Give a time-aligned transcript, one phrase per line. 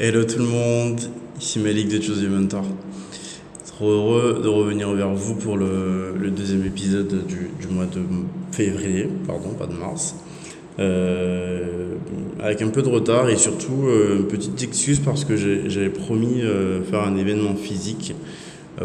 [0.00, 1.00] Hello tout le monde,
[1.40, 2.62] ici Malik de Choose Your Mentor.
[3.66, 8.00] Trop heureux de revenir vers vous pour le, deuxième épisode du, mois de
[8.52, 10.14] février, pardon, pas de mars.
[10.78, 11.94] Euh,
[12.38, 16.42] avec un peu de retard et surtout euh, une petite excuse parce que j'avais promis
[16.42, 18.14] euh, faire un événement physique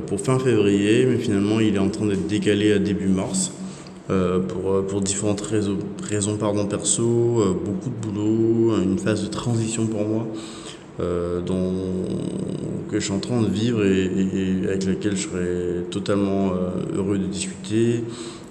[0.07, 3.52] pour fin février, mais finalement il est en train d'être décalé à début mars.
[4.07, 10.27] Pour, pour différentes raisons, pardon, perso, beaucoup de boulot, une phase de transition pour moi
[11.00, 11.73] euh, dont,
[12.89, 17.18] que je suis en train de vivre et, avec laquelle je serais totalement euh, heureux
[17.18, 18.04] de discuter.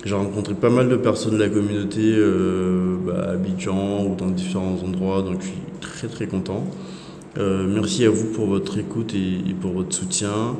[0.04, 4.26] J'ai rencontré pas mal de personnes de la communauté euh, bah, à Abidjan ou dans
[4.26, 6.64] différents endroits, donc je suis très très content.
[7.38, 10.56] Euh, merci à vous pour votre écoute et, pour votre soutien.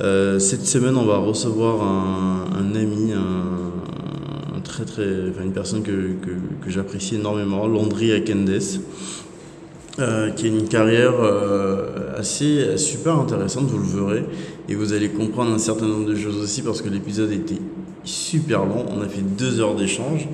[0.00, 6.30] Euh, cette semaine, on va recevoir un, ami, un, très très, une personne que, que,
[6.64, 8.80] que j'apprécie énormément, Landry Akendes,
[9.98, 14.24] euh, qui a une carrière euh, assez super intéressante, vous le verrez,
[14.68, 17.60] et vous allez comprendre un certain nombre de choses aussi parce que l'épisode était
[18.04, 18.86] super long.
[18.96, 20.28] On a fait deux heures d'échange.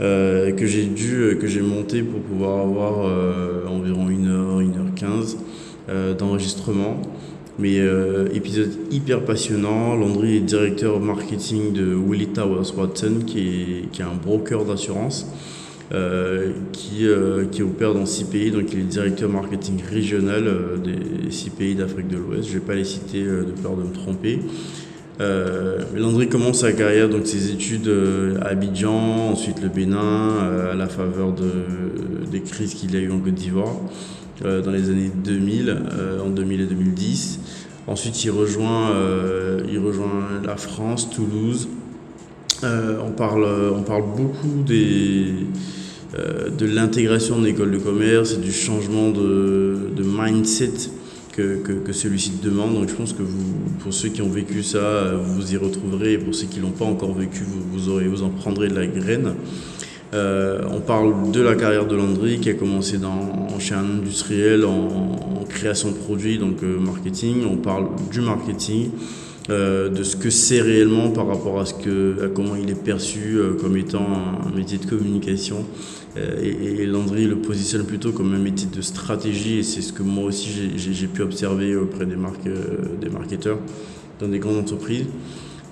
[0.00, 4.76] Euh, que j'ai dû, que j'ai monté pour pouvoir avoir euh, environ une heure, une
[4.76, 5.36] heure quinze
[5.88, 7.02] euh, d'enregistrement.
[7.58, 9.96] Mais euh, épisode hyper passionnant.
[9.96, 15.26] Landry est directeur marketing de Willie Towers Watson, qui est, qui est un broker d'assurance.
[15.94, 20.76] Euh, qui, euh, qui opère dans six pays, donc il est directeur marketing régional euh,
[20.76, 22.46] des six pays d'Afrique de l'Ouest.
[22.46, 24.38] Je ne vais pas les citer de peur de me tromper.
[25.22, 27.90] Euh, Landry commence sa carrière, donc ses études
[28.42, 31.50] à Abidjan, ensuite le Bénin, à la faveur de,
[32.30, 33.74] des crises qu'il a eues en Côte d'Ivoire
[34.42, 35.74] dans les années 2000,
[36.24, 37.40] en 2000 et 2010.
[37.86, 38.92] Ensuite, il rejoint,
[39.68, 41.68] il rejoint la France, Toulouse,
[42.62, 45.32] on, parle, on parle beaucoup des,
[46.14, 50.90] de l'intégration de l'école de commerce et du changement de, de mindset
[51.38, 52.74] que, que, que celui-ci demande.
[52.74, 56.14] Donc je pense que vous, pour ceux qui ont vécu ça, vous vous y retrouverez.
[56.14, 58.74] Et pour ceux qui l'ont pas encore vécu, vous, vous, aurez, vous en prendrez de
[58.74, 59.34] la graine.
[60.14, 64.64] Euh, on parle de la carrière de Landry qui a commencé dans, chez un industriel
[64.64, 65.16] en,
[65.48, 67.44] création de produits, donc euh, marketing.
[67.50, 68.90] On parle du marketing.
[69.50, 72.74] Euh, de ce que c'est réellement par rapport à ce que à comment il est
[72.74, 74.06] perçu euh, comme étant
[74.46, 75.64] un, métier de communication.
[76.18, 79.94] Euh, et, et, Landry le positionne plutôt comme un métier de stratégie et c'est ce
[79.94, 82.48] que moi aussi j'ai pu observer auprès des marques
[83.00, 83.58] des marketeurs
[84.20, 85.06] dans des grandes entreprises.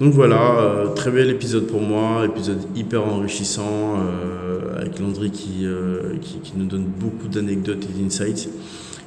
[0.00, 3.96] Donc voilà très bel épisode pour moi épisode hyper enrichissant
[4.78, 5.66] avec Landry qui,
[6.20, 8.48] qui, qui nous donne beaucoup d'anecdotes et d'insights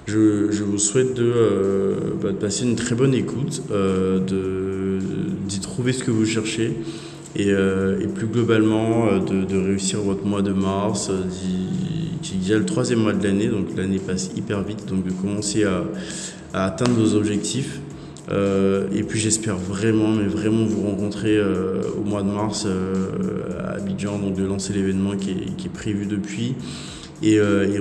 [0.10, 5.00] je, vous souhaite de, euh, bah, de, passer une très bonne écoute, euh,
[5.48, 6.76] d'y trouver ce que vous cherchez
[7.36, 11.12] et, euh, et plus globalement de, de, réussir votre mois de mars,
[12.22, 15.64] qui est le troisième mois de l'année, donc l'année passe hyper vite, donc de commencer
[15.64, 15.84] à,
[16.54, 17.80] à atteindre vos objectifs.
[18.32, 22.68] Et puis j'espère vraiment, mais vraiment vous rencontrer au mois de mars
[23.60, 26.54] à Abidjan, donc de lancer l'événement qui est, qui est, prévu depuis.
[27.24, 27.80] Et, et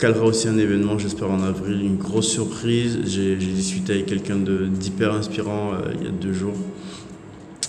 [0.00, 3.00] calera aussi un événement, j'espère en avril, une grosse surprise.
[3.04, 6.56] J'ai discuté avec quelqu'un d'hyper inspirant euh, il y a deux jours.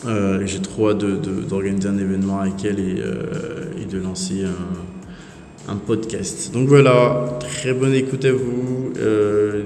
[0.07, 5.73] Euh, J'ai trop hâte d'organiser un événement avec elle et, euh, et de lancer un,
[5.73, 6.51] un, podcast.
[6.53, 8.93] Donc voilà, très bonne écoute à vous,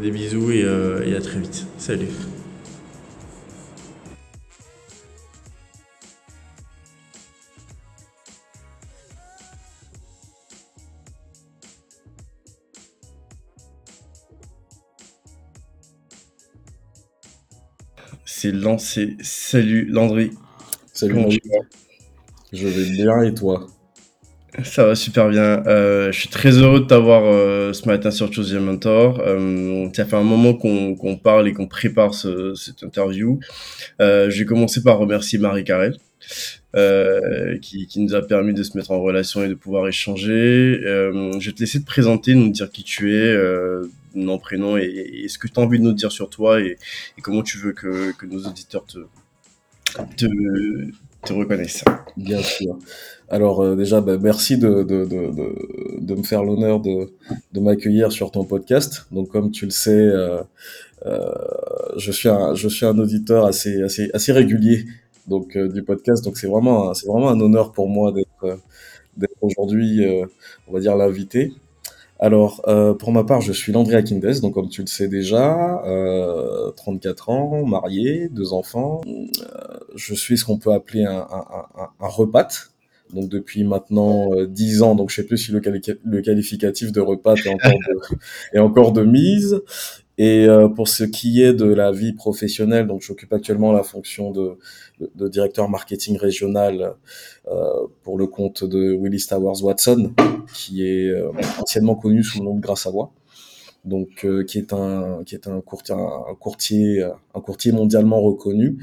[0.02, 1.66] des bisous et à très vite.
[1.78, 2.35] Salut
[18.38, 19.16] C'est lancé.
[19.22, 20.32] Salut Landry.
[20.92, 21.66] Salut Comment tu vas?
[22.52, 23.66] Je vais bien et toi?
[24.62, 25.66] Ça va super bien.
[25.68, 29.22] Euh, je suis très heureux de t'avoir euh, ce matin sur Choose Mentor.
[29.22, 33.40] Euh, ça fait un moment qu'on qu parle et qu'on prépare ce, cette interview.
[34.02, 35.98] Je vais commencer par remercier Marie Carrel.
[36.76, 40.82] Euh, qui, qui, nous a permis de se mettre en relation et de pouvoir échanger.
[40.84, 43.34] Euh, je vais te laisser te présenter, nous dire qui tu es,
[44.20, 46.78] nom, prénom et, ce que tu as envie de nous dire sur toi et,
[47.22, 49.00] comment tu veux que, que, nos auditeurs te,
[50.18, 51.84] te, reconnaissent.
[52.18, 52.78] Bien sûr.
[53.30, 57.10] Alors euh, déjà, bah, merci de, de, de, de, me faire l'honneur de,
[57.60, 59.08] m'accueillir sur ton podcast.
[59.12, 60.42] Donc comme tu le sais, euh,
[61.06, 61.34] euh,
[61.98, 64.86] je, suis un, je suis un auditeur assez, assez, assez régulier
[65.28, 66.24] donc, du podcast.
[66.24, 70.06] Donc c'est vraiment, c'est vraiment un honneur pour moi d'être aujourd'hui,
[70.68, 71.54] on va dire, l'invité.
[72.20, 75.84] Alors, euh, pour ma part, je suis Landry Akindes, donc comme tu le sais déjà,
[75.86, 79.02] euh, 34 ans, marié, deux enfants.
[79.06, 81.46] Euh, je suis ce qu'on peut appeler un, un,
[81.78, 82.48] un, un repat,
[83.14, 86.94] donc depuis maintenant euh, 10 ans, donc je sais plus si le, quali le qualificatif
[86.94, 88.18] de repat est encore de,
[88.54, 89.62] est encore de mise.
[90.18, 94.32] Et euh, pour ce qui est de la vie professionnelle, donc j'occupe actuellement la fonction
[94.32, 94.58] de,
[95.16, 96.96] de, directeur marketing régional
[97.48, 100.14] euh, pour le compte de Willis Towers Watson,
[100.54, 103.12] qui est euh, anciennement connu sous le nom de Grâce à Voix,
[103.84, 108.78] donc euh, qui est un qui est un courtier un courtier un courtier mondialement reconnu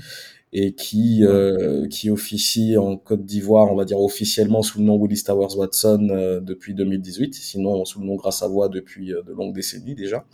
[0.52, 4.96] et qui euh, qui officie en Côte d'Ivoire, on va dire officiellement sous le nom
[4.96, 9.32] Willis Towers Watson euh, depuis 2018, sinon sous le nom Grâce à Voix depuis de
[9.32, 10.26] longues décennies déjà.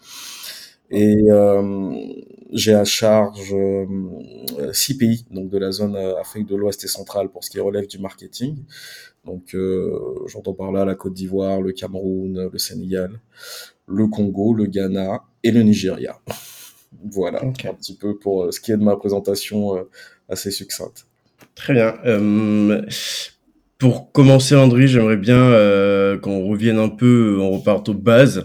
[0.91, 1.93] Et euh,
[2.53, 6.89] j'ai à charge euh, six pays, donc de la zone euh, Afrique de l'Ouest et
[6.89, 8.65] centrale pour ce qui relève du marketing.
[9.25, 13.21] Donc euh, j'entends par là la Côte d'Ivoire, le Cameroun, le Sénégal,
[13.87, 16.19] le Congo, le Ghana et le Nigeria.
[17.05, 19.87] Voilà, un petit peu pour ce qui est de ma présentation
[20.29, 21.07] assez succincte.
[21.55, 21.97] Très bien.
[22.07, 22.83] Euh,
[23.79, 28.45] pour commencer, André, j'aimerais bien euh, qu'on revienne un peu, on reparte aux bases.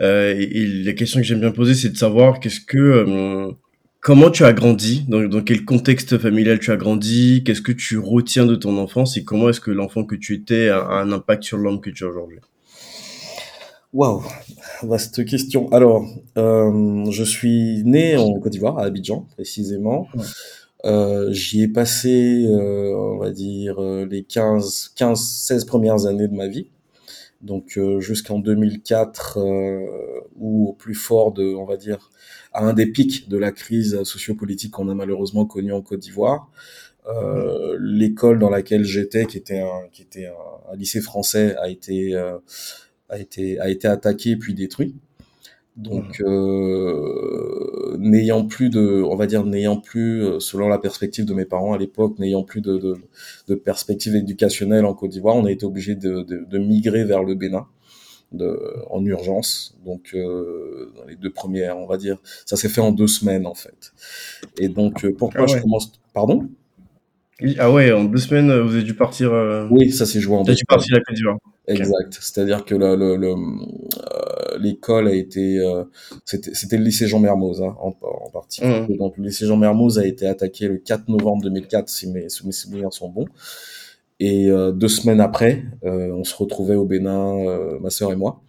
[0.00, 3.52] Euh, et, et la question que j'aime bien poser, c'est de savoir qu'est-ce que, euh,
[4.00, 7.98] comment tu as grandi, dans, dans quel contexte familial tu as grandi, qu'est-ce que tu
[7.98, 11.12] retiens de ton enfance et comment est-ce que l'enfant que tu étais a, a un
[11.12, 12.38] impact sur l'homme que tu es aujourd'hui?
[13.92, 14.22] Waouh,
[14.84, 15.68] vaste question.
[15.72, 16.06] Alors,
[16.38, 20.06] euh, je suis né en Côte d'Ivoire, à Abidjan précisément.
[20.14, 20.24] Ouais.
[20.84, 26.28] Euh, j'y ai passé, euh, on va dire, euh, les 15, 15, 16 premières années
[26.28, 26.68] de ma vie.
[27.42, 29.86] Donc euh, jusqu'en 2004, euh,
[30.36, 32.10] où au plus fort de, on va dire,
[32.52, 36.50] à un des pics de la crise sociopolitique qu'on a malheureusement connue en Côte d'Ivoire,
[37.08, 41.68] euh, l'école dans laquelle j'étais, qui était un, qui était un, un lycée français, a
[41.70, 42.38] été, euh,
[43.08, 44.94] a été, a été attaqué puis détruit.
[45.80, 51.32] Donc, euh, n'ayant plus de, on va dire, n'ayant plus, euh, selon la perspective de
[51.32, 52.96] mes parents à l'époque, n'ayant plus de, de,
[53.48, 57.22] de perspective éducationnelle en Côte d'Ivoire, on a été obligé de, de, de migrer vers
[57.22, 57.66] le Bénin
[58.32, 58.60] de,
[58.90, 59.74] en urgence.
[59.84, 63.46] Donc, euh, dans les deux premières, on va dire, ça s'est fait en deux semaines
[63.46, 63.92] en fait.
[64.58, 66.46] Et donc, euh, pourquoi Ah je commence, pardon?
[67.42, 69.32] Oui, Ah ouais, en deux semaines, vous avez dû partir.
[69.32, 69.66] Euh...
[69.70, 70.66] Oui, ça s'est joué en deux dû semaines.
[70.68, 71.38] partir à la Côte d'Ivoire.
[71.66, 72.18] Exact.
[72.20, 73.34] C'est-à-dire que le, le, le,
[74.60, 75.84] l'école a été, euh,
[76.24, 78.86] c'était, le lycée Jean Mermoz hein, en, en particulier.
[78.88, 78.96] Mhm.
[78.96, 82.46] Donc le lycée Jean Mermoz a été attaqué le 4 novembre 2004, si mes, si
[82.46, 83.26] mes souvenirs sont bons.
[84.18, 88.42] Et euh, deux semaines après, euh, on se retrouvait au Bénin, ma sœur et moi.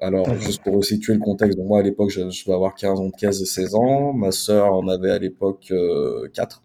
[0.00, 0.38] Alors, Mhm.
[0.38, 3.42] juste pour resituer le contexte, donc moi à l'époque, je, je avoir 15 ans, 15
[3.42, 4.12] et 16 ans.
[4.12, 6.62] Ma sœur en avait à l'époque euh, 4.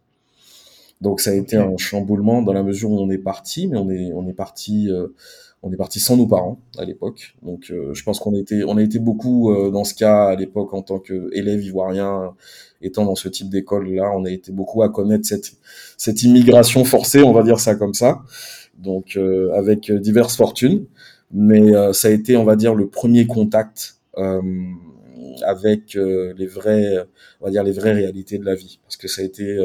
[1.02, 1.74] Donc ça a été Ok.
[1.74, 4.90] un chamboulement dans la mesure où on est parti, mais on est on est parti
[5.64, 7.36] on est parti sans nos parents à l'époque.
[7.42, 10.26] Donc euh, je pense qu'on a été on a été beaucoup euh, dans ce cas
[10.26, 12.36] à l'époque en tant qu'élève ivoirien
[12.82, 15.54] étant dans ce type d'école là, on a été beaucoup à connaître cette
[15.98, 18.22] cette immigration forcée, on va dire ça comme ça.
[18.78, 20.86] Donc euh, avec diverses fortunes,
[21.32, 23.98] mais ça a été on va dire le premier contact
[25.46, 27.08] avec les vrais
[27.40, 29.58] on va dire les vraies réalités de la vie parce que ça a été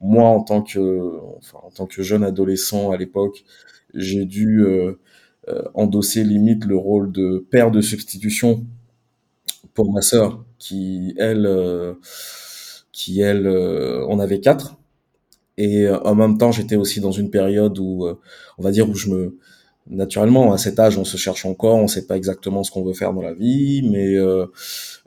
[0.00, 3.44] moi en tant que enfin en tant que jeune adolescent à l'époque
[3.94, 4.64] j'ai dû
[5.74, 8.64] endosser limite le rôle de père de substitution
[9.74, 11.94] pour ma sœur qui elle euh,
[12.92, 14.76] qui elle euh, on avait quatre.
[15.58, 18.16] Et euh, en même temps j'étais aussi dans une période où euh,
[18.58, 19.38] on va dire où je me
[19.88, 22.94] naturellement à cet âge on se cherche encore on sait pas exactement ce qu'on veut
[22.94, 24.46] faire dans la vie mais euh,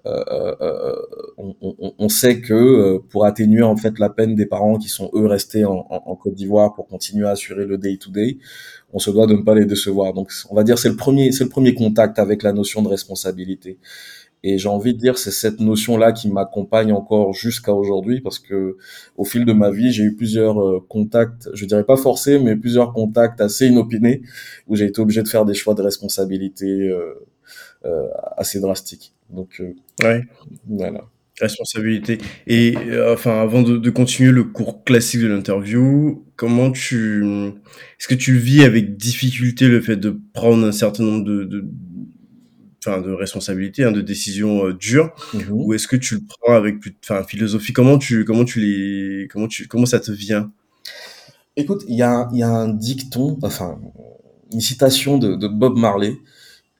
[0.05, 0.95] euh, euh, euh,
[1.37, 4.89] on, on, on sait que euh, pour atténuer en fait la peine des parents qui
[4.89, 8.11] sont eux restés en, en, en Côte d'Ivoire pour continuer à assurer le day to
[8.11, 8.37] day,
[8.93, 10.13] on se doit de ne pas les décevoir.
[10.13, 12.87] Donc on va dire c'est le premier c'est le premier contact avec la notion de
[12.87, 13.77] responsabilité.
[14.43, 18.37] Et j'ai envie de dire c'est cette notion là qui m'accompagne encore jusqu'à aujourd'hui parce
[18.39, 18.77] que
[19.17, 22.55] au fil de ma vie j'ai eu plusieurs euh, contacts, je dirais pas forcés mais
[22.55, 24.21] plusieurs contacts assez inopinés
[24.67, 27.15] où j'ai été obligé de faire des choix de responsabilité euh,
[27.85, 29.13] euh, assez drastiques.
[29.31, 30.21] Donc euh, Ouais.
[30.67, 31.01] voilà.
[31.39, 32.17] Responsabilité.
[32.47, 37.23] Et euh, enfin, avant de, de continuer le cours classique de l'interview, comment tu,
[37.99, 41.63] est-ce que tu vis avec difficulté le fait de prendre un certain nombre de, de,
[42.85, 45.41] enfin, de responsabilités, hein, de décisions euh, dures, Mhm.
[45.51, 47.71] ou est-ce que tu le prends avec plus, de- enfin, philosophie?
[47.73, 50.51] Comment tu, comment tu les, comment tu, comment ça te vient?
[51.55, 53.79] Écoute, il y a, y a un dicton, enfin,
[54.53, 56.13] une citation de, de Bob Marley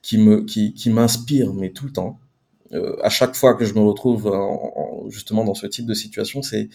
[0.02, 2.18] qui me, qui, qui m'inspire, mais tout le temps.
[2.72, 4.72] Euh, à chaque fois que je me retrouve en-
[5.06, 6.68] en- justement dans ce type de situation, c'est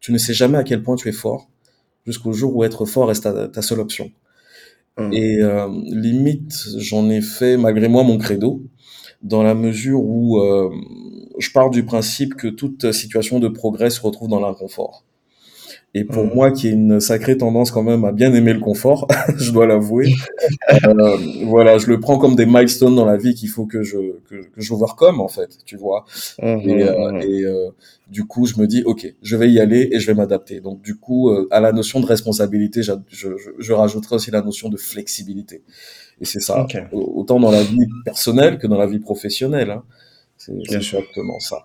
[0.00, 1.48] tu ne sais jamais à quel point tu es fort
[2.06, 4.10] jusqu'au jour où être fort reste ta, ta seule option.
[4.96, 8.62] Hum, Et euh, limite, j'en ai fait malgré moi mon credo,
[9.22, 10.70] dans la mesure où euh,
[11.38, 15.04] je pars du principe que toute situation de progrès se retrouve dans l'inconfort.
[15.94, 19.06] Et pour moi, qui ai une sacrée tendance quand même à bien aimer le confort,
[19.36, 20.14] je dois l'avouer,
[20.86, 23.98] euh, voilà, je le prends comme des milestones dans la vie qu'il faut que je
[24.28, 26.04] que, que j'overcome en fait, tu vois.
[26.42, 27.70] Mhm, Et, euh, et euh,
[28.08, 30.60] du coup, je me dis, ok, je vais y aller et je vais m'adapter.
[30.60, 34.42] Donc du coup, euh, à la notion de responsabilité, je, je, je rajouterai aussi la
[34.42, 35.62] notion de flexibilité.
[36.20, 39.70] Et c'est ça, Ok, au- autant dans la vie personnelle que dans la vie professionnelle.
[39.70, 39.82] Hein.
[40.38, 41.64] C'est exactement ça.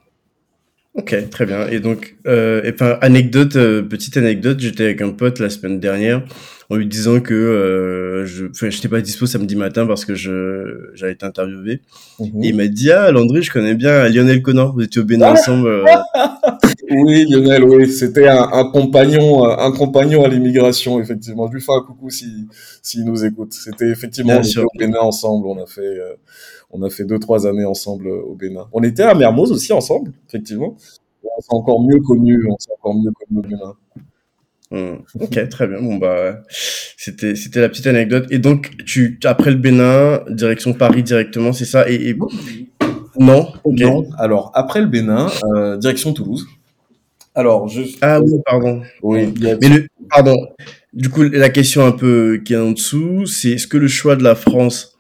[0.98, 1.68] Ok, très bien.
[1.68, 5.80] Et donc, euh, et enfin, anecdote, euh, petite anecdote, j'étais avec un pote la semaine
[5.80, 6.24] dernière
[6.70, 10.90] en lui disant que euh, je, enfin, j'étais pas dispo samedi matin parce que je
[10.96, 11.82] j'allais être interviewé.
[12.20, 12.44] Mhm.
[12.44, 14.74] Et il m'a dit ah Landry, je connais bien Lionel Connor.
[14.74, 15.68] Vous étiez au Bénin Ah, ensemble.
[15.68, 15.86] euh.
[16.90, 21.48] Oui, Lionel, oui, c'était un, un compagnon, un compagnon à l'immigration, effectivement.
[21.48, 22.48] Je lui fais un coucou si,
[22.82, 23.52] s'il nous écoute.
[23.54, 25.48] C'était effectivement, Bien on était au Bénin ensemble.
[25.48, 26.14] On a fait, euh,
[26.72, 28.68] on a fait deux, trois années ensemble euh, au Bénin.
[28.74, 30.76] On était à Mermoz aussi ensemble, effectivement.
[31.24, 33.74] Et on s'est encore mieux connus, on s'est encore mieux connus au Bénin.
[34.70, 34.98] Hmm.
[35.22, 35.82] Ok, très bien.
[35.82, 38.28] Bon bah, c'était c'était la petite anecdote.
[38.32, 41.90] Et donc, tu après le Bénin, direction Paris directement, c'est ça?
[41.90, 42.18] Et, et-
[43.20, 43.48] non.
[43.66, 44.06] Non?
[44.20, 46.46] Alors, après le Bénin, euh, direction Toulouse.
[47.34, 48.82] Alors, je, Ah oui, pardon.
[49.04, 50.36] oui, il y a- Mais le, pardon.
[50.94, 54.16] Du coup, la question un peu qui est en dessous, c'est est-ce que le choix
[54.16, 54.97] de la France,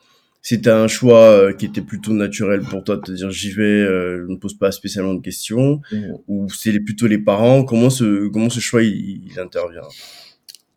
[0.49, 3.63] c'était un choix euh, qui était plutôt naturel pour toi, de te dire j'y vais,
[3.63, 5.81] euh, je ne pose pas spécialement de questions,
[6.27, 7.63] ou c'est plutôt les parents?
[7.63, 9.81] Comment ce comment ce choix il, il intervient?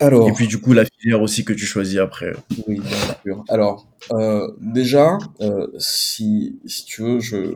[0.00, 2.33] Alors, Et puis du coup la filière aussi que tu choisis après.
[2.67, 3.45] Oui, bien sûr.
[3.49, 7.55] Alors, euh, déjà, euh, si, si tu veux, je,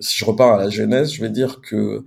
[0.00, 2.04] si je repars à la genèse, je vais dire que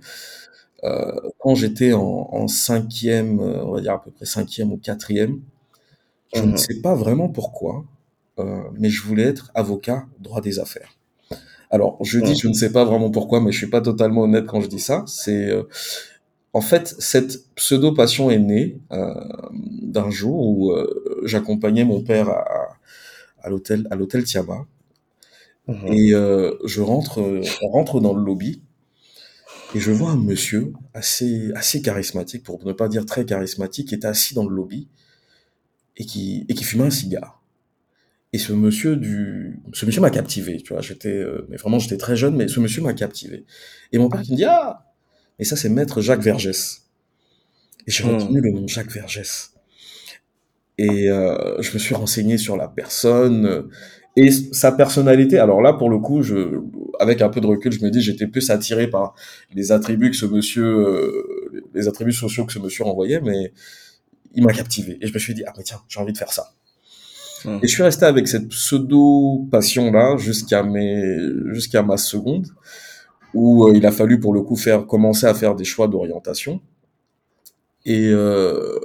[0.84, 5.40] euh, quand j'étais en, en cinquième, on va dire à peu près cinquième ou quatrième,
[6.34, 6.56] je ne Mhm.
[6.56, 7.84] sais pas vraiment pourquoi,
[8.78, 10.90] mais je voulais être avocat droit des affaires.
[11.70, 14.46] Alors, je dis je ne sais pas vraiment pourquoi, mais je suis pas totalement honnête
[14.46, 15.04] quand je dis ça.
[15.06, 15.64] C'est euh,
[16.52, 19.14] en fait cette pseudo passion est née euh,
[19.82, 22.44] d'un jour où euh, j'accompagnais mon père à,
[23.42, 24.66] à l'hôtel à l'hôtel Tiama
[25.66, 25.92] Mhm.
[25.92, 28.62] et euh, je rentre euh, on rentre dans le lobby
[29.74, 33.94] et je vois un monsieur assez assez charismatique pour ne pas dire très charismatique qui
[33.94, 34.88] était assis dans le lobby
[35.96, 37.37] et qui et qui fumait un cigare.
[38.34, 41.96] Et ce monsieur du ce monsieur m'a captivé, tu vois, j'étais euh, mais vraiment j'étais
[41.96, 43.44] très jeune mais ce monsieur m'a captivé.
[43.92, 44.84] Et mon père qui me dit ah
[45.38, 46.82] mais ça c'est maître Jacques Vergès.
[47.86, 48.14] Et j'ai Mhm.
[48.16, 49.52] retenu le nom Jacques Vergès.
[50.78, 53.62] Et euh, je me suis renseigné sur la personne euh,
[54.16, 55.38] et sa personnalité.
[55.38, 56.60] Alors là, pour le coup, je,
[57.00, 59.14] avec un peu de recul, je me dis j'étais plus attiré par
[59.54, 63.52] les attributs que ce monsieur, euh, les attributs sociaux que ce monsieur renvoyait, mais
[64.34, 64.98] il m'a captivé.
[65.00, 66.52] Et je me suis dit ah mais tiens, j'ai envie de faire ça.
[67.44, 67.60] Mhm.
[67.62, 71.18] Et je suis resté avec cette pseudo passion là jusqu'à mes,
[71.52, 72.46] jusqu'à ma seconde,
[73.34, 76.60] où euh, il a fallu pour le coup faire commencer à faire des choix d'orientation.
[77.84, 78.78] Et euh,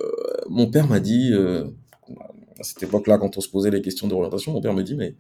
[0.50, 1.66] mon père m'a dit, euh,
[2.60, 5.16] à cette époque-là, quand on se posait les questions d'orientation, mon père me dit, mais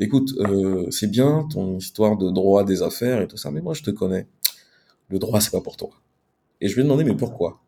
[0.00, 3.74] écoute, euh, c'est bien ton histoire de droit des affaires et tout ça, mais moi
[3.74, 4.26] je te connais.
[5.08, 5.90] Le droit, c'est pas pour toi.
[6.60, 7.61] Et je lui ai demandé, mais pourquoi?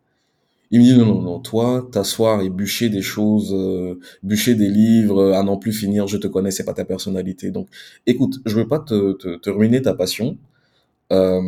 [0.71, 4.69] Il me dit, non, non, non, toi, t'asseoir et bûcher des choses, euh, bûcher des
[4.69, 7.51] livres, euh, à n'en plus finir, je te connais, c'est pas ta personnalité.
[7.51, 7.69] Donc,
[8.07, 10.37] écoute, je veux pas te, te, te ruiner ta passion.
[11.13, 11.41] Euh,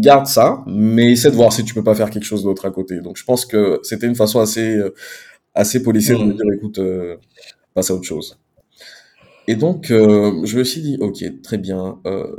[0.00, 2.70] garde ça, mais essaie de voir si tu peux pas faire quelque chose d'autre à
[2.70, 3.00] côté.
[3.00, 4.94] Donc, je pense que c'était une façon assez, euh,
[5.54, 7.16] assez policière de me dire, écoute, euh,
[7.74, 8.38] passe à autre chose.
[9.46, 12.36] Et donc, euh, je me suis dit, ok, très bien, euh,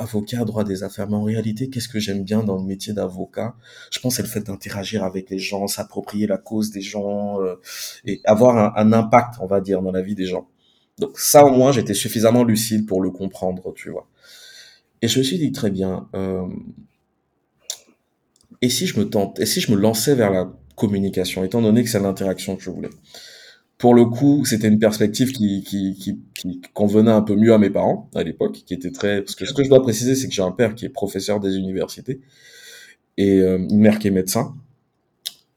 [0.00, 3.54] avocat, droit des affaires, mais en réalité, qu'est-ce que j'aime bien dans le métier d'avocat?
[3.90, 7.56] Je pense c'est le fait d'interagir avec les gens, s'approprier la cause des gens euh,
[8.04, 10.48] et avoir un, un impact, on va dire, dans la vie des gens.
[10.98, 14.06] Donc ça, au moins, j'étais suffisamment lucide pour le comprendre, tu vois.
[15.02, 16.46] Et je me suis dit, très bien, euh,
[18.62, 21.82] et si je me tente, et si je me lançais vers la communication, étant donné
[21.82, 22.90] que c'est l'interaction que je voulais?
[23.80, 27.58] Pour le coup, c'était une perspective qui, qui, qui, qui convenait un peu mieux à
[27.58, 29.22] mes parents à l'époque, qui était très.
[29.22, 31.40] Parce que ce que je dois préciser, c'est que j'ai un père qui est professeur
[31.40, 32.20] des universités
[33.16, 34.54] et euh, une mère qui est médecin.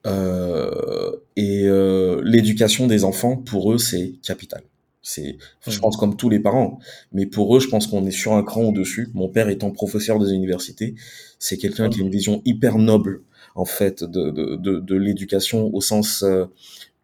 [0.06, 4.62] Euh, et euh, l'éducation des enfants, pour eux, c'est capital.
[5.01, 5.38] C'est,
[5.68, 5.80] je Mhm.
[5.82, 6.80] pense, comme tous les parents.
[7.12, 9.10] Mais pour eux, je pense qu'on est sur un cran au-dessus.
[9.13, 10.96] Mon père étant professeur des universités,
[11.39, 13.22] c'est quelqu'un qui a une vision hyper noble,
[13.56, 16.46] en fait, de, de, de, de l'éducation au sens euh,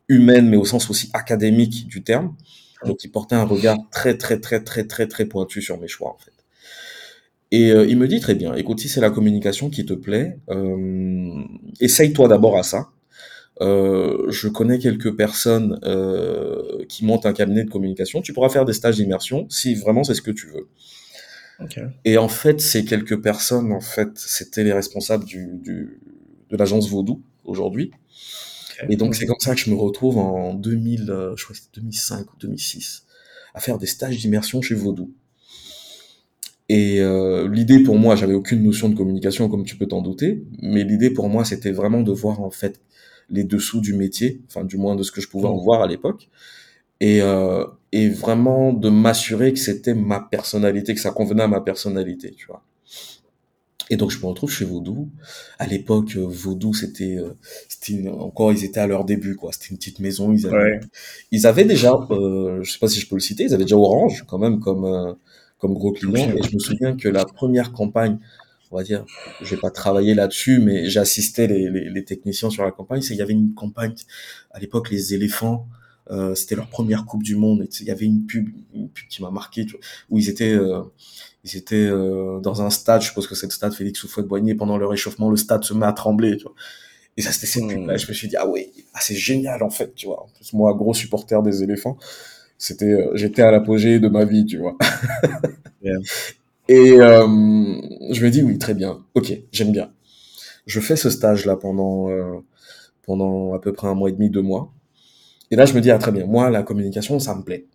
[0.09, 2.35] humaine, mais au sens aussi académique du terme.
[2.85, 6.09] Donc, il portait un regard très, très, très, très, très, très pointu sur mes choix,
[6.09, 6.31] en fait.
[7.51, 10.37] Et euh, il me dit très bien, écoute, si c'est la communication qui te plaît,
[10.49, 11.41] euh,
[11.79, 12.89] essaye-toi d'abord à ça.
[13.61, 18.21] Euh, je connais quelques personnes euh, qui montent un cabinet de communication.
[18.21, 20.67] Tu pourras faire des stages d'immersion si vraiment c'est ce que tu veux.
[21.61, 21.79] Ok.
[22.05, 25.99] Et en fait, ces quelques personnes, en fait, c'était les responsables du, du,
[26.49, 27.91] de l'agence Vaudou aujourd'hui.
[28.87, 31.61] Et donc, c'est comme ça que je me retrouve en 2000, euh, je crois que
[31.61, 33.05] c'était 2005 ou 2006,
[33.53, 35.13] à faire des stages d'immersion chez Vaudou.
[36.69, 40.43] Et euh, l'idée pour moi, j'avais aucune notion de communication, comme tu peux t'en douter,
[40.61, 42.79] mais l'idée pour moi, c'était vraiment de voir en fait
[43.29, 45.87] les dessous du métier, enfin du moins de ce que je pouvais en voir à
[45.87, 46.29] l'époque,
[47.01, 51.61] et, euh, et vraiment de m'assurer que c'était ma personnalité, que ça convenait à ma
[51.61, 52.63] personnalité, tu vois.
[53.89, 55.09] Et donc je me retrouve chez Vaudou.
[55.57, 57.33] À l'époque, euh, Vaudou, c'était, euh,
[57.67, 59.51] c'était encore, ils étaient à leur début, quoi.
[59.51, 60.31] C'était une petite maison.
[60.31, 60.79] Ils avaient, Ouais.
[61.31, 63.77] ils avaient déjà, euh, je sais pas si je peux le citer, ils avaient déjà
[63.77, 65.13] Orange quand même comme euh,
[65.57, 66.31] comme gros client.
[66.37, 68.17] Et je me souviens que la première campagne,
[68.71, 69.03] on va dire,
[69.41, 73.01] j'ai pas travaillé là-dessus, mais j'assistais les, les, les techniciens sur la campagne.
[73.01, 73.95] C'est il y avait une campagne
[74.51, 75.67] à l'époque, les éléphants.
[76.11, 77.67] Euh, c'était leur première Coupe du Monde.
[77.81, 80.53] Il y avait une pub, une pub qui m'a marqué, tu vois, où ils étaient,
[80.53, 80.81] euh,
[81.45, 83.01] ils étaient euh, dans un stade.
[83.01, 84.55] Je suppose que c'est le stade Félix Houphouët-Boigny.
[84.55, 86.37] Pendant leur échauffement, le stade se met à trembler.
[86.37, 86.53] Tu vois.
[87.17, 87.69] Et ça, c'était cette Hmm.
[87.69, 87.97] pub-là.
[87.97, 90.23] Je me suis dit, ah ouais, ah, c'est génial en fait, tu vois.
[90.23, 91.97] En plus, moi, gros supporter des éléphants,
[92.57, 94.77] c'était, euh, j'étais à l'apogée de ma vie, tu vois.
[95.81, 95.97] Yeah.
[96.69, 97.25] Et euh,
[98.11, 99.91] je me dis, oui, très bien, ok, j'aime bien.
[100.67, 102.39] Je fais ce stage-là pendant, euh,
[103.03, 104.71] pendant à peu près un mois et demi, deux mois.
[105.51, 107.65] Et là, je me dis, ah très bien, moi, la communication, ça me plaît.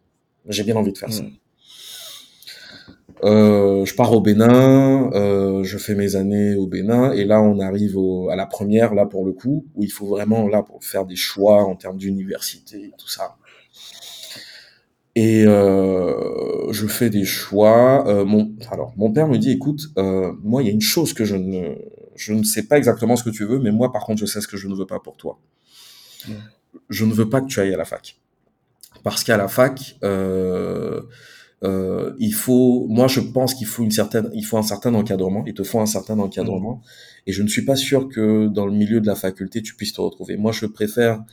[0.49, 1.25] J'ai bien envie de faire ça.
[3.23, 7.61] Euh, je pars au Bénin, euh, je fais mes années au Bénin, et là on
[7.61, 10.83] arrive au, à la première, là pour le coup, où il faut vraiment là pour
[10.85, 13.37] faire des choix en termes d'université et tout ça.
[15.17, 18.07] Et euh, je fais des choix.
[18.09, 21.13] Euh, mon, alors mon père me dit, écoute, euh, moi il y a une chose
[21.15, 21.77] que je ne,
[22.17, 24.41] je ne sais pas exactement ce que tu veux, mais moi par contre je sais
[24.41, 25.39] ce que je ne veux pas pour toi.
[26.91, 28.17] Je ne veux pas que tu ailles à la fac,
[29.05, 31.03] parce qu'à la fac, euh,
[31.65, 35.45] euh, il faut, moi je pense qu'il faut une certaine, il faut un certain encadrement.
[35.47, 36.83] Il te faut un certain encadrement,
[37.27, 39.95] et je ne suis pas sûr que dans le milieu de la faculté tu puisses
[39.95, 40.37] te retrouver.
[40.37, 41.25] Moi je préfère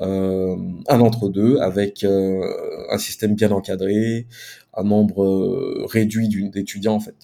[0.00, 0.56] euh,
[0.88, 2.42] un entre-deux avec euh,
[2.90, 4.26] un système bien encadré,
[4.74, 7.16] un nombre réduit d'étudiants en fait.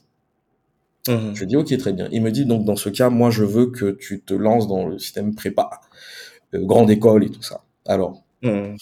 [1.09, 1.35] Mhm.
[1.35, 2.09] Je dis ok très bien.
[2.13, 4.87] Il me dit donc dans ce cas moi je veux que tu te lances dans
[4.87, 5.81] le système prépa,
[6.53, 7.63] grande école et tout ça.
[7.87, 8.77] Alors Mhm.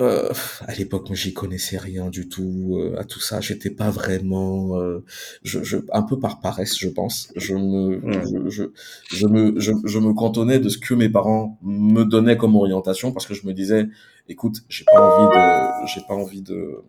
[0.00, 0.32] Euh,
[0.66, 3.40] à l'époque, moi, j'y connaissais rien du tout euh, à tout ça.
[3.40, 5.04] J'étais pas vraiment, euh,
[5.42, 7.32] je, je, un peu par paresse, je pense.
[7.36, 8.64] Je me, je, je,
[9.14, 13.12] je me, je, je me cantonnais de ce que mes parents me donnaient comme orientation
[13.12, 13.88] parce que je me disais,
[14.28, 16.82] écoute, j'ai pas envie de, j'ai pas envie de,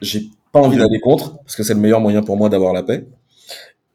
[0.00, 2.82] j'ai pas envie d'aller contre parce que c'est le meilleur moyen pour moi d'avoir la
[2.82, 3.06] paix.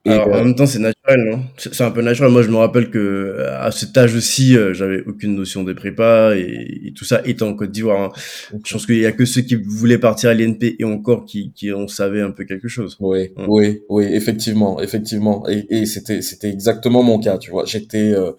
[0.06, 2.32] Et, Alors, euh, en même temps, c'est naturel, non C'est c'est un peu naturel.
[2.32, 5.74] Moi, je me rappelle que euh, à cet âge aussi, euh, j'avais aucune notion des
[5.74, 8.02] prépas et, et tout ça étant en Côte d'Ivoire.
[8.04, 8.12] hein.
[8.63, 11.52] Je pense qu'il y a que ceux qui voulaient partir à l'INP et encore qui,
[11.56, 12.98] qui en savaient un peu quelque chose.
[13.00, 13.46] Oui, Mm.
[13.48, 15.48] oui, oui, effectivement, effectivement.
[15.50, 17.65] Et, et c'était, c'était exactement mon cas, tu vois.
[17.65, 18.32] J'étais, euh,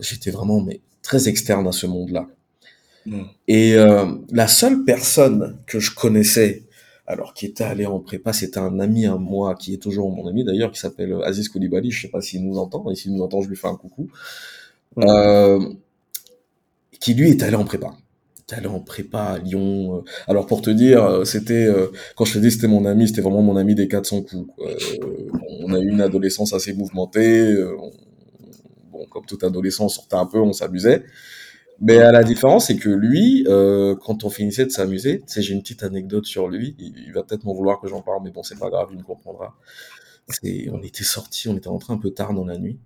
[0.00, 2.26] j'étais vraiment, mais très externe à ce monde-là.
[3.48, 6.62] Et euh, la seule personne que je connaissais,
[7.06, 10.26] alors qui était allé en prépa, c'était un ami à moi, qui est toujours mon
[10.28, 11.90] ami d'ailleurs, qui s'appelle Aziz Koulibaly.
[11.90, 14.08] Je sais pas s'il nous entend, et s'il nous entend, je lui fais un coucou.
[14.98, 15.60] Euh,
[17.00, 17.94] qui lui est allé en prépa.
[18.50, 19.98] Est allé en prépa à Lyon.
[19.98, 20.00] euh.
[20.26, 23.20] Alors pour te dire, euh, c'était euh, quand je te dis c'était mon ami, c'était
[23.22, 24.50] vraiment mon ami des 400 coups.
[24.60, 24.76] Euh,
[25.60, 27.56] on a eu une adolescence assez mouvementée.
[27.78, 27.90] on-
[28.92, 31.04] bon, comme toute adolescent, on sortait un peu, on s'amusait.
[31.80, 35.52] Mais à la différence, c'est que lui, euh, quand on finissait de s'amuser, tu j'ai
[35.52, 36.76] une petite anecdote sur lui.
[36.78, 39.02] Il, va peut-être m'en vouloir que j'en parle, mais bon, c'est pas grave, il me
[39.02, 39.56] comprendra.
[40.72, 42.78] On était sortis, on était rentré un peu tard dans la nuit.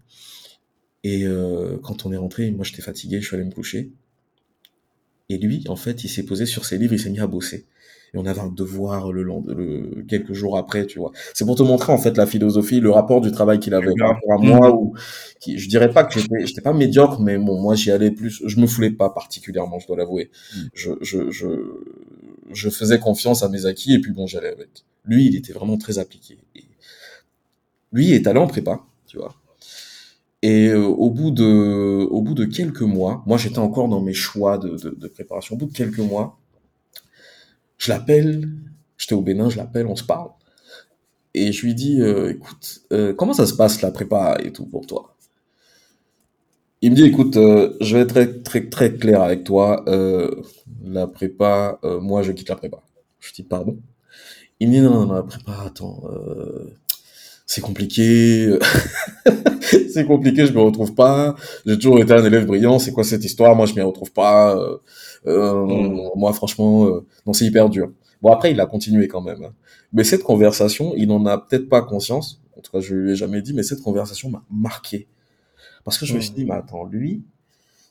[1.05, 3.93] Et euh, quand on est rentré, moi j'étais fatigué, je suis allé me coucher.
[5.29, 7.67] Et lui, en fait, il s'est posé sur ses livres, il s'est mis à bosser.
[8.15, 11.13] Et on avait un devoir le, le quelques jours après, tu vois.
[11.35, 14.11] C'est pour te montrer en fait la philosophie, le rapport du travail qu'il avait par
[14.15, 14.75] rapport à moi.
[14.75, 14.95] Ou
[15.41, 18.43] qui, je dirais pas que j'étais, j'étais pas médiocre, mais bon, moi j'y allais plus.
[18.47, 20.31] Je me foulais pas particulièrement, je dois l'avouer.
[20.55, 20.61] Mm.
[20.75, 21.47] Je, je, je,
[22.53, 24.85] je faisais confiance à mes acquis et puis bon, j'allais avec.
[25.05, 26.39] Lui, il était vraiment très appliqué.
[26.57, 26.65] Et
[27.93, 29.35] lui il est allé en prépa, tu vois.
[30.43, 31.45] Et euh, au bout de,
[32.11, 35.57] au bout de quelques mois, moi j'étais encore dans mes choix de, de, de préparation.
[35.57, 36.39] Au bout de quelques mois,
[37.79, 38.49] je l'appelle,
[38.99, 40.31] j'étais au Bénin, je l'appelle, on se parle.
[41.35, 44.67] Et je lui dis, euh, écoute, euh, comment ça se passe la prépa et tout
[44.67, 45.15] pour toi?
[46.83, 49.85] Il me dit, écoute, euh, je vais être très, très, très clair avec toi.
[50.85, 52.83] la prépa, moi je quitte la prépa.
[53.21, 53.79] Je dis, pardon?
[54.61, 56.03] Il me dit, non, non, non, la prépa, attends,
[57.49, 58.57] c'est compliqué.
[59.93, 61.35] c'est compliqué, je me retrouve pas.
[61.67, 62.79] J'ai toujours été un élève brillant.
[62.79, 63.57] C'est quoi cette histoire?
[63.57, 64.57] Moi, je m'y retrouve pas.
[64.57, 64.77] Euh,
[65.27, 66.11] euh, Mm.
[66.17, 67.91] Moi, franchement, euh, non, c'est hyper dur.
[68.23, 69.43] Bon, après, il a continué quand même.
[69.45, 69.55] hein.
[69.93, 72.41] Mais cette conversation, il n'en a peut-être pas conscience.
[72.57, 75.09] En tout cas, je lui ai jamais dit, mais cette conversation m'a marqué
[75.85, 76.35] Parce que je me suis Mm.
[76.37, 77.25] dit, mais attends, lui,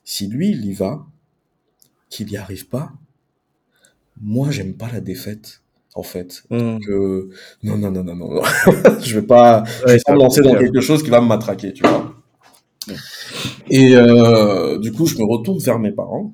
[0.06, 1.06] si lui, il y va,
[2.10, 2.92] qu'il n'y arrive pas,
[4.22, 5.62] moi, j'aime pas la défaite,
[5.98, 6.44] en fait.
[6.50, 6.80] Mm.
[6.80, 7.30] Que,
[7.64, 8.42] non, non, non, non, non, non.
[9.02, 11.74] je vais pas, je vais pas me lancer dans quelque chose qui va me matraquer,
[11.74, 12.14] tu vois.
[13.70, 16.34] Et euh, du coup, je me retourne vers mes parents.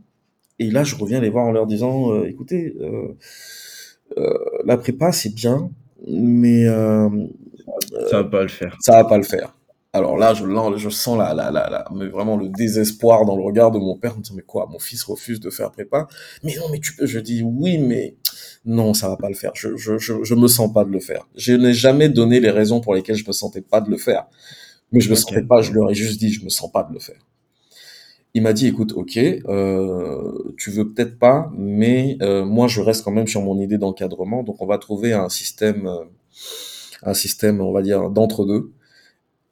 [0.59, 3.09] Et là, je reviens les voir en leur disant, euh, écoutez, euh,
[4.17, 4.33] euh,
[4.65, 5.69] la prépa, c'est bien,
[6.07, 7.09] mais euh,
[8.09, 8.77] Ça va pas le faire.
[8.81, 9.55] ça va pas le faire.
[9.93, 13.35] Alors là, je, là, je sens la, la, la, la- mais vraiment le désespoir dans
[13.37, 15.71] le regard de mon père, en me disant, mais quoi, mon fils refuse de faire
[15.71, 16.07] prépa?
[16.43, 17.05] Mais non, mais tu peux.
[17.05, 18.15] Je dis, oui, mais
[18.65, 19.51] non, ça va pas le faire.
[19.55, 21.27] Je, je, je, je me sens pas de le faire.
[21.35, 24.25] Je n'ai jamais donné les raisons pour lesquelles je me sentais pas de le faire.
[24.91, 26.93] Mais je me sentais pas, je leur ai juste dit, je me sens pas de
[26.93, 27.19] le faire.
[28.35, 33.03] Il m'a dit, écoute, ok, euh, tu veux peut-être pas, mais euh, moi, je reste
[33.03, 34.43] quand même sur mon idée d'encadrement.
[34.43, 36.05] Donc, on va trouver un système, euh,
[37.03, 38.71] un système, on va dire, d'entre-deux.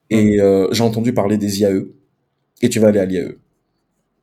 [0.09, 1.85] Et euh, j'ai entendu parler des IAE,
[2.61, 3.35] et tu vas aller à l'IAE.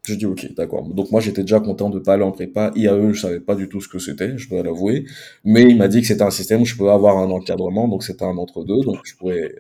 [0.09, 0.85] Je dis, ok, d'accord.
[0.89, 2.71] Donc, moi, j'étais déjà content de pas aller en prépa.
[2.75, 5.05] IAE, je savais pas du tout ce que c'était, je dois l'avouer.
[5.45, 8.03] Mais il m'a dit que c'était un système où je pouvais avoir un encadrement, donc
[8.05, 9.55] c'était un entre-deux, donc je pouvais,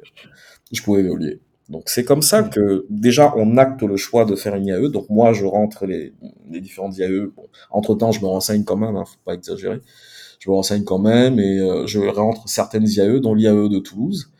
[0.72, 1.40] je pouvais évoluer.
[1.68, 4.88] Donc c'est comme ça que déjà on acte le choix de faire une IAE.
[4.88, 6.14] Donc moi je rentre les,
[6.50, 7.26] les différentes IAE.
[7.36, 9.80] Bon, entre temps je me renseigne quand même, hein, faut pas exagérer.
[10.38, 14.30] Je me renseigne quand même et euh, je rentre certaines IAE, dont l'IAE de Toulouse,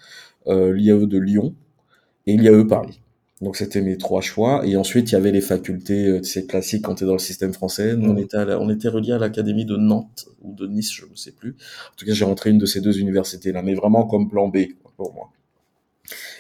[0.47, 1.55] euh, l'IAE de Lyon
[2.27, 3.01] et l'IAE Paris.
[3.41, 4.67] Donc c'était mes trois choix.
[4.67, 7.13] Et ensuite il y avait les facultés, euh, tu sais, classiques quand tu es dans
[7.13, 7.97] le système français.
[7.97, 8.19] Nous on Mm.
[8.19, 11.15] était, à la- on était relié à l'académie de Nantes ou de Nice, je ne
[11.15, 11.51] sais plus.
[11.93, 14.49] En tout cas j'ai rentré une de ces deux universités là, mais vraiment comme plan
[14.49, 14.59] B
[14.97, 15.31] pour moi.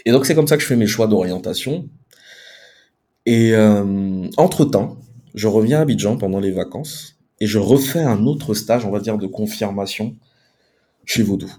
[0.06, 1.88] Et donc c'est comme ça que je fais mes choix d'orientation.
[3.26, 4.96] Et euh, entre-temps,
[5.34, 9.00] je reviens à Abidjan pendant les vacances et je refais un autre stage, on va
[9.00, 10.16] dire, de confirmation
[11.04, 11.52] chez Vaudou.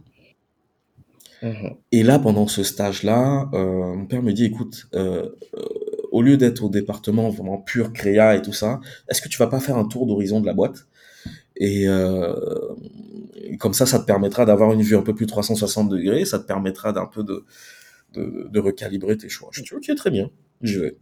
[1.41, 1.75] Mhm.
[1.91, 5.62] Et là, pendant ce stage-là, euh, mon père me dit, écoute, euh, euh,
[6.12, 9.47] au lieu d'être au département vraiment pur créa et tout ça, est-ce que tu vas
[9.47, 10.88] pas faire un tour d'horizon de la boîte?
[11.58, 12.34] Et, euh,
[13.36, 16.39] et comme ça, ça te permettra d'avoir une vue un peu plus 360 degrés, ça
[16.39, 17.45] te permettra d'un peu de,
[18.13, 19.49] de, de recalibrer tes choix.
[19.54, 20.97] Je dis, ok, très bien, je vais.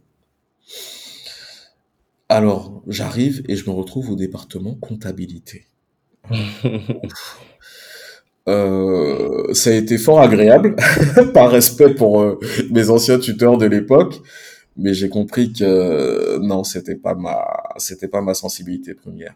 [2.30, 5.66] Alors, j'arrive et je me retrouve au département comptabilité.
[8.48, 10.74] Euh, ça a été fort agréable,
[11.34, 14.22] par respect pour euh, mes anciens tuteurs de l'époque,
[14.76, 17.44] mais j'ai compris que euh, non, c'était pas ma,
[17.76, 19.34] c'était pas ma sensibilité première.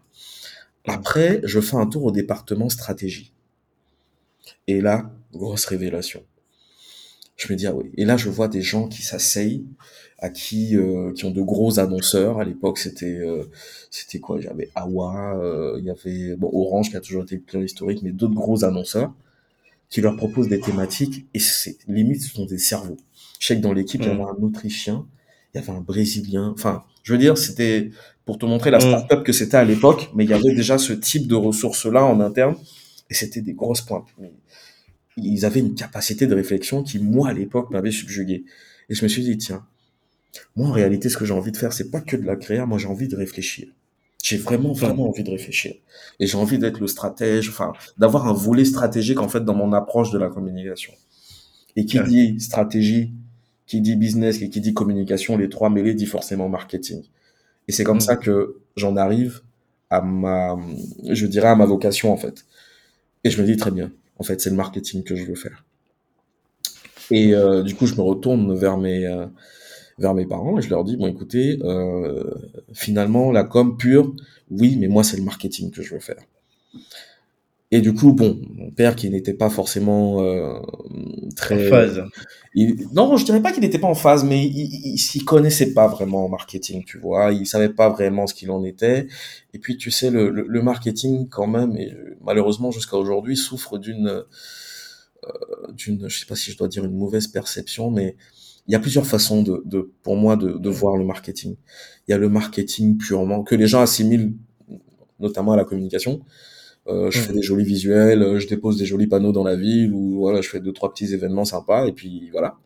[0.87, 3.33] Après, je fais un tour au département stratégie.
[4.67, 6.23] Et là, grosse révélation.
[7.37, 7.91] Je me dis, ah oui.
[7.97, 9.65] Et là, je vois des gens qui s'asseyent,
[10.23, 12.39] à qui, euh, qui ont de gros annonceurs.
[12.39, 13.43] À l'époque, c'était, euh,
[13.91, 14.41] c'était quoi?
[14.41, 18.01] J'avais Awa, euh, il y avait, bon, Orange qui a toujours été le client historique,
[18.03, 19.13] mais d'autres gros annonceurs
[19.91, 22.97] qui leur proposent des thématiques et c'est, limite, ce sont des cerveaux.
[23.41, 24.37] Je sais que dans l'équipe, il y avait Mm.
[24.41, 25.07] un Autrichien,
[25.53, 26.53] il y avait un Brésilien.
[26.55, 27.91] Enfin, je veux dire, c'était
[28.25, 28.83] pour te montrer la Mm.
[28.83, 32.21] start-up que c'était à l'époque, mais il y avait déjà ce type de ressources-là en
[32.21, 32.55] interne
[33.11, 34.07] et c'était des grosses pointes.
[35.17, 38.45] Ils avaient une capacité de réflexion qui, moi, à l'époque, m'avait subjugué.
[38.89, 39.67] Et je me suis dit, tiens,
[40.57, 42.65] moi, en réalité, ce que j'ai envie de faire, c'est pas que de la créer,
[42.67, 43.69] moi, j'ai envie de réfléchir.
[44.23, 45.75] J'ai vraiment, vraiment envie de réfléchir.
[46.21, 49.73] Et j'ai envie d'être le stratège, enfin, d'avoir un volet stratégique, en fait, dans mon
[49.73, 50.93] approche de la communication.
[51.77, 52.07] Et qui Ouais.
[52.09, 53.13] dit stratégie,
[53.67, 57.03] qui dit business et qui dit communication, les trois mêlés dit forcément marketing.
[57.69, 58.01] Et c'est comme Mm.
[58.01, 59.43] ça que j'en arrive
[59.91, 60.59] à ma,
[61.11, 62.45] je dirais à ma vocation, en fait.
[63.25, 65.65] Et je me dis très bien, en fait, c'est le marketing que je veux faire.
[67.11, 69.27] Et euh, du coup, je me retourne vers mes, euh,
[70.03, 72.25] vers mes parents et je leur dis, bon, écoutez, euh,
[72.75, 74.13] finalement, la com pure,
[74.51, 76.23] oui, mais moi, c'est le marketing que je veux faire.
[77.75, 81.71] Et du coup, bon, mon père qui n'était pas forcément euh, En très...
[81.71, 82.05] phase.
[82.55, 82.87] Il...
[82.93, 85.73] Non, je dirais pas qu'il n'était pas en phase, mais il, il, il s'y connaissait
[85.73, 87.33] pas vraiment en marketing, tu vois.
[87.33, 89.07] Il savait pas vraiment ce qu'il en était.
[89.55, 93.79] Et puis, tu sais, le, le, le marketing, quand même, et malheureusement jusqu'à aujourd'hui, souffre
[93.79, 95.33] d'une, euh,
[95.73, 98.17] d'une, je sais pas si je dois dire une mauvaise perception, mais
[98.69, 101.57] il y a plusieurs façons de, de pour moi, de, de voir le marketing.
[102.09, 104.35] Il y a le marketing purement que les gens assimilent,
[105.21, 106.21] notamment à la communication.
[106.89, 107.25] Euh, je Mhm.
[107.27, 110.41] fais des jolis visuels, euh, je dépose des jolis panneaux dans la ville, ou voilà,
[110.43, 112.57] je fais deux trois petits événements sympas, et puis voilà.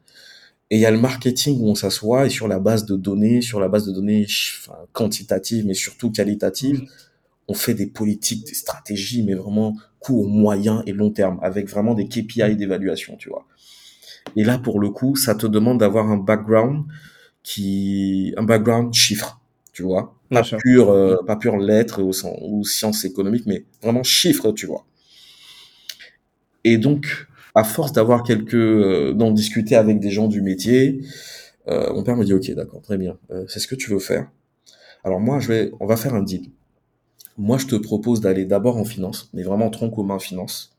[0.70, 3.42] Et il y a le marketing où on s'assoit et sur la base de données,
[3.42, 6.82] sur la base de données enfin, quantitatives, mais surtout qualitatives,
[7.48, 11.94] on fait des politiques, des stratégies, mais vraiment court, moyen et long terme, avec vraiment
[11.94, 13.46] des KPI d'évaluation, tu vois.
[14.34, 16.84] Et là, pour le coup, ça te demande d'avoir un background
[17.42, 19.40] qui, un background chiffre,
[19.72, 20.16] tu vois.
[20.32, 22.12] Pas pur, euh, pas pur lettres ou,
[22.42, 24.86] ou sciences économiques, mais vraiment chiffre, tu vois.
[26.64, 31.00] Et donc, à force d'avoir quelques, euh, d'en discuter avec des gens du métier,
[31.68, 33.18] Euh, mon père me dit, ok, d'accord, très bien.
[33.30, 34.28] Euh, c'est ce que tu veux faire.
[35.04, 36.50] Alors moi, je vais, on va faire un deal.
[37.38, 40.75] Moi, je te propose d'aller d'abord en finance, mais vraiment tronc commun finance.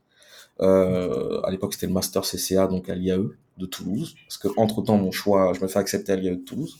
[0.62, 4.16] Euh, à l'époque, c'était le master CCA, donc à l'IAE de Toulouse.
[4.28, 6.78] Parce que entre temps, mon choix, je me fais accepter à l'IAE de Toulouse.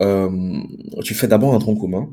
[0.00, 0.60] Euh,
[1.02, 2.10] tu fais d'abord un tronc commun.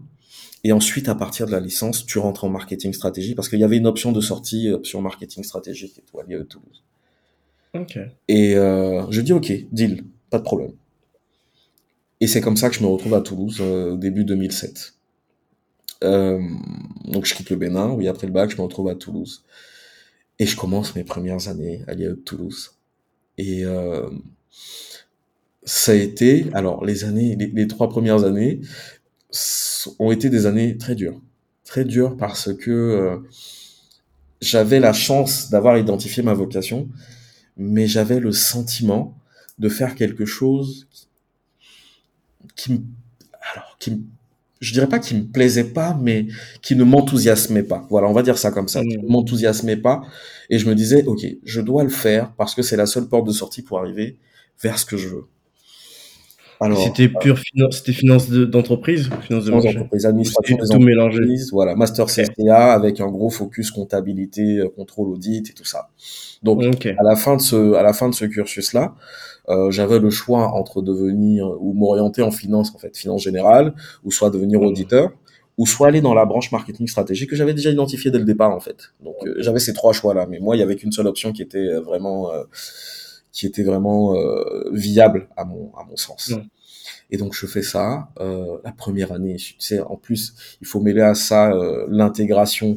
[0.64, 3.64] Et ensuite, à partir de la licence, tu rentres en marketing stratégie parce qu'il y
[3.64, 6.84] avait une option de sortie, option marketing stratégique et tout, à l'IAE de Toulouse.
[7.76, 8.00] Ok.
[8.28, 10.72] Et euh, je dis ok, deal, pas de problème.
[12.22, 14.94] Et c'est comme ça que je me retrouve à Toulouse euh, début 2007.
[16.04, 16.40] Euh,
[17.06, 19.44] donc je quitte le Bénin, oui après le bac, je me retrouve à Toulouse.
[20.40, 22.76] Et je commence mes premières années à l'IAE Toulouse.
[23.38, 24.10] Et euh,
[25.64, 28.62] ça a été, alors les années, les, trois premières années
[30.00, 31.22] ont été des années très dures,
[31.64, 33.18] très dures parce que euh,
[34.42, 36.90] j'avais la chance d'avoir identifié ma vocation,
[37.58, 39.18] mais j'avais le sentiment
[39.58, 40.88] de faire quelque chose
[42.56, 42.82] qui,
[43.54, 44.00] alors qui me,
[44.60, 46.28] je dirais pas qui me plaisait pas, mais
[46.62, 47.86] qui ne m'enthousiasmait pas.
[47.90, 48.82] Voilà, on va dire ça comme ça.
[48.82, 48.88] Mmh.
[48.88, 50.04] Qui ne m'enthousiasmait pas,
[50.50, 53.28] et je me disais, ok, je dois le faire parce que c'est la seule porte
[53.28, 54.18] de sortie pour arriver
[54.62, 55.26] vers ce que je veux.
[56.84, 61.22] C'était pure finance, c'était finance d'entreprise, de, finance d'entreprise, administration des tout mélangé?
[61.52, 65.90] Voilà, master CCA avec un gros focus comptabilité, euh, contrôle audit et tout ça.
[66.44, 66.96] Donc okay.
[66.98, 68.96] à la fin de ce, à la fin de ce cursus là,
[69.50, 74.12] euh, j'avais le choix entre devenir ou m'orienter en finance en fait, finance générale, ou
[74.12, 75.12] soit devenir auditeur,
[75.58, 78.52] ou soit aller dans la branche marketing stratégique que j'avais déjà identifié dès le départ
[78.52, 78.94] en fait.
[79.04, 81.32] Donc euh, j'avais ces trois choix là, mais moi il y avait qu'une seule option
[81.32, 82.44] qui était vraiment euh,
[83.36, 86.34] qui était vraiment euh, viable à mon à mon sens.
[87.12, 89.36] Et donc je fais ça euh, la première année.
[89.36, 92.70] Tu sais, en plus il faut mêler à ça euh, l'intégration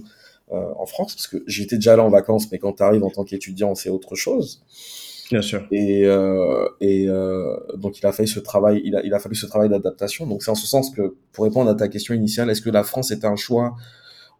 [0.53, 3.11] euh, en France parce que j'étais déjà là en vacances, mais quand tu arrives en
[3.17, 4.63] tant qu'étudiant, c'est autre chose.
[5.31, 5.61] Bien sûr.
[5.71, 9.37] Et, euh, et euh, donc il a fallu ce travail, il a, il a fallu
[9.37, 10.27] ce travail d'adaptation.
[10.27, 12.83] Donc c'est en ce sens que pour répondre à ta question initiale, est-ce que la
[12.83, 13.77] France était un choix,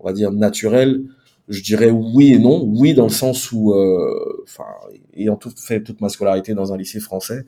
[0.01, 1.05] on va dire naturel
[1.49, 2.63] Je dirais oui et non.
[2.65, 4.67] Oui dans le sens où, euh, enfin,
[5.15, 7.45] ayant tout fait toute ma scolarité dans un lycée français,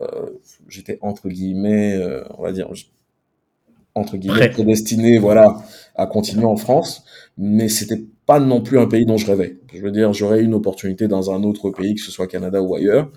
[0.00, 0.06] euh,
[0.68, 2.70] j'étais entre guillemets, euh, on va dire
[3.94, 5.62] entre guillemets prédestiné, voilà,
[5.96, 7.04] à continuer en France,
[7.36, 9.58] mais c'était pas non plus un pays dont je rêvais.
[9.74, 12.62] Je veux dire, j'aurais eu une opportunité dans un autre pays, que ce soit Canada
[12.62, 13.10] ou ailleurs,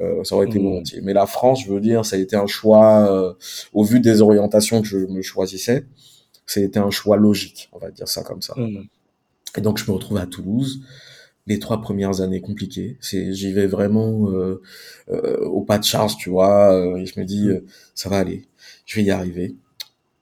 [0.00, 0.62] euh, ça aurait été Mmh.
[0.62, 1.00] volontiers.
[1.02, 3.34] Mais la France, je veux dire, ça a été un choix, euh,
[3.72, 5.86] au vu des orientations que je me choisissais,
[6.46, 8.54] ça a été un choix logique, on va dire ça comme ça.
[8.56, 8.84] Mmh.
[9.56, 10.82] Et donc, je me retrouve à Toulouse.
[11.46, 14.60] Les trois premières années compliquées, c'est j'y vais vraiment euh,
[15.10, 16.72] euh, au pas de charge, tu vois.
[16.74, 18.46] euh, et je me dis, euh, ça va aller,
[18.86, 19.56] je vais y arriver.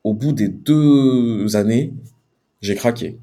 [0.05, 1.93] Au bout des deux années,
[2.63, 3.19] j'ai craqué.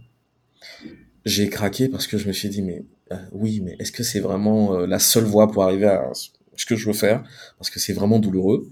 [1.24, 4.20] J'ai craqué parce que je me suis dit, mais euh, oui, mais est-ce que c'est
[4.20, 7.24] vraiment euh, la seule voie pour arriver à ce que je veux faire?
[7.58, 8.70] Parce que c'est vraiment douloureux.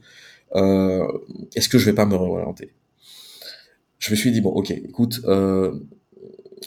[0.55, 1.07] Euh,
[1.55, 2.71] est-ce que je vais pas me réorienter?
[3.97, 5.79] Je me suis dit, bon, ok, écoute, euh,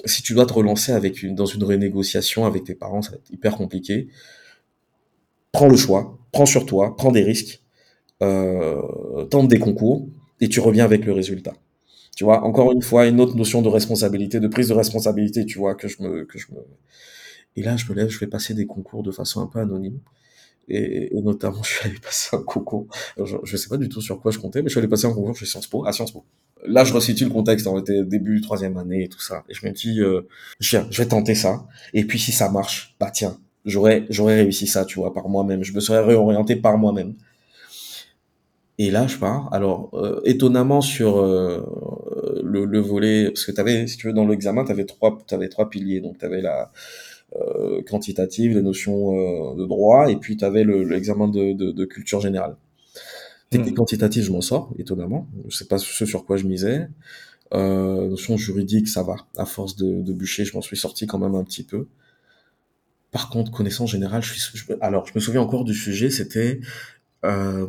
[0.07, 0.93] si tu dois te relancer
[1.31, 4.09] dans une renégociation avec tes parents, ça va être hyper compliqué.
[5.53, 7.63] Prends le choix, prends sur toi, prends des risques,
[8.23, 10.07] euh, tente des concours
[10.41, 11.55] et tu reviens avec le résultat.
[12.17, 15.59] Tu vois, encore une fois, une autre notion de responsabilité, de prise de responsabilité, tu
[15.59, 16.59] vois, que je me, que je me,
[17.57, 19.99] et là, je me lève, je vais passer des concours de façon un peu anonyme.
[20.69, 22.87] Et, et notamment, je suis allé passer un concours.
[23.23, 25.07] Je, je sais pas du tout sur quoi je comptais, mais je suis allé passer
[25.07, 26.25] un concours chez Sciences Po, à Sciences Po.
[26.67, 29.45] Là, je resitue le contexte, on était début troisième année et tout ça.
[29.49, 30.23] Et je me dis, euh,
[30.61, 31.67] tiens, je vais tenter ça.
[31.93, 35.63] Et puis, si ça marche, bah tiens, j'aurais, j'aurais réussi ça, tu vois, par moi-même.
[35.63, 37.15] Je me serais réorienté par moi-même.
[38.79, 39.53] Et là, je pars.
[39.53, 41.63] Alors, euh, étonnamment sur euh,
[42.43, 45.49] le, le, volet, parce que tu si tu veux, dans l'examen, tu avais trois, avais
[45.49, 46.01] trois piliers.
[46.01, 46.73] Donc, tu avais la
[47.87, 52.21] quantitative, les notions euh, de droit, et puis tu avais l'examen de, de, de, culture
[52.21, 52.57] générale.
[53.51, 53.77] Technique mmh.
[53.77, 55.27] quantitative, je m'en sors, étonnamment.
[55.49, 56.89] Je sais pas ce sur quoi je misais.
[57.55, 59.17] Euh, notion juridique, ça va.
[59.37, 61.87] À force de, de bûcher, je m'en suis sorti quand même un petit peu.
[63.13, 66.61] Par contre, connaissance générale, je suis, je, alors je me souviens encore du sujet, c'était
[67.25, 67.67] euh,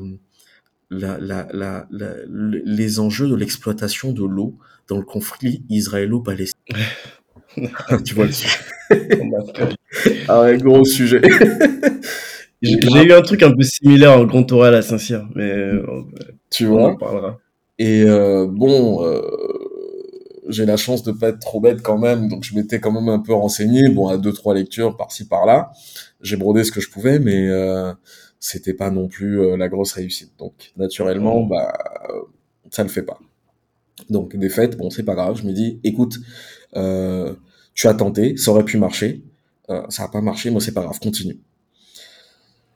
[0.89, 6.85] la, la, la, les enjeux de l'exploitation de l'eau dans le conflit israélo-palestinien.
[8.05, 8.59] tu vois le sujet.
[10.27, 11.21] Ah ouais, gros sujet.
[12.61, 15.85] J'ai eu un truc un peu similaire en Grand Oral à Saint-Cyr, mais euh,
[16.49, 16.89] tu vois.
[16.89, 17.37] On en parlera.
[17.77, 19.21] Et euh, bon, euh,
[20.49, 23.09] j'ai la chance de pas être trop bête quand même, donc je m'étais quand même
[23.09, 23.89] un peu renseigné.
[23.89, 25.71] Bon, à deux trois lectures par-ci par-là,
[26.21, 27.93] j'ai brodé ce que je pouvais, mais euh,
[28.39, 30.31] c'était pas non plus la grosse réussite.
[30.39, 31.49] Donc naturellement, mmh.
[31.49, 31.77] bah
[32.71, 33.19] ça le fait pas.
[34.09, 35.39] Donc fêtes, bon c'est pas grave.
[35.39, 36.17] Je me dis, écoute,
[36.75, 37.33] euh,
[37.77, 39.23] tu as tenté, ça aurait pu marcher,
[39.69, 41.39] euh, ça a pas marché, moi c'est pas grave, continue.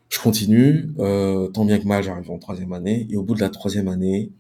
[0.10, 3.42] Je continue, euh, tant bien que mal, j'arrive en troisième année, et au bout de
[3.42, 4.32] la troisième année,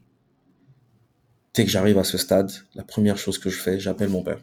[1.55, 4.37] dès que j'arrive à ce stade, la première chose que je fais, j'appelle mon père.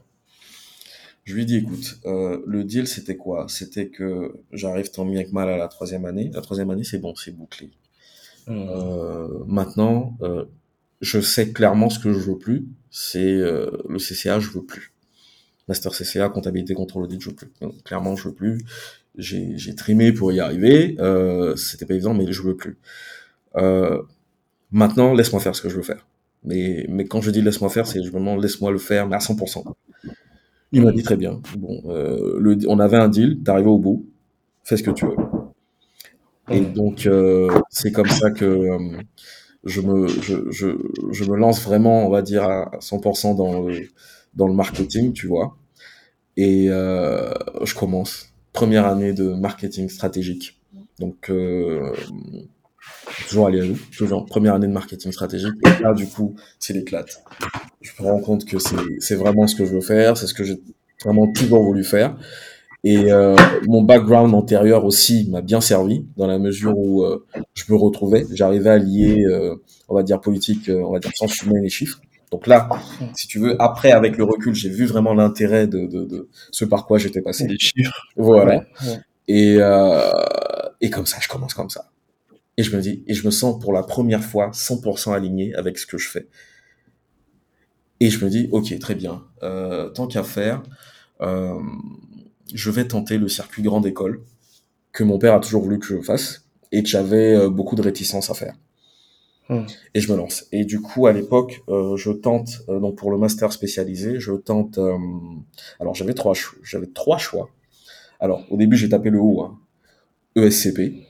[1.23, 3.47] Je lui dis, écoute, euh, le deal, c'était quoi?
[3.49, 6.31] C'était que j'arrive tant bien que mal à la troisième année.
[6.35, 7.71] La troisième année, c'est bon, c'est bouclé.
[8.47, 8.67] Mmh.
[8.71, 10.47] Euh, maintenant, euh,
[11.01, 14.95] je sais clairement ce que je veux plus, c'est euh, le CCA, je veux plus.
[15.69, 17.49] Master CCA, comptabilité, contrôle audit, je veux plus.
[17.85, 18.59] Clairement, je veux plus.
[19.17, 20.97] J'ai trimé pour y arriver.
[21.01, 22.79] Euh, C'était pas évident, mais je veux plus.
[23.57, 24.03] Euh,
[24.73, 26.07] maintenant, laisse-moi faire ce que je veux faire.
[26.45, 29.65] Mais, mais quand je dis laisse-moi faire, c'est vraiment laisse-moi le faire, mais à 100%.
[30.73, 31.41] Il m'a dit très bien.
[31.59, 34.07] Bon, euh, on avait un deal, t'es arrivé au bout,
[34.65, 35.17] fais ce que tu veux.
[36.51, 37.09] Et donc,
[37.71, 38.79] c'est comme ça que
[39.65, 40.69] je, me, je, je,
[41.13, 43.89] je me lance vraiment, on va dire, à 100% dans le,
[44.38, 45.57] dans le marketing, tu vois.
[46.37, 48.29] Et euh, je commence.
[48.53, 50.61] Première année de marketing stratégique.
[51.01, 51.92] Donc, euh,
[53.29, 55.55] toujours à nous, toujours première année de marketing stratégique.
[55.66, 57.22] Et là, du coup, c'est l'éclate.
[57.81, 58.59] Je me rends compte que
[59.01, 60.61] c'est vraiment ce que je veux faire, c'est ce que j'ai
[61.05, 62.16] vraiment toujours voulu faire.
[62.85, 63.35] Et euh,
[63.66, 68.24] mon background antérieur aussi m'a bien servi dans la mesure où euh, je me retrouvais,
[68.33, 69.24] j'arrivais à lier,
[69.88, 72.01] on va dire politique, on va dire sens humain et chiffres.
[72.31, 72.69] Donc là,
[73.14, 76.64] si tu veux, après avec le recul, j'ai vu vraiment l'intérêt de, de, de ce
[76.64, 77.47] par quoi j'étais passé.
[77.47, 78.07] Des chiffres.
[78.17, 78.57] Voilà.
[78.57, 79.01] Ouais, ouais.
[79.29, 80.11] Et, euh,
[80.81, 81.91] et comme ça, je commence comme ça.
[82.57, 85.79] Et je me dis, et je me sens pour la première fois 100% aligné avec
[85.79, 86.29] ce que je fais.
[88.01, 89.25] Et je me dis, ok, très bien.
[89.43, 90.62] Euh, tant qu'à faire,
[91.21, 91.59] euh,
[92.55, 94.23] je vais tenter le circuit grande école
[94.93, 98.31] que mon père a toujours voulu que je fasse et que j'avais beaucoup de réticence
[98.31, 98.55] à faire.
[99.49, 99.63] Hmm.
[99.95, 100.47] Et je me lance.
[100.53, 104.33] Et du coup, à l'époque, euh, je tente euh, donc pour le master spécialisé, je
[104.33, 104.77] tente.
[104.79, 104.97] euh,
[105.81, 107.49] alors j'avais trois, j'avais trois choix.
[108.21, 109.59] Alors au début, j'ai tapé le haut, hein,
[110.37, 111.07] ESCP,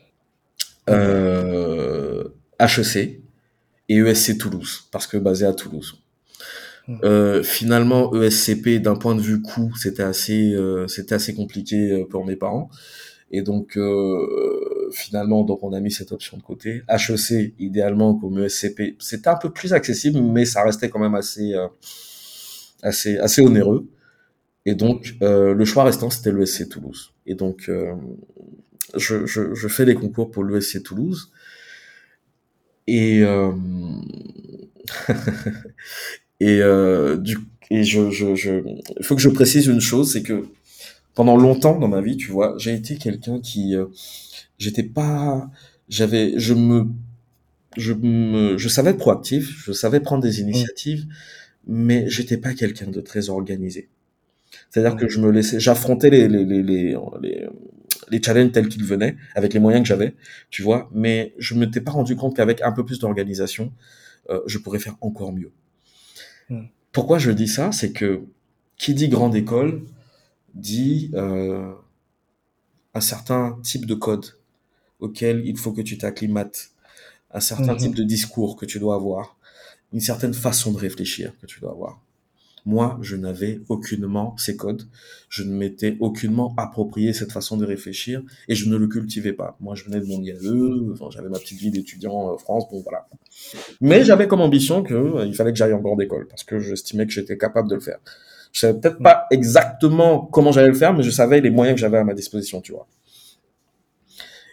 [0.88, 2.24] euh,
[2.60, 3.20] HEC
[3.88, 6.00] et ESC Toulouse parce que basé à Toulouse.
[6.86, 6.96] Hmm.
[7.04, 12.04] Euh, finalement, ESCP, d'un point de vue coût, c'était assez, euh, c'était assez compliqué euh,
[12.08, 12.70] pour mes parents.
[13.30, 16.82] Et donc, euh, finalement, donc on a mis cette option de côté.
[16.88, 21.54] HEC, idéalement, comme ESCP, c'était un peu plus accessible, mais ça restait quand même assez,
[21.54, 21.68] euh,
[22.82, 23.88] assez, assez onéreux.
[24.66, 27.14] Et donc, euh, le choix restant, c'était l'ESC Toulouse.
[27.26, 27.94] Et donc, euh,
[28.96, 31.30] je, fais les concours pour l'ESC Toulouse.
[32.86, 33.52] Et, euh,
[36.40, 37.38] et, euh, du,
[37.70, 38.62] et je, je, je,
[38.98, 40.44] il faut que je précise une chose, c'est que
[41.18, 43.86] pendant longtemps dans ma vie, tu vois, j'ai été quelqu'un qui, euh,
[44.56, 45.50] j'étais pas,
[45.88, 46.86] j'avais, je me,
[47.76, 51.06] je me, je savais être proactif, je savais prendre des initiatives,
[51.66, 53.88] mais j'étais pas quelqu'un de très organisé.
[54.70, 54.98] C'est-à-dire Mm.
[55.00, 57.48] que je me laissais, j'affrontais les, les, les, les, les,
[58.10, 60.14] les challenges tels qu'ils venaient, avec les moyens que j'avais,
[60.50, 63.72] tu vois, mais je ne m'étais pas rendu compte qu'avec un peu plus d'organisation,
[64.30, 65.50] euh, je pourrais faire encore mieux.
[66.48, 66.66] Mm.
[66.92, 67.72] Pourquoi je dis ça?
[67.72, 68.20] C'est que
[68.76, 69.82] qui dit grande école
[70.54, 71.72] dit euh,
[72.94, 74.26] un certain type de code
[75.00, 76.70] auquel il faut que tu t'acclimates,
[77.32, 77.78] un certain Mhm.
[77.78, 79.36] type de discours que tu dois avoir,
[79.92, 82.00] une certaine façon de réfléchir que tu dois avoir.
[82.66, 84.88] Moi, je n'avais aucunement ces codes,
[85.30, 89.56] je ne m'étais aucunement approprié cette façon de réfléchir et je ne le cultivais pas.
[89.60, 92.80] Moi, je venais de mon IAE, enfin, j'avais ma petite vie d'étudiant en France, bon
[92.82, 93.08] voilà.
[93.80, 96.58] Mais j'avais comme ambition que euh, il fallait que j'aille en grande école parce que
[96.58, 98.00] j'estimais que j'étais capable de le faire.
[98.52, 101.80] Je savais peut-être pas exactement comment j'allais le faire, mais je savais les moyens que
[101.80, 102.88] j'avais à ma disposition, tu vois.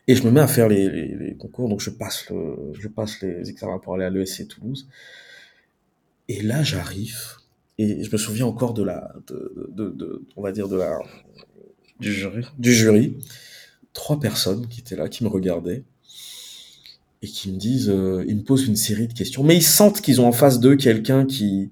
[0.07, 2.87] Et je me mets à faire les, les, les concours, donc je passe, le, je
[2.87, 4.87] passe les examens pour aller à l'ESC Toulouse.
[6.27, 7.17] Et là, j'arrive,
[7.77, 10.99] et je me souviens encore de la, de, de, de, on va dire de la,
[11.99, 12.45] Du jury.
[12.59, 13.17] du jury.
[13.93, 15.83] Trois personnes qui étaient là, qui me regardaient,
[17.21, 20.01] et qui me disent, euh, ils me posent une série de questions, mais ils sentent
[20.01, 21.71] qu'ils ont en face d'eux quelqu'un qui,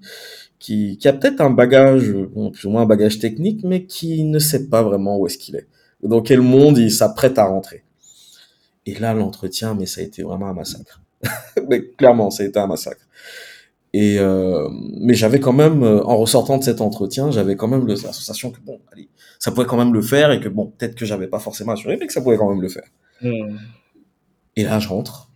[0.64, 4.24] qui, qui a peut-être un bagage, bon, plus ou moins un bagage technique, mais qui
[4.24, 5.68] ne sait pas vraiment où est-ce qu'il est.
[6.02, 7.84] Dans quel monde il s'apprête à rentrer.
[8.86, 11.02] Et là, l'entretien, mais ça a été vraiment un massacre.
[11.68, 13.06] mais clairement, ça a été un massacre.
[13.92, 14.66] Et euh,
[14.98, 18.12] mais j'avais quand même, euh, en ressortant de cet entretien, j'avais quand même le- la
[18.14, 21.04] sensation que bon, allez, ça pouvait quand même le faire et que bon, peut-être que
[21.04, 22.88] j'avais pas forcément assuré, mais que ça pouvait quand même le faire.
[23.20, 23.58] Hmm.
[24.56, 25.30] Et là, je rentre.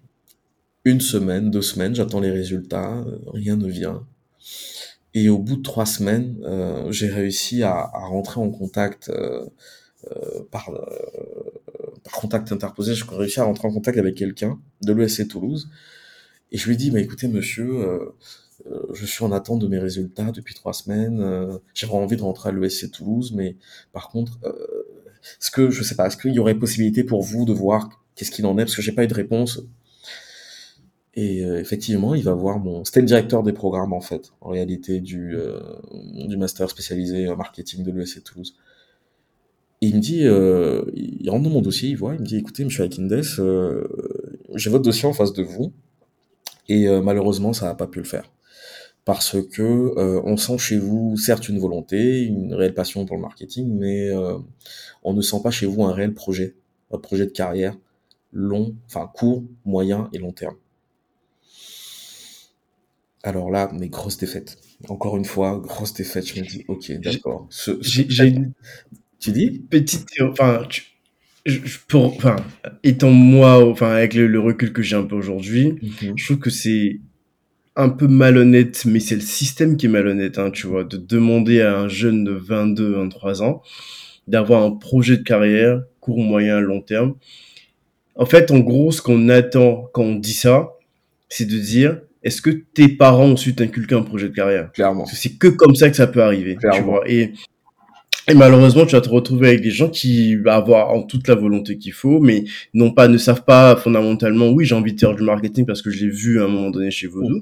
[0.84, 4.07] Une semaine, deux semaines, j'attends les résultats, euh, rien ne vient.
[5.20, 9.44] Et au bout de trois semaines, euh, j'ai réussi à, rentrer en contact euh,
[10.12, 10.70] euh, par,
[12.12, 12.94] contact interposé.
[12.94, 15.68] J'ai réussi à rentrer en contact avec quelqu'un de l'ESC Toulouse.
[16.52, 18.00] Et je lui dis, bah, écoutez, monsieur,
[18.94, 21.58] je suis en attente de mes résultats depuis trois semaines.
[21.74, 23.56] J'aurais envie de rentrer à l'ESC Toulouse, mais
[23.92, 24.38] par contre,
[25.40, 28.30] est-ce que, je sais pas, est-ce qu'il y aurait possibilité pour vous de voir qu'est-ce
[28.30, 29.62] qu'il en est, parce que j'ai pas eu de réponse.
[31.20, 32.84] Et euh, effectivement, il va voir mon.
[32.84, 35.58] C'était le directeur des programmes en fait, en réalité du euh,
[36.28, 38.54] du master spécialisé en marketing de l'ESC Toulouse.
[39.82, 42.36] Et il me dit, euh, il rentre dans mon dossier, il voit, il me dit,
[42.36, 43.20] écoutez, Monsieur Akindes,
[44.54, 45.72] j'ai votre dossier en face de vous,
[46.68, 48.30] et malheureusement, ça n'a pas pu le faire
[49.04, 53.76] parce que on sent chez vous certes une volonté, une réelle passion pour le marketing,
[53.76, 54.12] mais
[55.02, 56.54] on ne sent pas chez vous un réel projet,
[56.92, 57.76] un projet de carrière
[58.32, 60.56] long, enfin court, moyen et long terme.
[63.22, 64.58] Alors là, mes grosses défaites.
[64.88, 66.26] Encore une fois, grosse défaite.
[66.26, 67.46] Je me dis, ok, d'accord.
[67.50, 68.52] Ce- ce- J'ai une
[69.18, 69.60] Tu dis?
[69.70, 70.84] petite, enfin, tu-
[71.44, 72.36] je- je- pour, enfin,
[72.84, 75.76] étant moi, enfin, avec le, le recul que j'ai un peu aujourd'hui,
[76.16, 77.00] je trouve que c'est
[77.76, 81.60] un peu malhonnête, mais c'est le système qui est malhonnête, hein, tu vois, de demander
[81.62, 83.62] à un jeune de 22, 23 ans
[84.28, 87.14] d'avoir un projet de carrière, court, moyen, long terme.
[88.16, 90.70] En fait, en gros, ce qu'on attend quand on dit ça,
[91.28, 94.70] c'est de dire, est-ce que tes parents ont su t'inculquer un projet de carrière?
[94.72, 95.00] Clairement.
[95.04, 96.92] Parce que c'est que comme ça que ça peut arriver, tu Clairement.
[96.92, 97.10] vois.
[97.10, 97.32] Et,
[98.30, 101.34] et malheureusement, tu vas te retrouver avec des gens qui vont avoir en toute la
[101.34, 105.14] volonté qu'il faut, mais non pas, ne savent pas fondamentalement, oui, j'ai envie de faire
[105.16, 107.40] du marketing parce que je l'ai vu à un moment donné chez Vodou.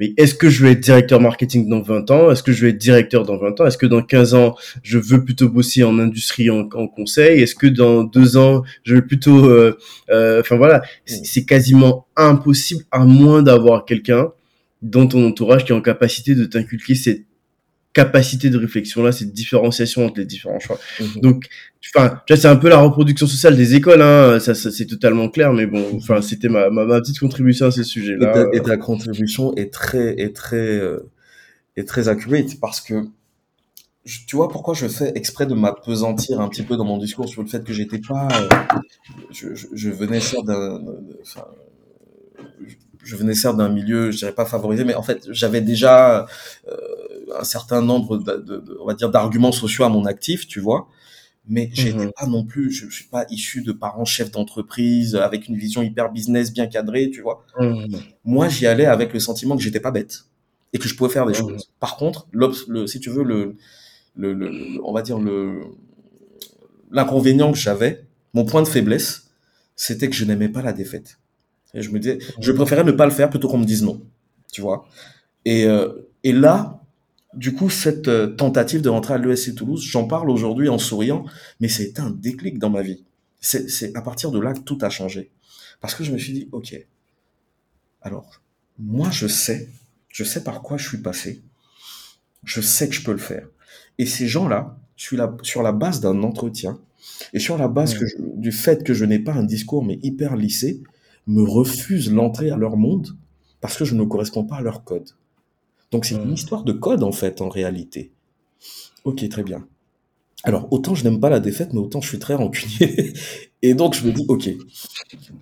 [0.00, 2.30] Mais est-ce que je vais être directeur marketing dans 20 ans?
[2.30, 3.66] Est-ce que je vais être directeur dans 20 ans?
[3.66, 7.40] Est-ce que dans 15 ans, je veux plutôt bosser en industrie, en, en conseil?
[7.42, 9.46] Est-ce que dans deux ans, je vais plutôt...
[9.46, 9.78] euh,
[10.10, 14.32] euh, Enfin voilà, c'est c'est quasiment impossible à moins d'avoir quelqu'un
[14.82, 17.22] dans ton entourage qui est en capacité de t'inculquer cette
[17.94, 20.78] capacité de réflexion là, cette différenciation entre les différents choix.
[21.00, 21.20] Mhm.
[21.22, 21.46] Donc,
[21.96, 24.38] enfin, tu vois, c'est un peu la reproduction sociale des écoles, hein.
[24.40, 27.70] Ça, ça c'est totalement clair, mais bon, enfin, c'était ma, ma, ma petite contribution à
[27.70, 28.32] ce Et sujet-là.
[28.32, 31.08] ta, et ta contribution est très, est très, euh,
[31.76, 33.04] est très accurate parce que
[34.04, 37.28] je- tu vois pourquoi je fais exprès de m'apesantir un petit peu dans mon discours
[37.28, 38.48] sur le fait que j'étais pas, euh,
[39.30, 40.80] je, je, je venais certes d'un,
[41.22, 41.44] enfin,
[43.04, 46.26] je- venais certes d'un milieu, je dirais pas favorisé, mais en fait j'avais déjà
[46.68, 46.76] euh,
[47.38, 50.60] un certain nombre, de, de- de- on va dire, d'arguments sociaux à mon actif, tu
[50.60, 50.88] vois.
[51.46, 52.12] Mais j'étais Mhm.
[52.18, 55.82] pas non plus, je, je suis pas issu de parents chefs d'entreprise avec une vision
[55.82, 58.00] hyper business bien cadrée, tu vois Mhm.
[58.24, 60.24] moi j'y allais avec le sentiment que j'étais pas bête
[60.72, 61.38] et que je pouvais faire des Mhm.
[61.50, 61.70] choses.
[61.80, 63.56] Par contre, le, si tu veux le,
[64.16, 65.60] le, le- le- on va dire le
[66.90, 69.30] l'inconvénient que j'avais, mon point de faiblesse,
[69.76, 71.18] c'était que je n'aimais pas la défaite.
[71.74, 74.00] Et je me disais, je préférais ne pas le faire plutôt qu'on me dise non,
[74.52, 74.86] tu vois.
[75.44, 76.80] Et euh, et là,
[77.34, 81.24] du coup, cette euh, tentative de rentrer à l'ESC Toulouse, j'en parle aujourd'hui en souriant,
[81.60, 83.04] mais c'était un déclic dans ma vie.
[83.40, 85.30] C'est c'est à partir de là que tout a changé.
[85.80, 86.74] Parce que je me suis dit, ok,
[88.02, 88.40] alors,
[88.78, 89.68] moi, je sais,
[90.08, 91.42] je sais par quoi je suis passé.
[92.44, 93.48] Je sais que je peux le faire.
[93.98, 95.16] Et ces gens-là, sur
[95.62, 96.78] la, base d'un entretien,
[97.32, 98.00] et sur la base Ouais.
[98.00, 100.82] que je- du fait que je n'ai pas un discours, mais hyper lissé,
[101.26, 103.16] me refusent l'entrée à leur monde
[103.60, 105.10] parce que je ne corresponds pas à leur code.
[105.90, 106.34] Donc c'est une Ouais.
[106.34, 108.12] histoire de code, en fait, en réalité.
[109.04, 109.66] Ok, très bien.
[110.42, 113.12] Alors, autant je n'aime pas la défaite, mais autant je suis très rancunier.
[113.62, 114.50] Et donc, je me dis, ok,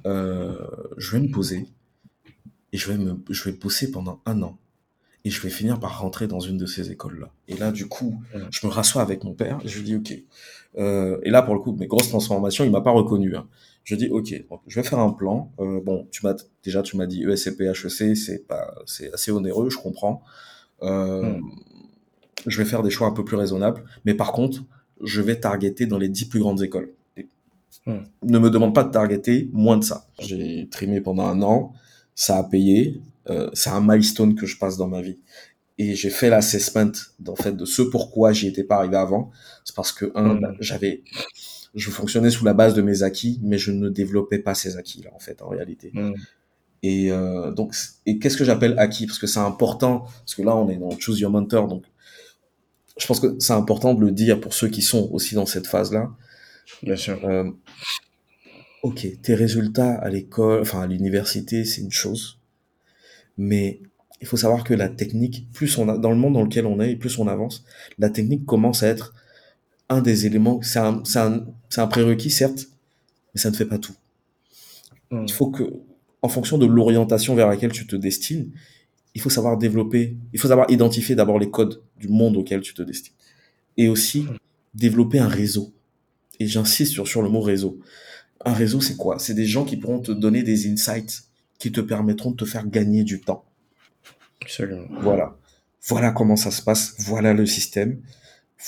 [0.06, 0.56] euh,
[0.96, 1.66] je vais me poser
[2.72, 4.58] et je vais, me, je vais bosser pendant un an.
[5.24, 7.30] Et je vais finir par rentrer dans une de ces écoles-là.
[7.48, 8.42] Et là, du coup, Ouais.
[8.50, 10.14] je me rassois avec mon père et je lui dis, ok.
[10.78, 13.36] Euh, et là, pour le coup, mes grosses transformations, il m'a pas reconnu.
[13.36, 13.46] Hein.
[13.84, 15.50] Je dis, ok, donc, je vais faire un plan.
[15.58, 19.70] Euh, bon, tu m'as déjà, tu m'as dit ESCP, HEC, c'est pas, c'est assez onéreux,
[19.70, 20.22] je comprends.
[20.82, 21.40] Euh, Mm.
[22.46, 23.84] Je vais faire des choix un peu plus raisonnables.
[24.04, 24.64] Mais par contre,
[25.00, 26.92] je vais targeter dans les dix plus grandes écoles.
[27.16, 27.26] Et
[27.86, 27.98] Mm.
[28.24, 30.06] Ne me demande pas de targeter moins de ça.
[30.20, 31.72] J'ai trimé pendant un an,
[32.14, 33.00] ça a payé.
[33.30, 35.18] Euh, c'est un milestone que je passe dans ma vie.
[35.78, 36.92] Et j'ai fait l'assessment
[37.26, 39.30] en fait de ce pourquoi j'y étais pas arrivé avant.
[39.64, 40.40] C'est parce que un, Mm.
[40.40, 41.02] bah, j'avais,
[41.74, 45.02] je fonctionnais sous la base de mes acquis, mais je ne développais pas ces acquis
[45.02, 45.90] là en fait en réalité.
[45.94, 46.14] Mm.
[46.82, 47.74] Et euh, donc,
[48.06, 49.06] et qu'est-ce que j'appelle acquis?
[49.06, 51.84] Parce que c'est important, parce que là on est dans choose your mentor, donc
[52.98, 55.66] je pense que c'est important de le dire pour ceux qui sont aussi dans cette
[55.66, 56.10] phase là.
[56.82, 57.24] Bien sûr.
[57.24, 57.50] Euh,
[58.82, 62.38] ok, tes résultats à l'école, enfin à l'université, c'est une chose,
[63.38, 63.80] mais
[64.20, 66.80] il faut savoir que la technique, plus on a, dans le monde dans lequel on
[66.80, 67.64] est et plus on avance,
[67.98, 69.14] la technique commence à être
[69.92, 70.60] un des éléments.
[70.62, 72.68] C'est un, un, un prérequis certes,
[73.34, 73.94] mais ça ne fait pas tout.
[75.10, 75.24] Mm.
[75.26, 75.64] Il faut que,
[76.22, 78.50] en fonction de l'orientation vers laquelle tu te destines,
[79.14, 82.74] il faut savoir développer, il faut savoir identifier d'abord les codes du monde auquel tu
[82.74, 83.14] te destines,
[83.76, 84.26] et aussi
[84.74, 85.72] développer un réseau.
[86.40, 87.78] Et j'insiste sur, sur le mot réseau.
[88.44, 89.18] Un réseau, c'est quoi?
[89.18, 91.24] C'est des gens qui pourront te donner des insights
[91.58, 93.44] qui te permettront de te faire gagner du temps.
[94.40, 94.86] Absolument.
[95.00, 95.36] Voilà.
[95.86, 96.94] Voilà comment ça se passe.
[96.98, 98.00] Voilà le système.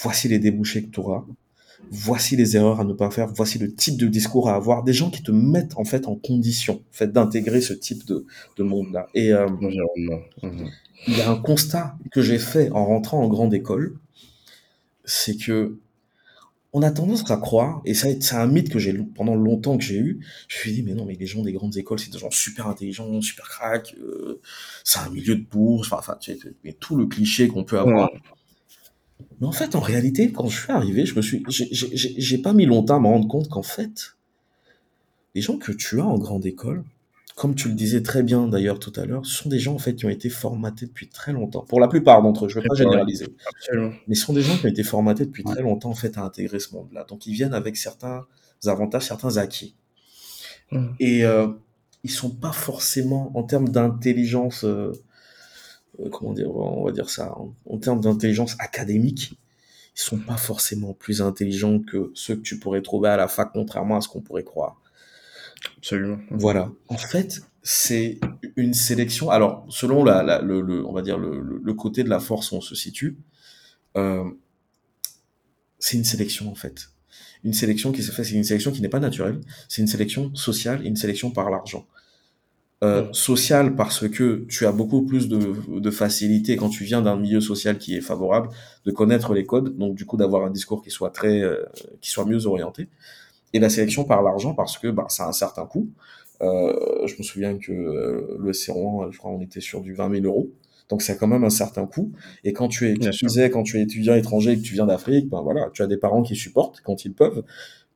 [0.03, 1.25] Voici les débouchés que tu auras.
[1.91, 4.93] voici les erreurs à ne pas faire, voici le type de discours à avoir, des
[4.93, 8.27] gens qui te mettent en fait en condition, en fait, d'intégrer ce type de,
[8.57, 9.07] de monde-là.
[9.15, 9.47] Et euh,
[10.43, 10.71] Mhm.
[11.07, 13.97] il y a un constat que j'ai fait en rentrant en grande école,
[15.05, 15.77] c'est que
[16.77, 19.85] on a tendance à croire, et ça, c'est un mythe que j'ai pendant longtemps que
[19.85, 20.19] j'ai eu.
[20.49, 22.33] Je me suis dit, mais non, mais les gens des grandes écoles, c'est des gens
[22.33, 24.41] super intelligents, super crack, euh,
[24.83, 28.11] c'est un milieu de bourse, enfin, tu sais, tout le cliché qu'on peut avoir.
[29.41, 32.67] Mais en fait, en réalité, quand je suis arrivé, je me suis, j'ai- pas mis
[32.67, 34.17] longtemps à me rendre compte qu'en fait,
[35.35, 36.85] les gens que tu as en grande école,
[37.37, 39.79] comme tu le disais très bien d'ailleurs tout à l'heure, ce sont des gens en
[39.79, 41.65] fait qui ont été formatés depuis très longtemps.
[41.69, 43.93] Pour la plupart d'entre eux, je ne vais pas généraliser, Absolument.
[44.07, 46.23] mais ce sont des gens qui ont été formatés depuis très longtemps en fait à
[46.23, 47.05] intégrer ce monde-là.
[47.09, 48.27] Donc ils viennent avec certains
[48.67, 49.75] avantages, certains acquis.
[50.71, 50.95] Mhm.
[51.01, 51.49] Et euh,
[52.05, 54.93] ils sont pas forcément en termes d'intelligence, euh,
[56.13, 59.39] comment dire, on va dire ça, en, en termes d'intelligence académique,
[59.97, 63.51] ils sont pas forcément plus intelligents que ceux que tu pourrais trouver à la fac,
[63.53, 64.81] contrairement à ce qu'on pourrait croire.
[65.79, 66.19] Absolument.
[66.31, 66.71] Voilà.
[66.89, 68.19] En fait, c'est
[68.57, 69.31] une sélection.
[69.31, 72.57] Alors, selon la, la- le, le- on va dire le, côté de la force où
[72.57, 73.17] on se situe,
[73.97, 74.25] euh,
[75.79, 76.89] c'est une sélection en fait.
[77.45, 79.41] Une sélection qui se fait, c'est une sélection qui n'est pas naturelle.
[79.69, 81.87] C'est une sélection sociale une sélection par l'argent.
[82.85, 83.13] Euh.
[83.13, 87.41] Sociale parce que tu as beaucoup plus de, de facilité quand tu viens d'un milieu
[87.41, 88.49] social qui est favorable
[88.85, 91.65] de connaître les codes, donc du coup d'avoir un discours qui soit très, euh,
[92.01, 92.89] qui soit mieux orienté.
[93.53, 95.89] Et la sélection par l'argent parce que bah, ça a un certain coût.
[96.43, 100.27] Euh, je me souviens que le C1, je crois, on était sur du 20 000
[100.27, 100.51] euros.
[100.91, 102.13] Donc, c'est quand même un certain coût.
[102.43, 104.87] Et quand tu es, tu disais, quand tu es étudiant étranger et que tu viens
[104.87, 107.43] d'Afrique, ben voilà, tu as des parents qui supportent quand ils peuvent,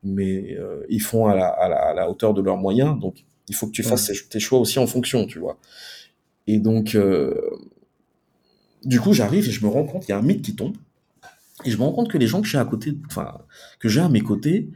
[0.04, 0.56] mais
[0.88, 2.98] ils font à la, à, la, à la hauteur de leurs moyens.
[2.98, 5.58] Donc, il faut que tu fasses tes- tes choix aussi en fonction, tu vois.
[6.46, 7.34] Et donc, euh,
[8.84, 10.76] du coup, j'arrive et je me rends compte, il y a un mythe qui tombe.
[11.64, 13.38] Et je me rends compte que les gens que j'ai à côté, enfin,
[13.80, 14.68] que j'ai à mes côtés,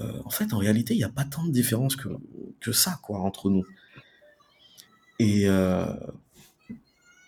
[0.00, 2.08] euh, en fait, en réalité, il n'y a pas tant de différence que,
[2.60, 3.64] que ça, quoi, entre nous.
[5.18, 5.84] Et euh,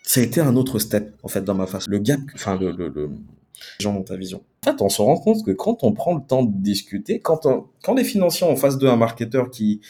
[0.03, 1.87] ça a été un autre step, en fait, dans ma face.
[1.87, 4.43] Le gap, enfin, le, le, le- les gens dans ta vision.
[4.65, 7.45] En fait, on se rend compte que quand on prend le temps de discuter, quand,
[7.45, 9.81] on- quand les financiers ont en face d'eux un marketeur qui,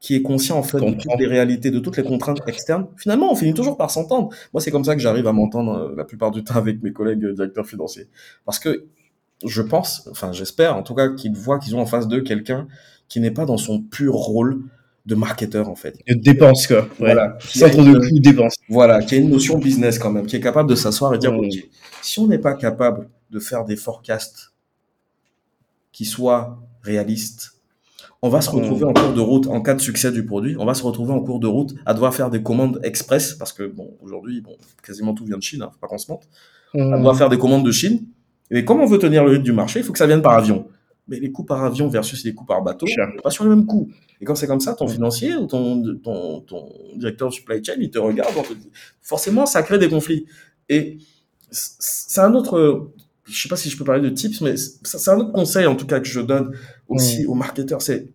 [0.00, 3.32] qui est conscient, en fait, de toutes les réalités, de toutes les contraintes externes, finalement,
[3.32, 4.28] on finit toujours par s'entendre.
[4.52, 6.92] Moi, c'est comme ça que j'arrive à m'entendre euh, la plupart du temps avec mes
[6.92, 8.06] collègues euh, directeurs financiers.
[8.44, 8.86] Parce que
[9.44, 12.66] je pense, enfin j'espère en tout cas qu'ils voient qu'ils ont en face d'eux quelqu'un
[13.08, 14.62] qui n'est pas dans son pur rôle
[15.06, 15.96] de marketeur en fait.
[16.08, 16.80] De dépenses, quoi.
[16.80, 16.88] Ouais.
[16.98, 18.56] Voilà, Centre de coûts, dépenses.
[18.68, 21.32] voilà, qui a une notion business quand même, qui est capable de s'asseoir et dire
[21.32, 21.38] Mm.
[21.38, 21.68] ok,
[22.02, 24.52] si on n'est pas capable de faire des forecasts
[25.92, 27.57] qui soient réalistes,
[28.22, 30.64] on va se retrouver en cours de route en cas de succès du produit, on
[30.64, 33.62] va se retrouver en cours de route à devoir faire des commandes express parce que
[33.64, 36.28] bon aujourd'hui bon quasiment tout vient de Chine, hein, faut pas qu'on se mente
[36.74, 36.92] Mm.
[36.94, 38.06] on doit faire des commandes de Chine.
[38.50, 40.32] Et comme on veut tenir le rythme du marché, il faut que ça vienne par
[40.34, 40.66] avion.
[41.06, 43.64] Mais les coûts par avion versus les coûts par bateau, on pas sur les mêmes
[43.64, 43.88] coûts.
[44.20, 44.90] Et quand c'est comme ça, ton Mm.
[44.90, 48.68] financier ou ton, ton, ton directeur de supply chain, il te regarde, on te dit-
[49.00, 50.26] forcément, ça crée des conflits.
[50.68, 50.98] Et
[51.50, 52.90] c'est un autre,
[53.28, 55.76] je sais pas si je peux parler de tips, mais c'est un autre conseil, en
[55.76, 56.56] tout cas, que je donne
[56.88, 58.08] aussi aux marketeurs, c'est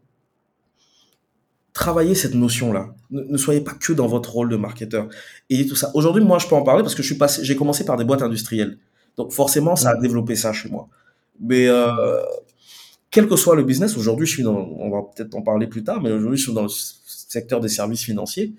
[1.73, 2.93] travailler cette notion-là.
[3.11, 5.09] Ne, ne soyez pas que dans votre rôle de marketeur.
[5.49, 5.91] Et tout ça.
[5.95, 8.05] Aujourd'hui, moi, je peux en parler parce que je suis passé, j'ai commencé par des
[8.05, 8.77] boîtes industrielles.
[9.17, 10.87] Donc, forcément, ça a développé ça chez moi.
[11.39, 12.21] Mais, euh,
[13.09, 15.83] quel que soit le business, aujourd'hui, je suis dans, on va peut-être en parler plus
[15.83, 18.53] tard, mais aujourd'hui, je suis dans le secteur des services financiers.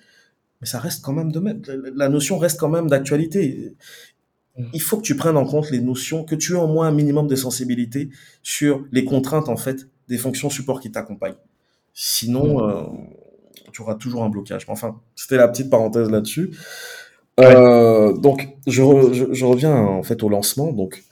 [0.61, 1.63] Mais ça reste quand même de même.
[1.97, 3.75] La notion reste quand même d'actualité.
[4.57, 4.65] Mm.
[4.73, 6.93] Il faut que tu prennes en compte les notions, que tu aies au moins un
[6.93, 8.09] minimum de sensibilité
[8.43, 11.37] sur les contraintes, en fait, des fonctions support qui t'accompagnent.
[11.93, 12.71] Sinon, Mm.
[12.71, 12.83] euh,
[13.73, 14.65] tu auras toujours un blocage.
[14.69, 16.51] Enfin, c'était la petite parenthèse là-dessus.
[17.41, 20.73] Euh, donc, je, re- je, je reviens en fait au lancement.
[20.73, 21.03] Donc,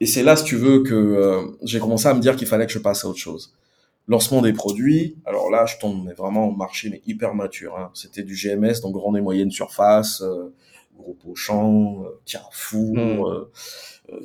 [0.00, 2.66] et c'est là, si tu veux, que euh, j'ai commencé à me dire qu'il fallait
[2.66, 3.54] que je passe à autre chose.
[4.08, 5.16] Lancement des produits.
[5.24, 7.76] Alors là, je tombe mais vraiment au marché mais hyper mature.
[7.78, 7.90] Hein.
[7.94, 10.22] C'était du GMS, donc grande et moyenne surface,
[10.96, 12.96] gros Auchan, euh, Carrefour.
[12.96, 12.98] Mm.
[12.98, 13.44] euh,
[14.12, 14.20] euh,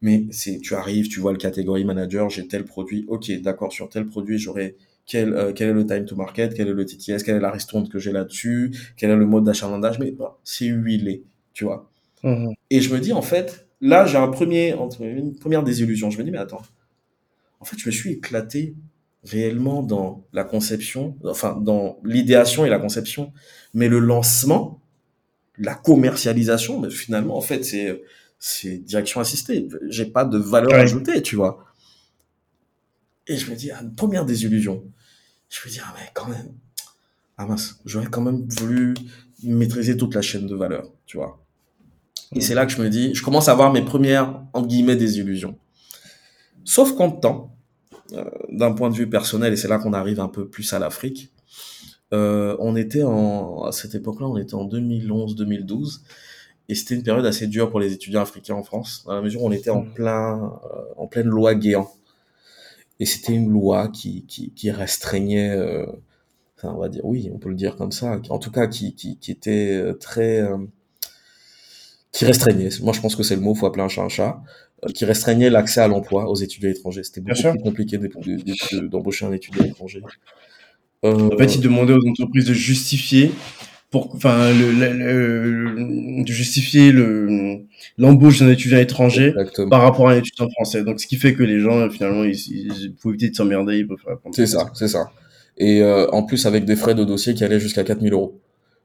[0.00, 3.04] mais c'est, tu arrives, tu vois le catégorie manager, j'ai tel produit.
[3.08, 4.76] Ok, d'accord, sur tel produit, j'aurai
[5.06, 7.88] quel, quel est le time to market, quel est le TTS, quelle est la ristourne
[7.88, 10.00] que j'ai là-dessus, quel est le mode d'achalandage.
[10.00, 11.22] Mais bah, c'est huilé,
[11.52, 11.88] tu vois.
[12.24, 12.48] Mm.
[12.70, 16.10] Et je me dis, en fait, là, j'ai un premier, une première désillusion.
[16.10, 16.62] Je me dis, mais attends,
[17.60, 18.74] en fait, je me suis éclaté
[19.24, 23.32] réellement dans la conception, enfin, dans l'idéation et la conception,
[23.72, 24.81] mais le lancement,
[25.58, 28.02] la commercialisation, mais finalement, en fait, c'est,
[28.38, 29.68] c'est direction assistée.
[29.88, 30.78] J'ai pas de valeur Ouais.
[30.80, 31.64] ajoutée, tu vois.
[33.26, 34.84] Et je me dis, ah, une première désillusion.
[35.48, 36.52] Je me dis, ah, mais quand même,
[37.38, 38.94] ah mince, j'aurais quand même voulu
[39.44, 41.38] maîtriser toute la chaîne de valeur, tu vois.
[42.34, 44.96] Et c'est là que je me dis, je commence à avoir mes premières, entre guillemets,
[44.96, 45.58] désillusions.
[46.64, 47.54] Sauf qu'en temps,
[48.12, 50.78] euh, d'un point de vue personnel, et c'est là qu'on arrive un peu plus à
[50.78, 51.30] l'Afrique,
[52.12, 56.00] euh, on était en, à cette époque-là, on était en 2011-2012,
[56.68, 59.42] et c'était une période assez dure pour les étudiants africains en France, dans la mesure
[59.42, 59.94] où on était en Mm.
[59.94, 61.90] plein, euh, en pleine loi Guéant.
[63.00, 65.86] Et c'était une loi qui, qui, qui restreignait, euh,
[66.56, 68.94] enfin, on va dire, oui, on peut le dire comme ça, en tout cas, qui,
[68.94, 70.42] qui, qui était euh, très,
[72.12, 74.42] qui restreignait, moi je pense que c'est le mot, faut appeler un chat un chat,
[74.94, 77.04] qui restreignait l'accès à l'emploi aux étudiants étrangers.
[77.04, 77.52] C'était Bien beaucoup sûr.
[77.52, 80.02] plus compliqué de- de- de- d'embaucher un étudiant étranger.
[81.04, 83.32] Euh, En fait, ils demandaient aux entreprises de justifier
[83.90, 87.58] pour, enfin, le, le- le- de justifier le
[87.98, 89.68] l'embauche d'un étudiant étranger exactement.
[89.68, 90.82] par rapport à un étudiant français.
[90.84, 93.78] Donc, ce qui fait que les gens, euh, finalement, ils, ils, pour éviter de s'emmerder,
[93.78, 94.34] ils peuvent répondre.
[94.34, 95.10] C'est ça, c'est ça.
[95.58, 98.40] Et euh, en plus avec des frais de dossier qui allaient jusqu'à 4000 euros.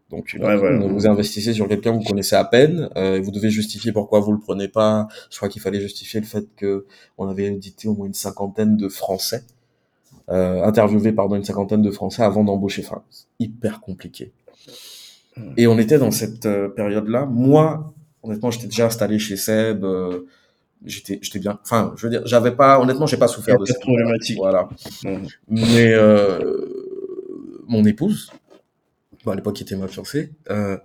[0.09, 0.80] Donc Ouais, voilà.
[0.80, 4.22] vous investissez sur quelqu'un que vous connaissez à peine, euh, et vous devez justifier pourquoi
[4.22, 5.07] vous le prenez pas.
[5.30, 6.86] Je crois qu'il fallait justifier le fait que
[7.18, 9.43] on avait édité au moins une cinquantaine de Français,
[10.30, 12.84] euh, interviewé pardon une cinquantaine de Français avant d'embaucher.
[12.86, 13.04] Enfin,
[13.40, 14.32] hyper compliqué.
[15.36, 15.54] Hmm.
[15.58, 17.26] Et on était dans cette euh, période-là.
[17.26, 19.84] Moi, honnêtement, j'étais déjà installé chez Seb.
[19.84, 20.26] euh,
[20.86, 21.60] j'étais, j'étais bien.
[21.64, 22.80] Enfin, je veux dire, j'avais pas.
[22.80, 23.80] Honnêtement, j'ai pas souffert de ça.
[23.80, 24.38] problématique.
[24.38, 24.70] Voilà.
[25.04, 25.28] Mm.
[25.50, 28.32] Mais euh, mon épouse,
[29.26, 30.78] bon, à l'époque qui était ma fiancée, euh,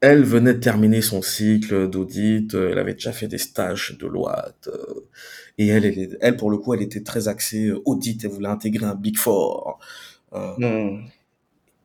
[0.00, 4.48] elle venait de terminer son cycle d'audit, elle avait déjà fait des stages de loi,
[4.66, 4.72] euh,
[5.58, 8.86] et elle, elle, pour le coup, elle était très axée euh, audit, elle voulait intégrer
[8.86, 9.78] un Big Four,
[10.34, 11.04] euh, Mm.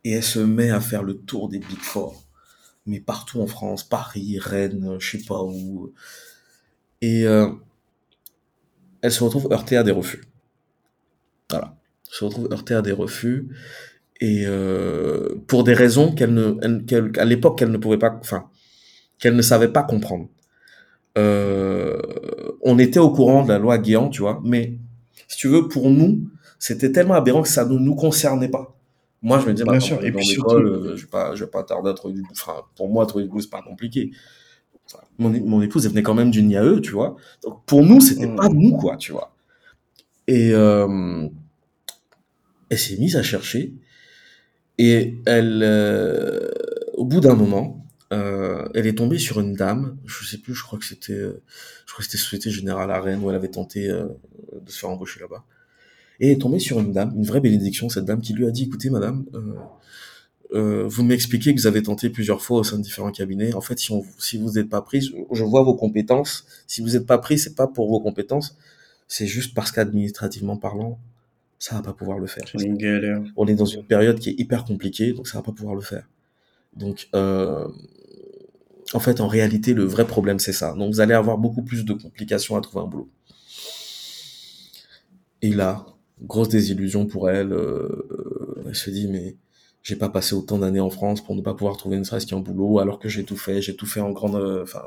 [0.06, 2.24] et elle se met à faire le tour des Big Four,
[2.86, 5.94] mais partout en France, Paris, Rennes, je sais pas où,
[7.02, 7.50] et euh,
[9.02, 10.24] elle se retrouve heurtée à des refus.
[11.50, 11.76] Voilà.
[12.10, 13.50] Elle se retrouve heurtée à des refus
[14.20, 18.50] et euh, pour des raisons qu'elle ne, elle- l'époque qu'elle ne pouvait pas, enfin,
[19.20, 20.30] qu'elle ne savait pas comprendre.
[21.18, 22.00] Euh,
[22.68, 24.78] on était au courant de la loi Guéant, tu vois, mais
[25.28, 26.20] si tu veux, pour nous,
[26.60, 28.76] c'était tellement aberrant que ça ne nous concernait pas.
[29.24, 30.06] Moi, je me disais, bah, Bien attends, sûr.
[30.06, 32.24] Et dans puis l'école, euh, je vais pas, je vais pas tarder à trouver du,
[32.32, 34.12] enfin, pour moi, trouver du boulot, c'est pas compliqué.
[34.86, 37.16] Enfin, mon, mon épouse, elle venait quand même d'une IAE, tu vois.
[37.44, 38.36] Donc, pour nous, c'était Mm.
[38.36, 39.34] pas nous, quoi, tu vois.
[40.28, 41.28] Et, euh,
[42.70, 43.74] elle s'est mise à chercher.
[44.78, 46.50] Et elle, euh,
[46.94, 47.77] au bout d'un moment,
[48.14, 51.42] euh, elle est tombée sur une dame, je sais plus, je crois que c'était, euh,
[51.86, 54.08] je crois que c'était Société Générale à Rennes où elle avait tenté euh,
[54.62, 55.44] de se faire embaucher là-bas.
[56.20, 58.52] Et elle est tombée sur une dame, une vraie bénédiction, cette dame qui lui a
[58.52, 59.54] dit, écoutez madame, euh,
[60.54, 63.54] euh, vous m'expliquez que vous avez tenté plusieurs fois au sein de différents cabinets.
[63.54, 66.46] En fait, si, on, si vous n'êtes pas prise, je vois vos compétences.
[66.68, 68.58] Si vous n'êtes pas pris, c'est pas pour vos compétences,
[69.08, 71.00] c'est juste parce qu'administrativement parlant,
[71.60, 72.44] ça va pas pouvoir le faire.
[72.48, 73.22] C'est une galère.
[73.36, 75.82] On est dans une période qui est hyper compliquée, donc ça va pas pouvoir le
[75.82, 76.08] faire.
[76.78, 77.68] Donc, euh,
[78.94, 80.74] en fait, en réalité, le vrai problème, c'est ça.
[80.74, 83.10] Donc, vous allez avoir beaucoup plus de complications à trouver un boulot.
[85.42, 85.86] Et là,
[86.22, 87.54] grosse désillusion pour elle.
[87.54, 89.36] euh, elle se dit, mais
[89.84, 92.40] j'ai pas passé autant d'années en France pour ne pas pouvoir trouver ne serait-ce qu'un
[92.40, 93.62] boulot, alors que j'ai tout fait.
[93.62, 94.82] J'ai tout fait en grande, euh, enfin,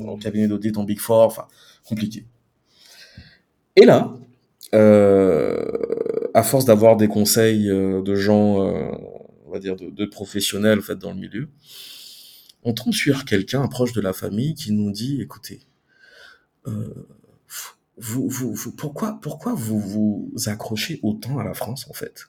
[0.00, 1.46] en, en cabinet d'audit, en Big Four, enfin,
[1.86, 2.24] compliqué.
[3.76, 4.14] Et là,
[4.74, 5.64] euh,
[6.32, 8.60] à force d'avoir des conseils de gens,
[9.54, 11.48] va dire, de, de professionnels en fait dans le milieu,
[12.62, 15.60] on tombe sur quelqu'un, un proche de la famille, qui nous dit, écoutez,
[16.66, 16.94] euh,
[17.98, 22.26] vous, vous, vous, pourquoi, pourquoi vous vous accrochez autant à la France en fait?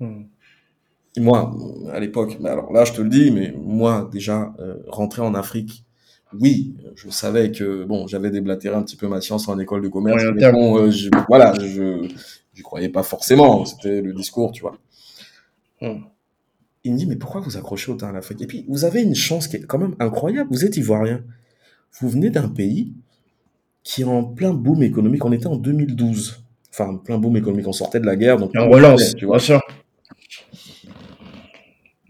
[0.00, 0.22] Mm.
[1.16, 1.54] Et Moi,
[1.92, 5.34] à l'époque, mais alors là, je te le dis, mais moi, déjà, euh, rentrer en
[5.34, 5.84] Afrique,
[6.40, 9.88] oui, je savais que, bon, j'avais déblatéré un petit peu ma science en école de
[9.88, 12.08] commerce, mais bon, euh, je- voilà, je
[12.54, 14.76] je croyais pas forcément, c'était le discours, tu vois.
[15.84, 16.04] Mm.
[16.84, 19.14] Il me dit, mais pourquoi vous accrochez autant à l'Afrique Et puis, vous avez une
[19.14, 21.24] chance qui est quand même incroyable, vous êtes ivoirien.
[21.98, 22.92] Vous venez d'un pays
[23.82, 26.44] qui est en plein boom économique, on était en 2012.
[26.70, 28.54] Enfin, plein boom économique, on sortait de la guerre, donc...
[28.56, 29.38] En relance, tu vois.
[29.38, 29.60] bien sûr.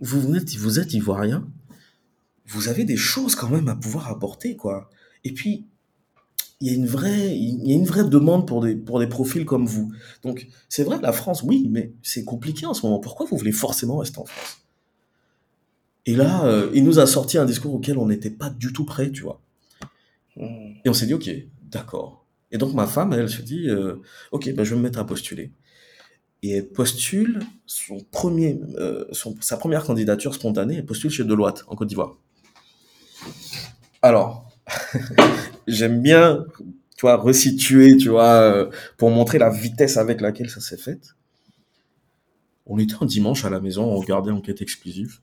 [0.00, 1.46] vous venez, vous êtes ivoirien,
[2.46, 4.90] vous avez des choses quand même à pouvoir apporter, quoi.
[5.22, 5.66] Et puis,
[6.60, 9.06] il y a une vraie, il y a une vraie demande pour des, pour des
[9.06, 9.92] profils comme vous.
[10.22, 12.98] Donc, c'est vrai, la France, oui, mais c'est compliqué en ce moment.
[12.98, 14.58] Pourquoi vous voulez forcément rester en France?
[16.06, 18.84] Et là, euh, il nous a sorti un discours auquel on n'était pas du tout
[18.84, 19.40] prêt, tu vois.
[20.36, 20.74] Mm.
[20.84, 21.30] Et on s'est dit, ok,
[21.70, 22.24] d'accord.
[22.50, 24.00] Et donc ma femme, elle se dit, euh,
[24.30, 25.50] ok, ben, je vais me mettre à postuler.
[26.42, 31.64] Et elle postule son premier, euh, son, sa première candidature spontanée, elle postule chez Deloitte,
[31.68, 32.16] en Côte d'Ivoire.
[34.02, 34.53] Alors,
[35.66, 36.44] j'aime bien,
[36.96, 41.14] tu vois, resituer, tu vois, euh, pour montrer la vitesse avec laquelle ça s'est fait.
[42.66, 45.20] On était un dimanche à la maison, on regardait Enquête exclusive.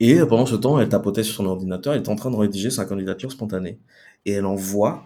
[0.00, 2.70] Et pendant ce temps, elle tapotait sur son ordinateur, elle était en train de rédiger
[2.70, 3.78] sa candidature spontanée.
[4.24, 5.04] Et elle envoie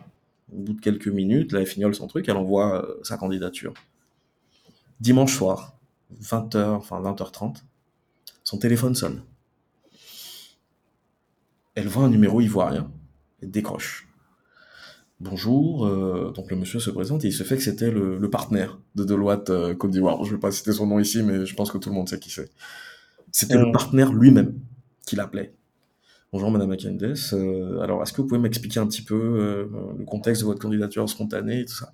[0.53, 3.75] Au bout de quelques minutes, là, elle fignole son truc, elle envoie euh, sa candidature.
[5.01, 5.77] Dimanche soir,
[6.21, 7.57] 20h, enfin 20h30,
[8.43, 9.23] son téléphone sonne.
[11.75, 12.91] Elle voit un numéro ivoirien,
[13.43, 14.09] elle décroche.
[15.21, 18.31] Bonjour, euh, donc le monsieur se présente et il se fait que c'était le, le
[18.31, 20.25] partenaire de Deloitte euh, Côte d'Ivoire.
[20.25, 22.19] Je vais pas citer son nom ici, mais je pense que tout le monde sait
[22.19, 22.51] qui c'est.
[23.31, 23.73] C'était le Mm.
[23.73, 24.55] partenaire lui-même
[25.07, 25.55] qui l'appelait.
[26.33, 29.67] Bonjour Madame Akendes, Euh, alors est-ce que vous pouvez m'expliquer un petit peu euh,
[29.99, 31.93] le contexte de votre candidature spontanée et tout ça?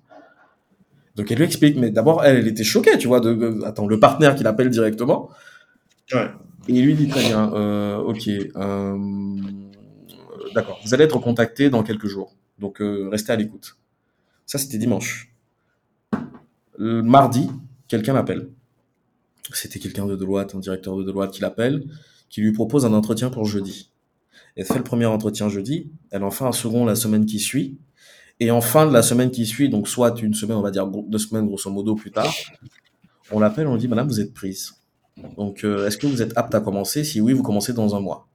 [1.15, 3.87] Donc elle lui explique, mais d'abord elle, elle était choquée, tu vois, de, de- attends,
[3.87, 5.29] le partenaire qui l'appelle directement,
[6.13, 6.29] Ouais.
[6.69, 8.97] et il lui dit très bien, euh, ok, euh,
[10.57, 13.77] d'accord, vous allez être contacté dans quelques jours, donc euh, restez à l'écoute.
[14.45, 15.31] Ça c'était dimanche.
[16.77, 17.49] Le mardi,
[17.87, 18.49] quelqu'un l'appelle.
[19.53, 21.85] C'était quelqu'un de Deloitte, un directeur de Deloitte qui l'appelle,
[22.29, 23.91] qui lui propose un entretien pour jeudi.
[24.55, 27.77] Elle fait le premier entretien jeudi, elle en fait un second la semaine qui suit,
[28.39, 30.87] et en fin de la semaine qui suit, donc soit une semaine, on va dire
[30.87, 32.33] deux semaines grosso modo plus tard,
[33.31, 34.73] on l'appelle, on lui dit, Madame, vous êtes prise.
[35.37, 37.03] Donc, euh, est-ce que vous êtes apte à commencer?
[37.03, 38.27] Si oui, vous commencez dans un mois.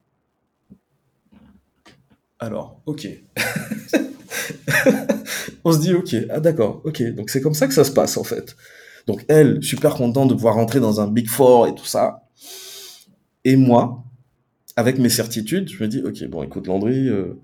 [2.43, 3.07] Alors, ok.
[5.63, 7.01] on se dit, ok, ah d'accord, ok.
[7.13, 8.57] Donc, c'est comme ça que ça se passe, en fait.
[9.07, 12.27] Donc, elle, super contente de pouvoir rentrer dans un Big Four et tout ça.
[13.45, 14.03] Et moi,
[14.75, 17.39] avec mes certitudes, je me dis, ok, bon, écoute, Landry, euh,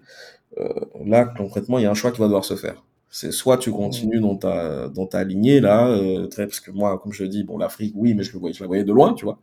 [0.57, 0.67] euh,
[1.05, 2.83] là, concrètement, il y a un choix qui va devoir se faire.
[3.09, 6.99] C'est soit tu continues dans ta, dans ta lignée, là, euh, très, parce que moi,
[7.01, 8.91] comme je le dis, bon, l'Afrique, oui, mais je, le voyais, je la voyais de
[8.91, 9.39] loin, tu vois.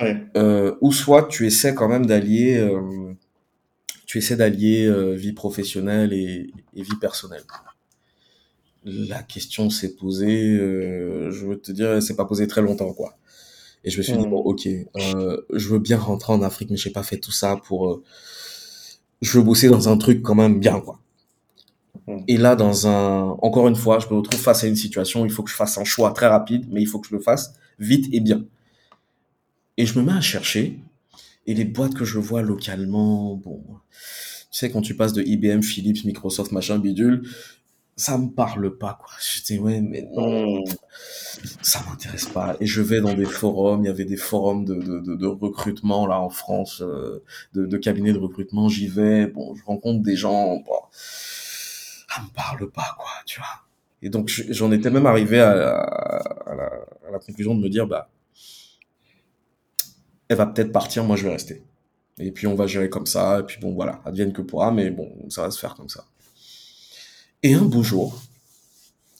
[0.00, 0.20] Ouais.
[0.80, 2.60] Ou soit tu essaies quand même d'allier,
[4.06, 7.44] tu essaies d'allier euh, vie professionnelle et, et vie personnelle.
[8.84, 12.92] La question s'est posée, euh, je veux te dire, elle s'est pas posée très longtemps,
[12.92, 13.16] quoi.
[13.82, 14.30] Et je me suis dit, Mm.
[14.30, 17.56] bon, ok, euh, je veux bien rentrer en Afrique, mais j'ai pas fait tout ça
[17.66, 18.02] pour...
[19.22, 21.00] je veux bosser dans un truc quand même bien, quoi.
[22.06, 22.18] Mm.
[22.28, 23.36] Et là, dans un...
[23.42, 25.56] Encore une fois, je me retrouve face à une situation où il faut que je
[25.56, 28.44] fasse un choix très rapide, mais il faut que je le fasse vite et bien.
[29.76, 30.78] Et je me mets à chercher,
[31.46, 33.62] et les boîtes que je vois localement, bon,
[34.50, 37.22] tu sais, quand tu passes de IBM, Philips, Microsoft, machin, bidule,
[37.96, 39.10] ça me parle pas, quoi.
[39.20, 40.64] Je dis, ouais, mais non, Mm.
[41.62, 42.56] ça m'intéresse pas.
[42.60, 45.26] Et je vais dans des forums, il y avait des forums de, de, de, de
[45.26, 47.22] recrutement, là, en France, euh,
[47.54, 52.28] de, de cabinets de recrutement, j'y vais, bon, je rencontre des gens, bon, ça me
[52.34, 53.48] parle pas, quoi, tu vois.
[54.02, 56.64] Et donc, je- j'en étais même arrivé à, à, à la,
[57.08, 58.10] à la conclusion de me dire, bah,
[60.28, 61.62] elle va peut-être partir, moi je vais rester.
[62.18, 64.90] Et puis on va gérer comme ça, et puis bon voilà, advienne que pourra, mais
[64.90, 66.04] bon, ça va se faire comme ça.
[67.42, 68.22] Et un beau jour,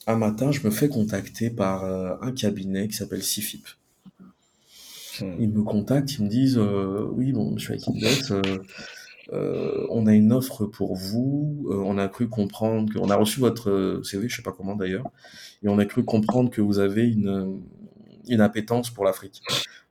[0.07, 3.67] un matin, je me fais contacter par euh, un cabinet qui s'appelle CIFIP.
[5.39, 8.41] Ils me contactent, ils me disent euh, oui bon, je suis avec Index, euh,
[9.33, 13.39] euh, on a une offre pour vous, on a cru comprendre que, on a reçu
[13.39, 15.09] votre CV, je sais pas comment d'ailleurs,
[15.63, 17.61] et on a cru comprendre que vous avez une
[18.27, 19.41] une appétence pour l'Afrique.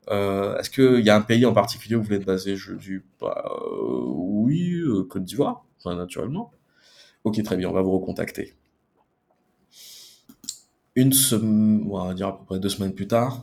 [0.08, 2.74] Euh, Est-ce qu'il y a un pays en particulier où vous voulez être basé Je
[2.74, 3.44] dis bah,
[3.80, 6.50] oui, euh, Côte d'Ivoire, naturellement.
[7.24, 8.54] Ok, très bien, on va vous recontacter.
[10.94, 13.42] Une semaine, on va dire à peu près deux semaines plus tard,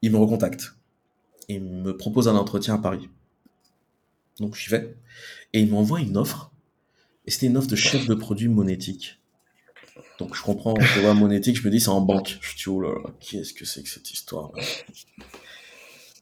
[0.00, 0.74] il me recontacte.
[1.48, 3.08] Il me propose un entretien à Paris.
[4.40, 4.96] Donc j'y vais.
[5.52, 6.50] Et il m'envoie une offre.
[7.26, 9.20] Et c'était une offre de chef de produit monétique.
[10.18, 12.38] Donc je comprends, je vois monétique, je me dis c'est en banque.
[12.40, 14.50] Je dis oh là là, qu'est-ce que c'est que cette histoire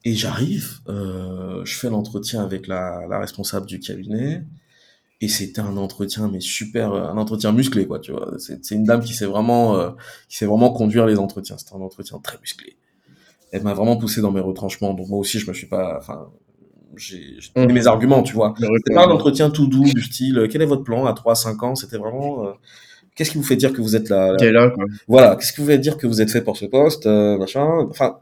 [0.03, 4.43] Et j'arrive, euh, je fais l'entretien avec la, la responsable du cabinet.
[5.23, 8.33] Et c'était un entretien, mais super, un entretien musclé, quoi, tu vois.
[8.39, 9.91] C'est une dame qui sait vraiment, euh,
[10.27, 11.57] qui sait vraiment conduire les entretiens.
[11.59, 12.75] C'était un entretien très musclé.
[13.51, 14.95] Elle m'a vraiment poussé dans mes retranchements.
[14.95, 16.27] Donc moi aussi, je me suis pas, enfin,
[16.97, 17.73] j'ai donné Mhm.
[17.73, 18.55] mes arguments, tu vois.
[18.59, 21.61] C'était pas un entretien tout doux du style, euh, quel est votre plan à 3-5
[21.61, 21.75] ans?
[21.75, 22.51] C'était vraiment, euh,
[23.15, 24.85] qu'est-ce qui vous fait dire que vous êtes là, T'es là, quoi.
[25.07, 27.67] voilà, qu'est-ce que vous voulez dire que vous êtes fait pour ce poste, euh, machin?
[27.91, 28.17] Enfin,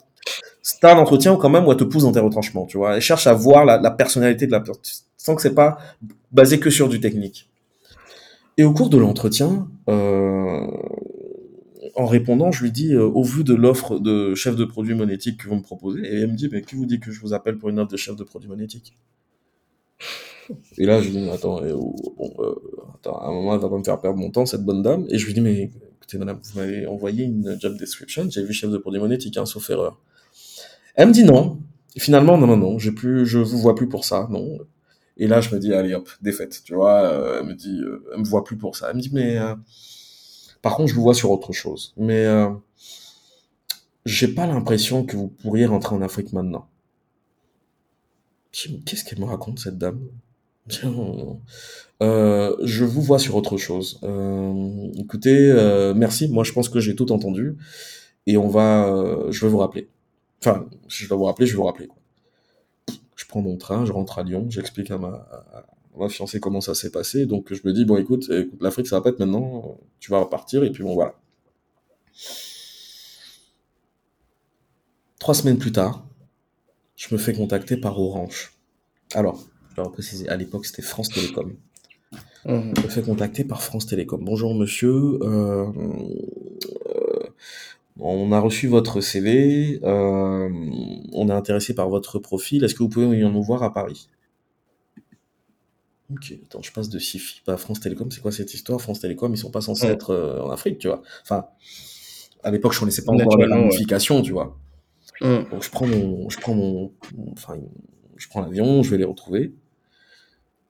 [0.62, 2.96] c'est un entretien quand même où elle te pousse dans tes retranchements, tu vois.
[2.96, 4.82] Elle cherche à voir la, personnalité de la personne,
[5.18, 5.78] sans que c'est pas
[6.32, 7.50] basé que sur du technique.
[8.58, 10.68] Et au cours de l'entretien, euh,
[11.96, 15.44] en répondant, je lui dis, euh, au vu de l'offre de chef de produit monétique
[15.44, 17.34] que vous me proposez, et elle me dit, mais qui vous dit que je vous
[17.34, 18.98] appelle pour une offre de chef de produit monétique
[20.78, 22.56] Et là, je lui dis, mais attends, bon, euh,
[22.96, 25.06] attends, à un moment, elle va pas me faire perdre mon temps, cette bonne dame.
[25.10, 28.52] Et je lui dis, mais écoutez, madame, vous m'avez envoyé une job description, j'ai vu
[28.52, 29.98] chef de produit monétique, hein, sauf erreur.
[30.96, 31.60] Elle me dit non.
[31.98, 34.60] Finalement, non, non, non, j'ai plus, je vous vois plus pour ça, non.
[35.18, 37.02] Et là, je me dis, allez hop, défaite, tu vois.
[37.02, 38.88] euh, elle me dit, euh, elle me voit plus pour ça.
[38.90, 39.54] Elle me dit, mais euh,
[40.62, 41.94] par contre, je vous vois sur autre chose.
[41.98, 42.50] Mais euh,
[44.06, 46.68] j'ai pas l'impression que vous pourriez rentrer en Afrique maintenant.
[48.86, 50.00] Qu'est-ce qu'elle me raconte, cette dame?
[52.02, 54.00] Euh, je vous vois sur autre chose.
[54.96, 55.54] Écoutez,
[55.96, 56.30] merci.
[56.30, 57.58] Moi, je pense que j'ai tout entendu.
[58.26, 59.26] Et on va.
[59.32, 59.90] je vais vous rappeler.
[60.42, 61.88] Enfin, si je dois vous rappeler, je vais vous rappeler.
[61.88, 61.98] quoi.
[63.16, 65.66] Je prends mon train, je rentre à Lyon, j'explique à ma, à
[65.98, 67.26] ma fiancée comment ça s'est passé.
[67.26, 69.78] Donc, je me dis, bon, écoute, écoute l'Afrique, ça va pas être maintenant.
[70.00, 70.64] Tu vas repartir.
[70.64, 71.16] Et puis, bon, voilà.
[75.20, 76.06] Trois semaines plus tard,
[76.96, 78.54] je me fais contacter par Orange.
[79.14, 81.56] Alors, je dois préciser, à l'époque, c'était France Télécom.
[82.46, 82.74] Mhm.
[82.78, 84.24] Je me fais contacter par France Télécom.
[84.24, 85.68] Bonjour monsieur, euh,
[88.00, 90.50] on a reçu votre CV, euh,
[91.14, 94.10] on est intéressé par votre profil, est-ce que vous pouvez venir nous voir à Paris?
[96.12, 98.82] Ok, attends, je passe de Sifi à France Télécom, c'est quoi cette histoire?
[98.82, 99.94] France Télécom, ils sont pas censés Ouais.
[99.94, 101.04] être euh, en Afrique, tu vois.
[101.22, 101.46] Enfin,
[102.44, 103.62] à l'époque, je connaissais pas encore la Naturellement, ouais.
[103.62, 104.58] ramification, tu vois.
[105.22, 107.58] Donc je prends mon, je prends mon, mon- enfin,
[108.18, 109.54] je prends l'avion, je vais les retrouver.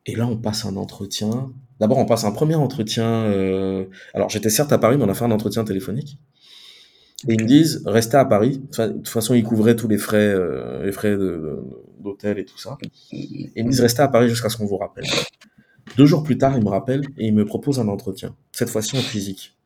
[0.06, 1.52] Et là, on passe un entretien.
[1.80, 3.06] D'abord, on passe un premier entretien.
[3.26, 6.18] euh, Alors, j'étais certes à Paris, mais on a fait un entretien téléphonique.
[7.28, 8.62] Et ils me disent, restez à Paris.
[8.78, 11.18] De toute façon, ils couvraient tous les frais, euh, les frais
[12.00, 12.78] d'hôtel et tout ça.
[13.12, 15.06] Et ils me disent, restez à Paris jusqu'à ce qu'on vous rappelle.
[15.98, 18.36] Deux jours plus tard, ils me rappellent et ils me proposent un entretien.
[18.52, 19.58] Cette fois-ci en physique.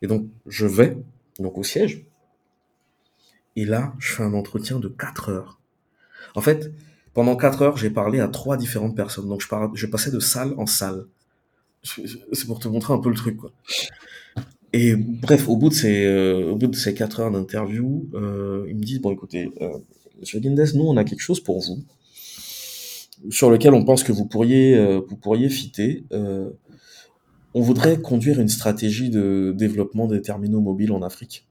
[0.00, 0.96] Et donc, je vais
[1.38, 2.04] donc au siège.
[3.54, 5.60] Et là, je fais un entretien de 4 heures.
[6.34, 6.72] En fait,
[7.14, 9.28] pendant 4 heures, j'ai parlé à trois différentes personnes.
[9.28, 11.06] Donc, je, par- je passais de salle en salle.
[11.82, 13.52] C'est pour te montrer un peu le truc, quoi.
[14.72, 18.64] Et bref, au bout de ces, euh, au bout de ces 4 heures d'interview, euh,
[18.68, 19.68] ils me disent, bon, écoutez, euh,
[20.20, 21.82] Monsieur Guindes, nous, on a quelque chose pour vous,
[23.30, 26.04] sur lequel on pense que vous pourriez, euh, vous pourriez fitter.
[26.12, 26.50] Euh,
[27.54, 31.46] on voudrait conduire une stratégie de développement des terminaux mobiles en Afrique,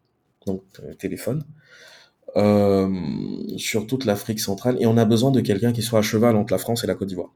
[0.47, 1.43] donc euh, téléphone,
[3.57, 6.53] sur toute l'Afrique centrale, et on a besoin de quelqu'un qui soit à cheval entre
[6.53, 7.33] la France et la Côte d'Ivoire.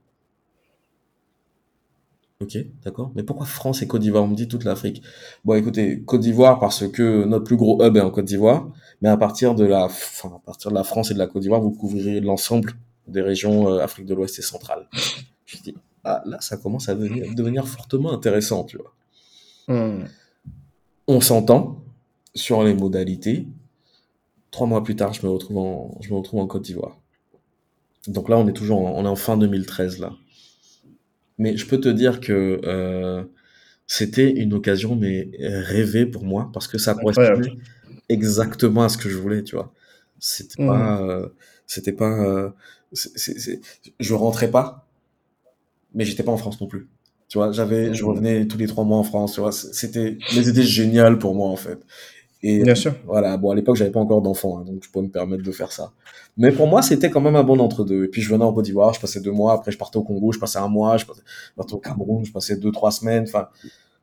[2.41, 3.13] Ok, d'accord.
[3.15, 5.01] Mais pourquoi France et Côte d'Ivoire On me dit toute l'Afrique?
[5.45, 8.67] Bon, écoutez, Côte d'Ivoire parce que notre plus gros hub est en Côte d'Ivoire,
[9.01, 11.43] mais à partir de la, enfin, à partir de la France et de la Côte
[11.43, 12.73] d'Ivoire, vous couvrirez l'ensemble
[13.07, 14.89] des régions euh, Afrique de l'Ouest et centrale.
[15.45, 18.93] Je dis, ah, là, ça commence à devenir, devenir fortement intéressant, tu vois.
[19.69, 20.05] Mhm.
[21.07, 21.81] On s'entend
[22.33, 23.47] sur les modalités.
[24.51, 26.97] Trois mois plus tard, je me retrouve en, je me retrouve en Côte d'Ivoire.
[28.07, 30.11] Donc là, on est toujours, en, on est en fin 2013 là.
[31.37, 33.23] Mais je peux te dire que euh,
[33.87, 37.53] c'était une occasion mais rêvée pour moi parce que ça correspondait
[38.09, 39.73] exactement à ce que je voulais, tu vois.
[40.19, 40.65] C'était Mhm.
[40.67, 41.29] pas, euh,
[41.67, 42.49] c'était pas, euh,
[43.99, 44.87] je rentrais pas,
[45.93, 46.87] mais j'étais pas en France non plus.
[47.27, 48.09] Tu vois, j'avais, je Mhm.
[48.09, 49.51] revenais tous les trois mois en France, tu vois.
[49.51, 51.79] C'était, mais c'était génial pour moi en fait.
[52.47, 52.93] Et Bien sûr.
[53.07, 55.51] voilà, bon, à l'époque, j'avais pas encore d'enfant, hein, donc je pouvais me permettre de
[55.51, 55.93] faire ça.
[56.37, 58.03] Mais pour moi, c'était quand même un bon entre-deux.
[58.03, 60.03] Et puis, je venais en Côte d'Ivoire, je passais deux mois, après, je partais au
[60.03, 63.23] Congo, je passais un mois, je partais, au Cameroun, je passais deux, trois semaines.
[63.23, 63.47] Enfin,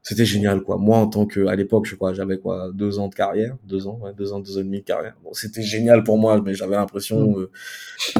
[0.03, 0.77] c'était génial, quoi.
[0.77, 3.87] Moi, en tant que, à l'époque, je pas, j'avais quoi, deux ans de carrière, deux
[3.87, 5.15] ans, ouais, deux ans, deux ans et demi de carrière.
[5.23, 7.49] Bon, c'était génial pour moi, mais j'avais l'impression, euh,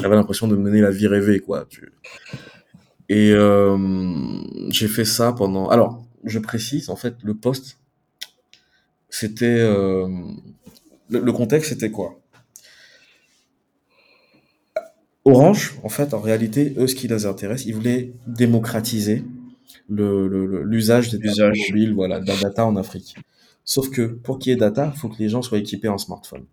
[0.01, 1.67] j'avais l'impression de mener la vie rêvée, quoi.
[3.09, 3.77] Et euh,
[4.69, 5.69] j'ai fait ça pendant.
[5.69, 7.79] Alors, je précise, en fait, le poste,
[9.13, 9.47] c'était.
[9.61, 10.09] euh,
[11.11, 12.19] Le, le contexte, c'était quoi?
[15.25, 19.25] Orange, en fait, en réalité, eux, ce qui les intéresse, ils voulaient démocratiser
[19.89, 21.53] le- le- le- l'usage des L'usage.
[21.53, 23.15] téléphones mobiles, voilà, de la data en Afrique.
[23.65, 25.99] Sauf que pour qu'il y ait data, il faut que les gens soient équipés en
[25.99, 26.47] smartphone.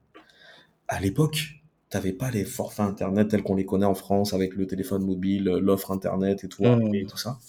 [0.88, 4.68] À l'époque, t'avais pas les forfaits internet tels qu'on les connaît en France avec le
[4.68, 6.94] téléphone mobile, l'offre internet et tout, Mhm.
[6.94, 7.40] et tout ça.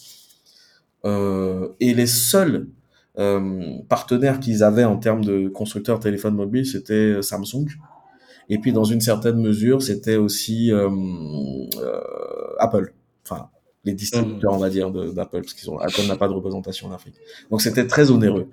[1.04, 2.68] Euh, et les seuls
[3.18, 7.66] euh, partenaires qu'ils avaient en termes de constructeurs téléphone mobile, c'était Samsung.
[8.48, 10.90] Et puis dans une certaine mesure, c'était aussi euh,
[11.78, 12.00] euh,
[12.58, 12.92] Apple.
[13.24, 13.48] Enfin,
[13.84, 16.92] les distributeurs, on va dire, d'Apple, parce qu'ils ont Apple n'a pas de représentation en
[16.92, 17.14] Afrique.
[17.50, 18.48] Donc c'était très onéreux.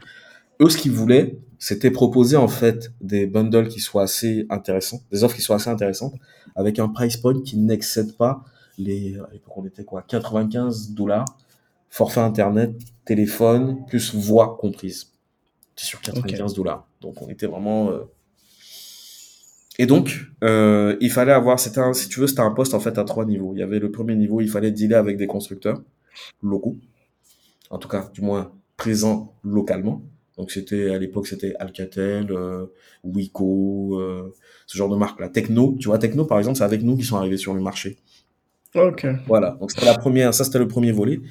[0.62, 5.24] Eux, ce qu'ils voulaient, c'était proposer en fait des bundles qui soient assez intéressants, des
[5.24, 6.14] offres qui soient assez intéressantes,
[6.56, 8.44] avec un price point qui n'excède pas
[8.78, 11.26] les, à l'époque on était quoi, 95 dollars,
[11.90, 12.72] forfait internet,
[13.06, 15.12] téléphone, plus voix comprise.
[15.76, 16.88] C'est sur 95 dollars.
[17.02, 17.90] Donc on était vraiment.
[17.92, 18.04] euh,
[19.80, 22.80] Et donc, euh, il fallait avoir, c'était un, si tu veux, c'était un poste en
[22.80, 23.52] fait à trois niveaux.
[23.54, 25.82] Il y avait le premier niveau, il fallait dealer avec des constructeurs
[26.42, 26.78] locaux,
[27.70, 30.02] en tout cas, du moins présents localement.
[30.38, 32.66] Donc c'était à l'époque c'était Alcatel, euh,
[33.04, 34.34] Wiko, euh,
[34.68, 35.30] ce genre de marque là.
[35.30, 37.98] Techno, tu vois Techno par exemple, c'est avec nous qui sont arrivés sur le marché.
[38.76, 39.08] Ok.
[39.28, 41.22] Voilà, donc c'était la première, ça c'était le premier volet.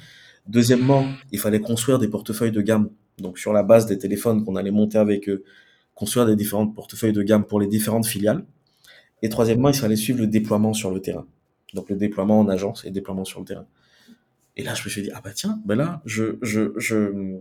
[0.47, 2.89] Deuxièmement, il fallait construire des portefeuilles de gamme.
[3.17, 5.43] Donc sur la base des téléphones qu'on allait monter avec eux,
[5.95, 8.45] construire des différentes portefeuilles de gamme pour les différentes filiales.
[9.23, 11.25] Et troisièmement, il fallait suivre le déploiement sur le terrain.
[11.73, 13.65] Donc le déploiement en agence et le déploiement sur le terrain.
[14.55, 17.39] Et là, je me suis dit, ah bah tiens, ben là, je, je, je,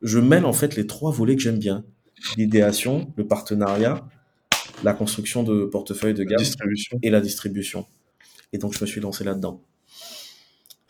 [0.00, 1.84] je mêle en fait les trois volets que j'aime bien.
[2.36, 4.06] L'idéation, le partenariat,
[4.84, 6.98] la construction de portefeuille de gamme Distribution.
[7.02, 7.86] et la distribution.
[8.52, 9.60] Et donc, je me suis lancé là-dedans.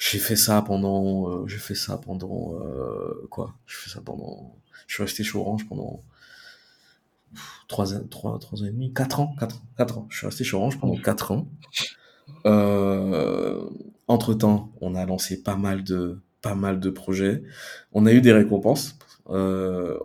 [0.05, 3.55] J'ai fait ça pendant, euh, j'ai fait ça pendant, euh, quoi?
[3.67, 6.03] Je fais ça pendant, je suis resté chez Orange pendant
[7.69, 10.07] trois, ans- trois, trois ans et demi, quatre ans, quatre, ans, quatre ans.
[10.11, 11.47] Je suis resté chez Orange pendant quatre ans.
[12.47, 13.65] Euh,
[14.09, 17.43] entre temps, on a lancé pas mal de, pas mal de projets.
[17.93, 18.99] On a eu des récompenses.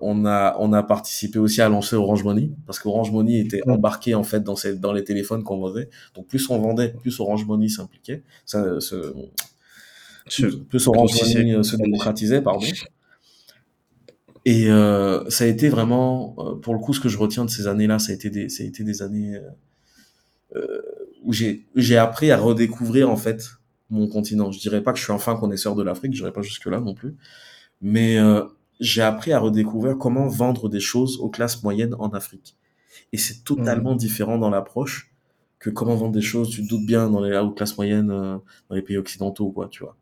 [0.01, 4.15] On a, on a participé aussi à lancer Orange Money parce qu'Orange Money était embarqué
[4.15, 5.89] en fait dans ces, dans les téléphones qu'on vendait.
[6.15, 8.23] Donc plus on vendait, plus Orange Money s'impliquait.
[8.45, 9.13] Ça, Ce-
[10.88, 11.39] Orange grossissait.
[11.39, 12.65] Money euh, se démocratisait, pardon.
[14.45, 17.49] Et euh, ça a été vraiment, euh, pour le coup, ce que je retiens de
[17.49, 19.49] ces années-là, ça a été des, ça a été des années euh,
[20.55, 20.82] euh,
[21.23, 23.49] où j'ai, j'ai appris à redécouvrir en fait
[23.89, 24.51] mon continent.
[24.51, 26.65] Je dirais pas que je suis un fin connaisseur de l'Afrique, je dirais pas jusque
[26.67, 27.15] là non plus,
[27.82, 28.43] mais euh,
[28.80, 32.55] j'ai appris à redécouvrir comment vendre des choses aux classes moyennes en Afrique.
[33.11, 35.11] Et c'est totalement différent dans l'approche
[35.59, 38.38] que comment vendre des choses, tu te doutes bien, dans les hautes classes moyennes, euh,
[38.69, 39.97] dans les pays occidentaux, quoi, tu vois.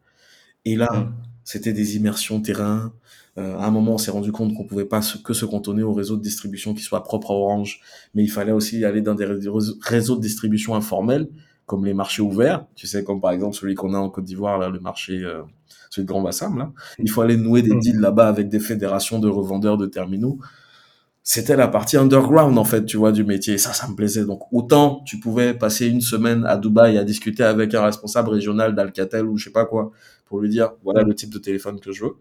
[0.65, 1.13] Et là, Mm.
[1.43, 2.91] c'était des immersions terrain.
[3.37, 5.83] Euh, à un moment, on s'est rendu compte qu'on pouvait pas se- que se cantonner
[5.83, 7.81] au réseau de distribution qui soit propre à Orange,
[8.13, 9.39] mais il fallait aussi aller dans des ré-
[9.81, 11.27] réseaux de distribution informels,
[11.65, 14.57] comme les marchés ouverts, tu sais, comme par exemple celui qu'on a en Côte d'Ivoire,
[14.57, 15.41] là, le marché, euh,
[15.89, 16.71] celui de Grand Bassam, là.
[16.99, 17.79] Il faut aller nouer des Mm.
[17.79, 20.39] deals là-bas avec des fédérations de revendeurs de terminaux.
[21.27, 23.55] C'était la partie underground, en fait, tu vois, du métier.
[23.55, 24.25] Et ça, ça me plaisait.
[24.25, 28.75] Donc, autant tu pouvais passer une semaine à Dubaï à discuter avec un responsable régional
[28.75, 29.91] d'Alcatel ou je sais pas quoi,
[30.27, 32.13] pour lui dire, voilà le type de téléphone que je veux.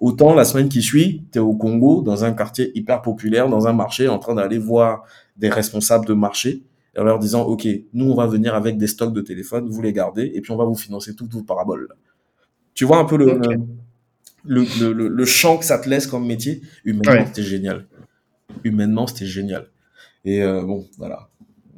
[0.00, 3.68] Autant la semaine qui suit, tu es au Congo, dans un quartier hyper populaire, dans
[3.68, 5.04] un marché, en train d'aller voir
[5.36, 6.64] des responsables de marché,
[6.98, 9.92] en leur disant, OK, nous, on va venir avec des stocks de téléphones, vous les
[9.92, 11.86] gardez, et puis on va vous financer toutes vos paraboles.
[12.74, 13.38] Tu vois un peu le,
[14.44, 16.60] le, le, le champ que ça te laisse comme métier?
[16.84, 17.26] Humainement, Ouais.
[17.26, 17.86] c'était génial.
[18.62, 19.68] Humainement, c'était génial.
[20.24, 21.28] Et euh, bon, voilà.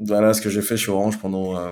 [0.01, 1.71] Voilà ce que j'ai fait chez Orange pendant, euh,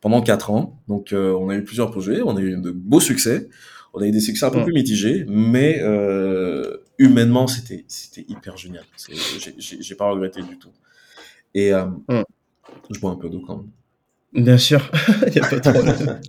[0.00, 0.80] pendant 4 ans.
[0.88, 3.48] Donc, euh, on a eu plusieurs projets, on a eu de beaux succès.
[3.94, 8.56] On a eu des succès un peu plus mitigés, mais euh, humainement, c'était c'était hyper
[8.58, 8.84] génial.
[9.58, 10.68] J'ai- pas regretté du tout.
[11.54, 11.72] Et
[12.90, 14.44] je bois un peu d'eau quand même.
[14.44, 14.90] Bien sûr.
[15.28, 16.20] Il y a pas de problème.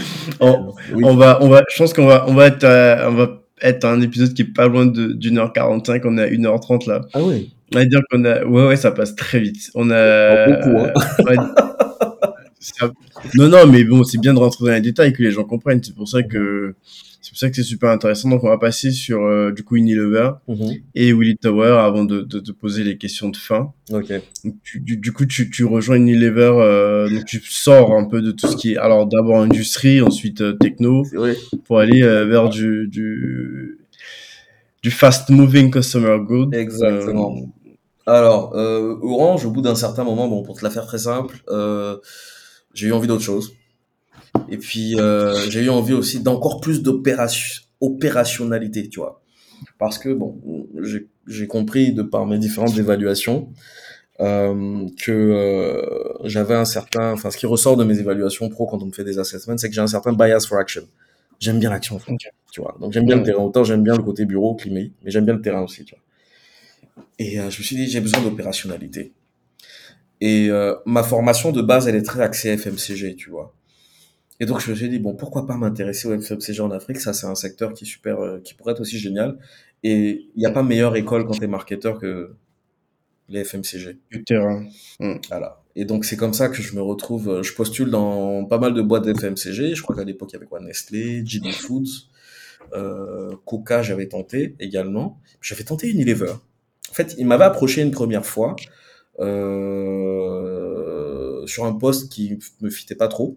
[0.40, 1.04] on, Oui.
[1.04, 2.64] on va, on va, je pense qu'on va, on va être,
[3.08, 6.02] on va être un épisode qui est pas loin d'une heure 45.
[6.04, 7.02] On est à 1h30 là.
[7.14, 7.52] Ah oui.
[7.74, 9.70] On va dire qu'on a, ouais, ouais, ça passe très vite.
[9.74, 10.92] On a, beaucoup, hein.
[11.26, 11.36] ouais.
[12.60, 12.90] Ça-
[13.34, 15.82] Non, non, mais bon, c'est bien de rentrer dans les détails que les gens comprennent.
[15.82, 16.74] C'est pour ça que,
[17.26, 18.28] c'est pour ça que c'est super intéressant.
[18.30, 20.74] Donc, on va passer sur, euh, du coup, Unilever Mhm.
[20.94, 23.72] et Willy Tower avant de, de, de poser les questions de fin.
[23.90, 24.12] Ok.
[24.44, 28.22] Donc, tu- du, du coup, tu, tu rejoins Unilever, euh, donc tu sors un peu
[28.22, 31.02] de tout ce qui est, alors d'abord industrie, ensuite euh, techno,
[31.64, 33.78] pour aller euh, vers du, du,
[34.84, 36.54] du fast moving customer good.
[36.54, 37.34] Exactement.
[37.36, 37.70] Euh,
[38.08, 41.42] Alors, Orange, au bout d'un certain moment, bon, pour te la faire très simple,
[42.72, 43.55] j'ai eu envie d'autre chose.
[44.50, 49.22] Et puis, euh, j'ai eu envie aussi d'encore plus d'opération, opérationnalité, tu vois.
[49.78, 50.40] Parce que, bon,
[51.26, 53.50] j'ai compris de par mes différentes évaluations
[54.20, 55.82] euh, que euh,
[56.24, 59.04] j'avais un certain, enfin, ce qui ressort de mes évaluations pro quand on me fait
[59.04, 60.82] des assessments, c'est que j'ai un certain bias for action.
[61.38, 62.28] J'aime bien l'action, en fait, Ok.
[62.50, 62.76] tu vois.
[62.80, 63.42] Donc, j'aime bien le terrain.
[63.42, 67.04] Autant j'aime bien le côté bureau, climat, mais j'aime bien le terrain aussi, tu vois.
[67.18, 69.12] Et euh, je me suis dit, j'ai besoin d'opérationnalité.
[70.20, 73.54] Et euh, ma formation de base, elle est très axée FMCG, tu vois.
[74.40, 77.12] Et donc je me suis dit, bon, pourquoi pas m'intéresser au FMCG en Afrique Ça,
[77.12, 79.38] c'est un secteur qui, est super, euh, qui pourrait être aussi génial.
[79.82, 82.34] Et il n'y a pas meilleure école quand tu es marketeur que
[83.28, 83.98] les FMCG.
[84.10, 84.66] du terrain.
[85.28, 85.62] Voilà.
[85.74, 88.72] Et donc c'est comme ça que je me retrouve, euh, je postule dans pas mal
[88.72, 89.74] de boîtes de FMCG.
[89.74, 90.60] Je crois qu'à l'époque, il y avait quoi?
[90.60, 92.08] Nestlé, JD Foods,
[92.72, 95.20] euh, Coca, j'avais tenté également.
[95.42, 96.32] J'avais tenté Unilever.
[96.90, 98.56] En fait, il m'avait approché une première fois
[99.18, 100.66] euh,
[101.46, 103.36] sur un poste qui me fitait pas trop.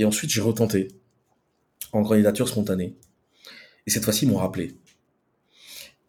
[0.00, 0.88] Et ensuite, j'ai retenté
[1.92, 2.96] en candidature spontanée.
[3.86, 4.78] Et cette fois-ci, ils m'ont rappelé.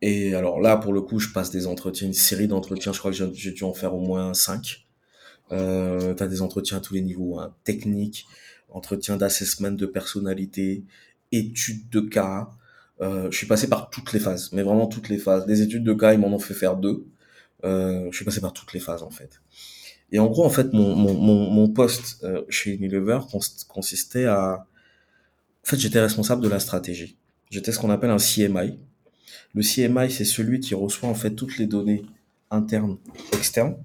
[0.01, 2.93] Et alors là, pour le coup, je passe des entretiens, une série d'entretiens.
[2.93, 4.87] Je crois que j'ai dû en faire au moins cinq.
[5.51, 8.27] Euh, tu as des entretiens à tous les niveaux, hein, technique,
[8.69, 10.85] entretien d'assessment de personnalité,
[11.33, 12.49] études de cas.
[13.01, 15.45] Euh, je suis passé par toutes les phases, mais vraiment toutes les phases.
[15.45, 17.05] Des études de cas, ils m'en ont fait faire deux.
[17.65, 19.41] Euh, je suis passé par toutes les phases en fait.
[20.11, 24.25] Et en gros, en fait, mon, mon, mon, mon poste euh, chez Unilever cons- consistait
[24.25, 24.65] à...
[25.63, 27.17] En fait, j'étais responsable de la stratégie.
[27.49, 28.79] J'étais ce qu'on appelle un CMI.
[29.53, 32.03] Le CMI, c'est celui qui reçoit en fait toutes les données
[32.49, 32.97] internes,
[33.33, 33.75] externes,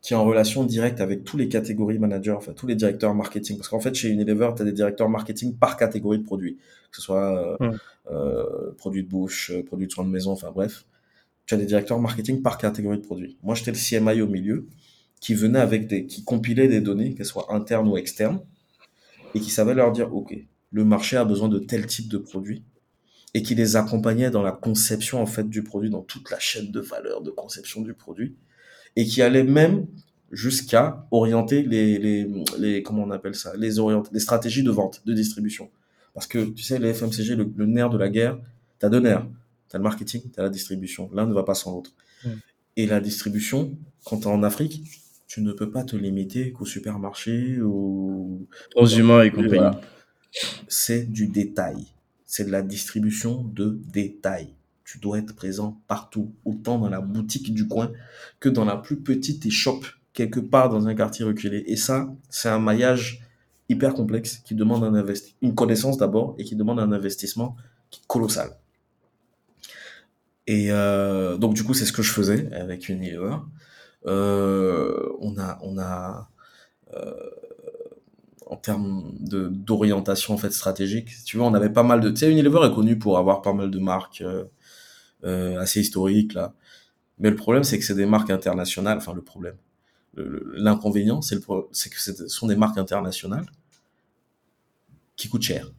[0.00, 3.56] qui est en relation directe avec tous les catégories managers, enfin tous les directeurs marketing.
[3.56, 6.56] Parce qu'en fait, chez Unilever, tu as des directeurs marketing par catégorie de produits,
[6.90, 7.72] que ce soit euh,
[8.10, 10.84] euh, produits de bouche, produits de soins de maison, enfin bref.
[11.46, 13.36] Tu as des directeurs marketing par catégorie de produits.
[13.42, 14.66] Moi, j'étais le CMI au milieu,
[15.20, 18.40] qui venait avec des, qui compilait des données, qu'elles soient internes ou externes,
[19.34, 20.36] et qui savait leur dire, OK,
[20.72, 22.62] le marché a besoin de tel type de produit,
[23.34, 26.70] et qui les accompagnait dans la conception, en fait, du produit, dans toute la chaîne
[26.70, 28.36] de valeur de conception du produit
[28.96, 29.86] et qui allait même
[30.32, 35.02] jusqu'à orienter les, les, les, comment on appelle ça, les, orienter, les stratégies de vente,
[35.06, 35.70] de distribution.
[36.14, 38.38] Parce que, tu sais, les FMCG, le, nerf de la guerre,
[38.80, 39.26] tu as deux nerfs.
[39.68, 41.10] Tu as le marketing, tu as la distribution.
[41.12, 41.92] L'un ne va pas sans l'autre.
[42.76, 44.82] Et la distribution, quand tu es en Afrique,
[45.26, 49.76] tu ne peux pas te limiter qu'au supermarché ou aux humains et compagnie.
[50.68, 51.86] C'est du détail.
[52.24, 54.56] C'est de la distribution de détail
[54.86, 57.90] tu dois être présent partout, autant dans la boutique du coin
[58.38, 61.64] que dans la plus petite échoppe quelque part dans un quartier reculé.
[61.66, 63.20] Et ça, c'est un maillage
[63.68, 65.04] hyper complexe qui demande un
[65.42, 67.56] une connaissance d'abord et qui demande un investissement
[68.06, 68.50] colossal.
[70.46, 73.34] Et euh, donc du coup, c'est ce que je faisais avec Unilever.
[73.34, 73.36] Euh,
[74.06, 76.28] on a, on a
[76.94, 77.30] euh,
[78.48, 81.10] en termes de d'orientation en fait stratégique.
[81.24, 82.10] Tu vois, on avait pas mal de.
[82.10, 84.44] Tu sais, Unilever est connu pour avoir pas mal de marques euh,
[85.24, 86.54] euh, assez historiques là.
[87.18, 88.98] Mais le problème, c'est que c'est des marques internationales.
[88.98, 89.56] Enfin, le problème,
[90.16, 93.46] l'inconvénient, c'est que ce sont des marques internationales
[95.16, 95.70] qui coûtent cher.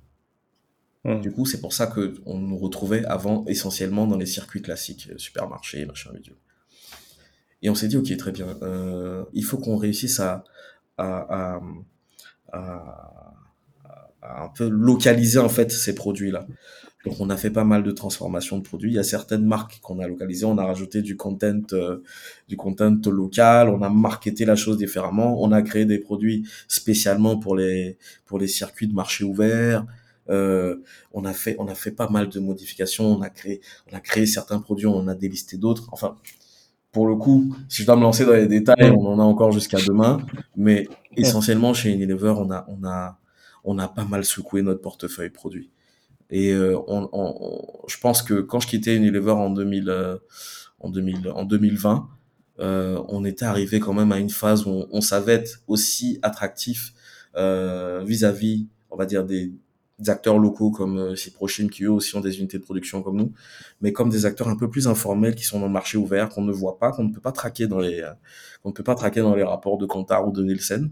[1.05, 5.07] Du coup, c'est pour ça que on nous retrouvait avant essentiellement dans les circuits classiques,
[5.09, 6.33] euh, supermarchés, machin, vidéo.
[7.61, 10.43] Et on s'est dit, ok, très bien, euh, il faut qu'on réussisse à,
[10.97, 11.59] à,
[12.53, 13.21] à,
[14.21, 16.45] à, un peu localiser en fait ces produits-là.
[17.05, 18.91] Donc on a fait pas mal de transformations de produits.
[18.91, 22.03] Il y a certaines marques qu'on a localisées, on a rajouté du content, euh,
[22.49, 27.37] du content local, on a marketé la chose différemment, on a créé des produits spécialement
[27.37, 29.85] pour les pour les circuits de marché ouvert.
[30.29, 30.77] Euh,
[31.13, 34.01] on a fait on a fait pas mal de modifications, on a créé on a
[34.01, 35.87] créé certains produits, on a délisté d'autres.
[35.93, 36.17] Enfin,
[36.97, 39.51] pour le coup, si je dois me lancer dans les détails, on en a encore
[39.51, 40.17] jusqu'à demain,
[40.55, 43.19] mais essentiellement chez Unilever, on a on a
[43.63, 45.69] on a pas mal secoué notre portefeuille produit.
[46.31, 50.17] Et euh, on, on, je pense que quand je quittais Unilever en 2000, euh,
[50.79, 52.09] en 2000, en 2020,
[52.61, 56.95] euh, on était arrivé quand même à une phase où on, savait être aussi attractif
[57.35, 59.53] vis-à-vis, on va dire, des,
[60.07, 63.31] acteurs locaux comme euh, Ciprochim qui eux aussi ont des unités de production comme nous,
[63.81, 66.43] mais comme des acteurs un peu plus informels qui sont dans le marché ouvert, qu'on
[66.43, 68.03] ne voit pas, qu'on ne peut pas traquer dans les,
[68.61, 70.91] qu'on ne peut pas traquer dans les rapports de Kantar ou de Nielsen,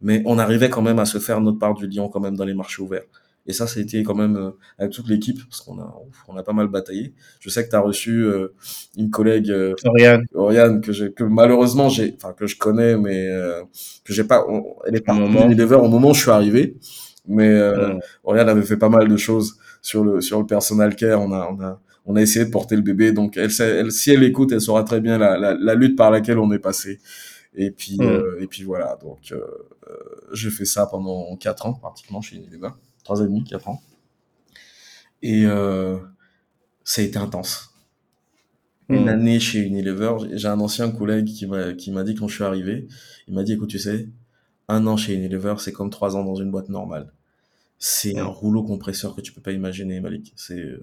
[0.00, 2.44] mais on arrivait quand même à se faire notre part du lion quand même dans
[2.44, 3.04] les marchés ouverts.
[3.48, 5.94] Et ça, ça a été quand même euh, avec toute l'équipe, parce qu'on a,
[6.26, 7.14] on a pas mal bataillé.
[7.40, 8.48] Je sais que tu as reçu euh,
[8.96, 13.28] une collègue, euh, Oriane, Oriane que, j'ai, que malheureusement, j'ai, enfin, que je connais, mais
[14.04, 14.44] que j'ai pas,
[14.86, 15.46] elle est pas moment.
[15.46, 16.76] au moment où je suis arrivé.
[17.28, 17.60] Mais
[18.24, 21.20] Oriane avait fait pas mal de choses sur le, sur le personal care.
[21.20, 23.12] On a, on a, on a essayé de porter le bébé.
[23.12, 26.10] Donc, elle, elle, si elle écoute, elle saura très bien la, la, la lutte par
[26.10, 27.00] laquelle on est passé.
[27.54, 27.98] Et puis,
[28.40, 28.96] et puis voilà.
[29.02, 29.34] Donc,
[30.32, 32.70] j'ai fait ça pendant quatre ans, pratiquement, chez Unilever
[33.06, 33.80] trois et demi, quatre ans.
[35.22, 35.96] Et euh,
[36.82, 37.72] ça a été intense.
[38.88, 42.34] Une année chez Unilever, j'ai un ancien collègue qui m'a qui m'a dit quand je
[42.34, 42.86] suis arrivé,
[43.26, 44.08] il m'a dit écoute tu sais,
[44.68, 47.12] un an chez Unilever c'est comme trois ans dans une boîte normale.
[47.78, 50.32] C'est un rouleau compresseur que tu peux pas imaginer Malik.
[50.36, 50.78] C'est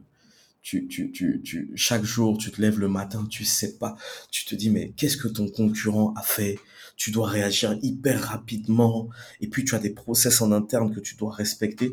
[0.64, 3.98] tu, tu, tu, tu, chaque jour, tu te lèves le matin, tu sais pas,
[4.32, 6.58] tu te dis, mais qu'est-ce que ton concurrent a fait?
[6.96, 9.10] Tu dois réagir hyper rapidement.
[9.42, 11.92] Et puis, tu as des process en interne que tu dois respecter.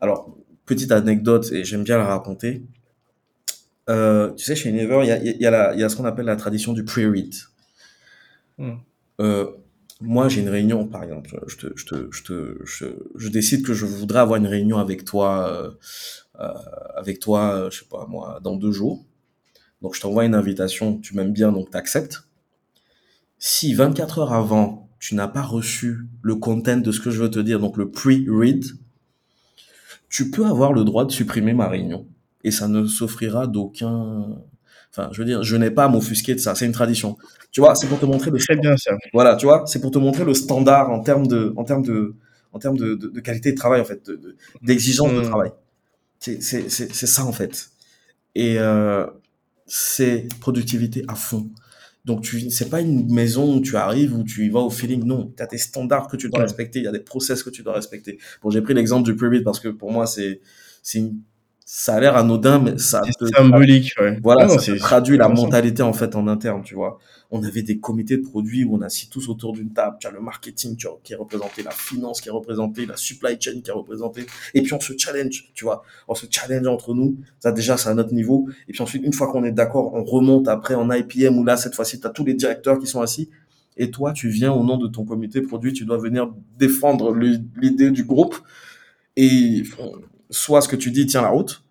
[0.00, 0.34] Alors,
[0.64, 2.62] petite anecdote, et j'aime bien la raconter.
[3.90, 6.26] Euh, tu sais, chez Unilever, il y a, y, a y a ce qu'on appelle
[6.26, 7.34] la tradition du pre-read.
[8.56, 8.76] Hmm.
[9.20, 9.50] Euh,
[10.02, 13.72] moi, j'ai une réunion, par exemple, je, te, je, te, je, te, je, décide que
[13.72, 15.70] je voudrais avoir une réunion avec toi euh,
[16.40, 16.52] euh,
[16.96, 19.04] avec toi, euh, je sais pas moi, dans deux jours.
[19.80, 22.24] Donc je t'envoie une invitation, tu m'aimes bien, donc tu acceptes.
[23.38, 27.30] Si 24 heures avant, tu n'as pas reçu le content de ce que je veux
[27.30, 28.64] te dire, donc le pre-read,
[30.08, 32.06] tu peux avoir le droit de supprimer ma réunion.
[32.44, 34.38] Et ça ne s'offrira d'aucun...
[34.94, 36.54] Enfin, je veux dire, je n'ai pas à m'offusquer de ça.
[36.54, 37.16] C'est une tradition.
[37.50, 38.38] Tu vois, c'est pour te montrer le...
[38.38, 38.92] Très bien ça.
[39.14, 42.14] Voilà, tu vois, c'est pour te montrer le standard en termes de, en termes de,
[42.52, 44.10] en termes de, de, qualité de travail, en fait,
[44.60, 45.28] d'exigence de, de, mmh.
[45.28, 45.50] travail.
[46.18, 47.70] C'est ça en fait.
[48.34, 49.06] Et euh,
[49.66, 51.50] c'est productivité à fond.
[52.04, 55.04] Donc tu c'est pas une maison où tu arrives où tu y vas au feeling.
[55.04, 57.50] Non, tu as des standards que tu dois respecter, il y a des process que
[57.50, 58.18] tu dois respecter.
[58.42, 60.40] Bon, j'ai pris l'exemple du pre parce que pour moi c'est
[60.82, 60.98] c'est
[61.74, 63.00] ça a l'air anodin, mais ça
[63.34, 64.18] symbolique, ouais.
[64.22, 66.98] voilà, Non, ça traduit la mentalité en fait en interne, tu vois.
[67.30, 69.96] On avait des comités de produits où on assis tous autour d'une table.
[69.98, 73.38] Tu as le marketing tu qui est représenté, la finance qui est représentée, la supply
[73.40, 74.26] chain qui est représentée.
[74.52, 75.82] Et puis on se challenge, tu vois.
[76.08, 77.16] On se challenge entre nous.
[77.40, 78.50] Ça déjà, c'est à notre niveau.
[78.68, 81.56] Et puis ensuite, une fois qu'on est d'accord, on remonte après en IPM où là,
[81.56, 83.30] cette fois-ci, tu as tous les directeurs qui sont assis.
[83.78, 87.90] Et toi, tu viens au nom de ton comité produit, tu dois venir défendre l'idée
[87.90, 88.36] du groupe.
[89.16, 89.62] Et
[90.32, 91.62] soit ce que tu dis tient la route,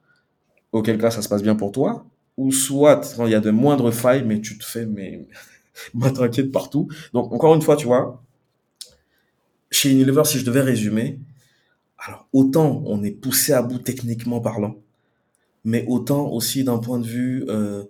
[0.72, 2.06] auquel cas ça se passe bien pour toi,
[2.38, 5.28] ou soit il y a de moindres failles, mais tu te fais mais
[5.94, 6.88] matraquer de partout.
[7.14, 8.24] Donc encore une fois, tu vois,
[9.70, 11.20] chez Unilever, si je devais résumer,
[11.98, 14.78] alors autant on est poussé à bout techniquement parlant,
[15.66, 17.84] mais autant aussi d'un point de vue euh,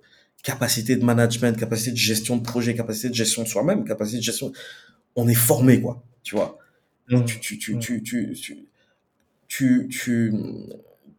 [0.44, 4.24] capacité de management, capacité de gestion de projet, capacité de gestion de soi-même, capacité de
[4.24, 4.52] gestion,
[5.16, 6.58] on est formé quoi, tu vois.
[7.10, 7.26] Mm.
[7.26, 8.66] Tu, tu, tu, tu, tu, tu,
[9.52, 10.34] tu, tu,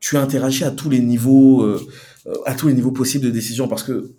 [0.00, 1.78] tu interagis à tous les niveaux, euh,
[2.26, 4.14] euh, à tous les niveaux possibles de décision parce que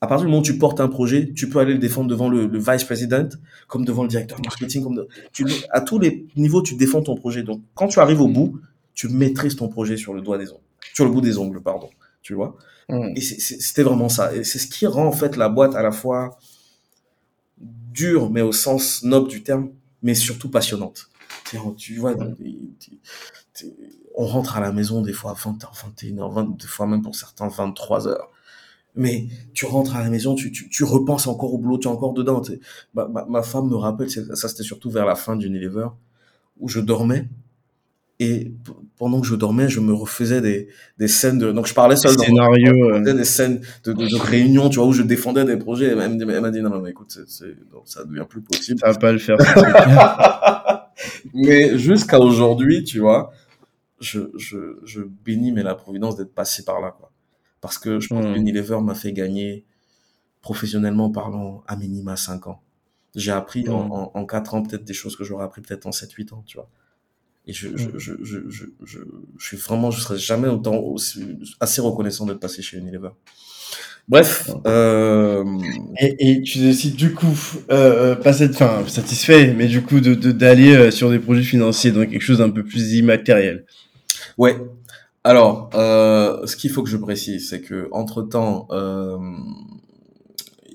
[0.00, 2.28] à partir du moment où tu portes un projet, tu peux aller le défendre devant
[2.28, 3.28] le, le vice president,
[3.68, 7.14] comme devant le directeur marketing, comme de- tu, à tous les niveaux, tu défends ton
[7.14, 7.44] projet.
[7.44, 8.58] Donc, quand tu arrives au bout,
[8.94, 10.58] tu maîtrises ton projet sur le doigt des ongles,
[10.92, 11.88] sur le bout des ongles, pardon.
[12.20, 12.56] Tu vois.
[12.88, 13.12] Mm.
[13.14, 14.34] Et c'était vraiment ça.
[14.34, 16.36] Et c'est ce qui rend en fait la boîte à la fois
[17.92, 19.70] dure, mais au sens noble du terme,
[20.02, 21.10] mais surtout passionnante.
[21.76, 22.16] Tu vois,
[22.80, 22.98] tu-
[24.14, 27.14] on rentre à la maison des fois à 20h, 21h, 20, des fois même pour
[27.14, 28.16] certains 23h.
[28.94, 31.90] Mais tu rentres à la maison, tu, tu, tu repenses encore au boulot, tu es
[31.90, 32.42] encore dedans.
[32.94, 35.86] Ma, ma, ma femme me rappelle, ça c'était surtout vers la fin d'Unilever,
[36.60, 37.28] où je dormais.
[38.20, 38.52] Et
[38.98, 40.68] pendant que je dormais, je me refaisais des,
[40.98, 41.50] des scènes de...
[41.50, 44.68] Donc je parlais seul dans Scénario, je euh, faisais des scènes de, de, de réunions,
[44.68, 45.86] tu vois, où je défendais des projets.
[45.86, 45.96] Elle
[46.40, 48.78] m'a dit, non, non, mais écoute, c'est- non, ça devient plus possible.
[48.78, 49.38] ça va pas le faire.
[51.34, 53.32] mais jusqu'à aujourd'hui, tu vois,
[54.02, 57.12] je, je, je bénis mais la providence d'être passé par là, quoi.
[57.62, 59.64] Parce que je pense que Unilever m'a fait gagner,
[60.42, 62.62] professionnellement parlant, à minima 5 ans.
[63.16, 63.92] J'ai appris en, Mm.
[63.92, 66.56] en, en 4 ans peut-être des choses que j'aurais appris peut-être en 7-8 ans, tu
[66.58, 66.68] vois.
[67.46, 68.98] Et je, je, je, je, je, je,
[69.38, 73.10] je suis vraiment, je serai jamais autant aussi, assez reconnaissant d'être passé chez Unilever.
[74.08, 75.44] Bref, euh,
[76.00, 77.26] Et, et tu décides du coup,
[77.70, 78.54] euh, euh, pas cette,
[78.88, 82.50] satisfait, mais du coup de de- d'aller sur des projets financiers, donc quelque chose d'un
[82.50, 83.64] peu plus immatériel.
[84.42, 84.56] Ouais.
[85.22, 89.16] Alors, euh, ce qu'il faut que je précise, c'est que entre temps, euh,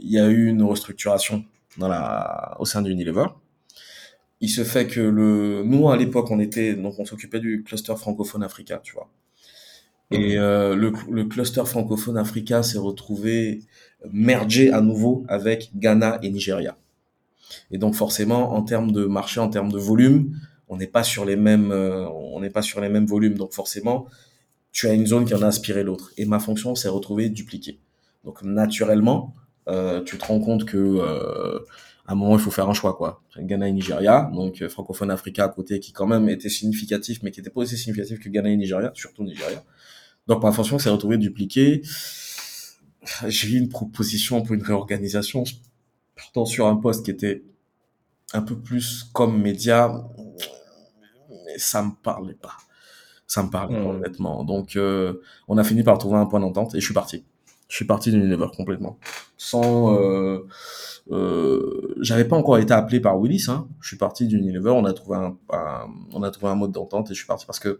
[0.01, 1.43] il y a eu une restructuration
[1.77, 3.25] dans la, au sein d'Unilever.
[4.39, 7.93] Il se fait que le, nous à l'époque, on était, donc on s'occupait du cluster
[7.97, 9.09] francophone Africa, tu vois.
[10.11, 13.63] Et euh, le, le cluster francophone Africa s'est retrouvé
[14.09, 16.77] mergé à nouveau avec Ghana et Nigeria.
[17.71, 20.37] Et donc forcément, en termes de marché, en termes de volume,
[20.69, 23.35] on n'est pas sur les mêmes, euh, on n'est pas sur les mêmes volumes.
[23.35, 24.07] Donc forcément,
[24.71, 26.11] tu as une zone qui en a aspiré l'autre.
[26.17, 27.79] Et ma fonction s'est retrouvée dupliquée.
[28.23, 29.33] Donc naturellement,
[29.67, 31.59] euh, tu te rends compte que euh,
[32.05, 33.21] à un moment il faut faire un choix quoi.
[33.37, 37.31] Ghana et Nigeria, donc euh, francophone Africa à côté qui quand même était significatif, mais
[37.31, 39.63] qui était pas aussi significatif que Ghana et Nigeria, surtout Nigeria.
[40.27, 41.81] Donc ma fonction s'est retrouvée dupliquée.
[43.27, 45.43] J'ai eu une proposition pour une réorganisation,
[46.15, 47.43] pourtant sur un poste qui était
[48.33, 50.05] un peu plus comme média,
[51.57, 52.53] ça me parlait pas.
[53.25, 53.95] Ça me parlait pas, Mm.
[53.97, 54.43] honnêtement.
[54.45, 57.25] Donc, euh, on a fini par trouver un point d'entente et je suis parti.
[57.67, 58.97] Je suis parti d'Unilever complètement.
[59.35, 60.45] Sans, euh,
[61.11, 63.67] euh, j'avais pas encore été appelé par Willis, hein.
[63.81, 67.11] Je suis parti d'Unilever, on a trouvé un, un- on a trouvé un mode d'entente
[67.11, 67.79] et je suis parti parce que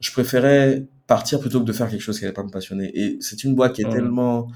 [0.00, 2.90] je préférais partir plutôt que de faire quelque chose qui allait pas me passionner.
[2.98, 3.92] Et c'est une boîte qui est Mm.
[3.92, 4.48] tellement,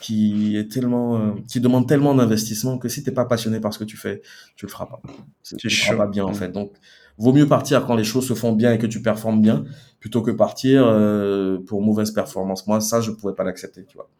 [0.00, 3.78] qui est tellement, euh, qui demande tellement d'investissement que si t'es pas passionné par ce
[3.78, 4.22] que tu fais,
[4.56, 5.00] tu le feras pas.
[5.44, 6.34] Tu le feras pas bien en Mm.
[6.34, 6.48] fait.
[6.50, 6.72] Donc,
[7.18, 9.64] vaut mieux partir quand les choses se font bien et que tu performes bien,
[10.00, 12.66] plutôt que partir euh, pour mauvaise performance.
[12.66, 14.10] Moi, ça, je pouvais pas l'accepter, tu vois.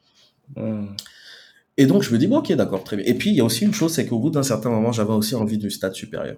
[0.56, 0.94] Mm.
[1.78, 3.06] Et donc, je me dis, bon, ok, d'accord, très bien.
[3.06, 5.12] Et puis, il y a aussi une chose, c'est qu'au bout d'un certain moment, j'avais
[5.12, 6.36] aussi envie du stade supérieur.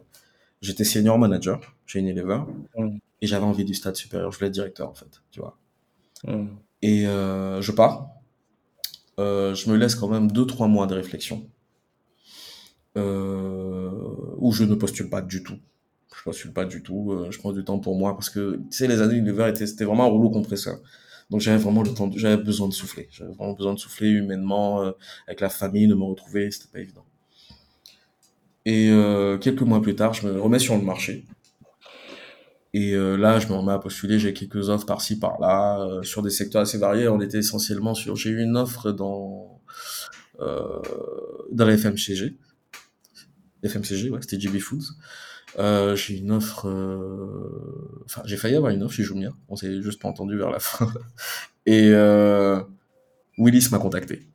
[0.63, 2.41] J'étais senior manager chez Unilever
[2.77, 2.97] Mm.
[3.21, 4.31] et j'avais envie du stade supérieur.
[4.31, 5.59] Je voulais être directeur, en fait, tu vois.
[6.27, 6.47] Mm.
[6.83, 8.09] Et euh, je pars.
[9.19, 11.47] Euh, je me laisse quand même deux, trois mois de réflexion.
[12.97, 13.91] Euh,
[14.37, 15.59] où je ne postule pas du tout.
[16.19, 17.13] Je postule pas du tout.
[17.13, 19.85] euh, je prends du temps pour moi parce que, tu sais, les années étaient, c'était
[19.85, 20.79] vraiment un rouleau compresseur.
[21.31, 21.83] Donc j'avais vraiment
[22.17, 23.09] j'avais besoin de souffler.
[23.11, 24.93] J'avais vraiment besoin de souffler humainement, euh,
[25.27, 27.05] avec la famille, de me retrouver, c'était pas évident.
[28.67, 31.25] Et euh, quelques mois plus tard, je me remets sur le marché.
[32.73, 34.19] Et là, je me remets à postuler.
[34.19, 37.07] J'ai quelques offres par-ci, par-là, sur des secteurs assez variés.
[37.07, 38.17] On était essentiellement sur.
[38.17, 39.61] J'ai eu une offre dans
[40.41, 42.37] dans la FMCG.
[43.63, 44.97] FMCG, ouais, c'était JB Foods.
[45.59, 49.31] Euh, j'ai une offre, euh, enfin, j'ai failli avoir une offre chez Jumia.
[49.49, 50.93] On s'est juste pas entendu vers la fin.
[51.67, 52.61] Et euh,
[53.39, 54.27] Willis m'a contacté.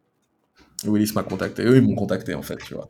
[0.85, 1.63] Willis m'a contacté.
[1.63, 2.87] Eux, ils m'ont contacté, en fait, tu vois.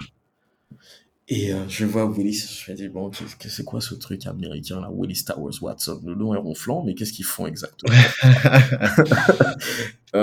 [1.27, 5.25] Et je vois Willis, je me dis, bon, c'est quoi ce truc américain, là, Willis
[5.25, 7.93] Towers Watson Le nom est ronflant, mais qu'est-ce qu'ils font exactement?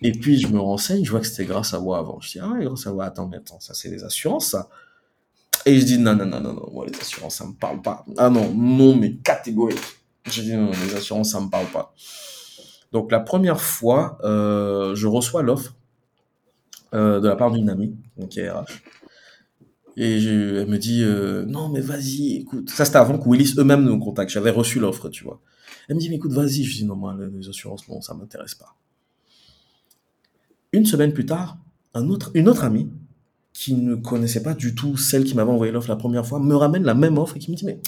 [0.00, 2.20] Et puis, je me renseigne, je vois que c'était grâce à moi avant.
[2.20, 4.68] Je dis, ah grâce à moi, attends, mais attends, ça, c'est les assurances, ça
[5.66, 8.04] Et je dis, non, non, non, non, non, moi, les assurances, ça me parle pas.
[8.18, 9.78] Ah non, non, mais catégorique.
[10.26, 11.94] Je dis, non, les assurances, ça me parle pas.
[12.92, 15.74] Donc, la première fois, euh, je reçois l'offre
[16.94, 18.82] euh, de la part d'une amie, donc qui est RH.
[19.96, 22.68] Et elle me dit, euh, non, mais vas-y, écoute.
[22.68, 24.30] Ça, c'était avant que Willis eux-mêmes nous contactent.
[24.30, 25.40] J'avais reçu l'offre, tu vois.
[25.88, 26.64] Elle me dit, mais écoute, vas-y.
[26.64, 28.76] Je dis, non, moi, les assurances, non, ça m'intéresse pas.
[30.72, 31.58] Une semaine plus tard,
[31.94, 32.90] un autre, une autre amie,
[33.54, 36.54] qui ne connaissait pas du tout celle qui m'avait envoyé l'offre la première fois, me
[36.54, 37.78] ramène la même offre et qui me dit, mais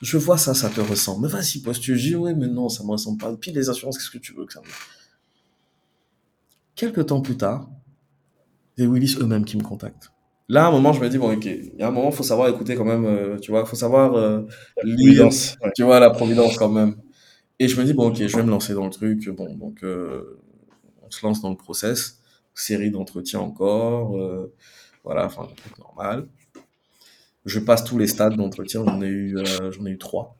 [0.00, 1.26] je vois ça, ça te ressemble.
[1.26, 1.96] Mais vas-y, postule.
[1.96, 3.36] Je dis, ouais, mais non, ça me ressemble pas.
[3.36, 4.66] Puis les assurances, qu'est-ce que tu veux que ça me...
[6.76, 7.68] Quelques temps plus tard,
[8.78, 10.12] c'est Willis eux-mêmes qui me contactent.
[10.48, 12.22] Là, à un moment, je me dis, bon, ok, il y a un moment, faut
[12.22, 14.46] savoir écouter quand même, euh, tu vois, faut savoir euh,
[14.82, 15.70] lire, Providence, ouais.
[15.76, 16.96] tu vois, la providence quand même.
[17.58, 19.28] Et je me dis, bon, ok, je vais me lancer dans le truc.
[19.28, 20.40] Bon, donc, euh,
[21.02, 22.20] on se lance dans le process.
[22.54, 24.16] Série d'entretiens encore.
[25.04, 26.26] Voilà, enfin, un truc normal.
[27.46, 28.84] Je passe tous les stades d'entretien.
[28.84, 30.36] J'en ai eu, euh, j'en ai eu trois.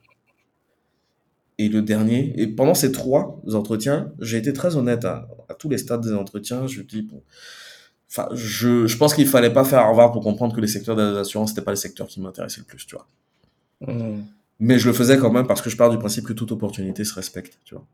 [1.57, 5.69] Et le dernier, et pendant ces trois entretiens, j'ai été très honnête à, à tous
[5.69, 6.65] les stades des entretiens.
[6.67, 7.21] Je dis, bon,
[8.09, 11.19] enfin, je, je pense qu'il fallait pas faire Harvard pour comprendre que les secteurs des
[11.19, 13.07] assurances, c'était pas les secteurs qui m'intéressaient le plus, tu vois.
[13.81, 14.21] Mm.
[14.59, 17.03] Mais je le faisais quand même parce que je pars du principe que toute opportunité
[17.03, 17.85] se respecte, tu vois.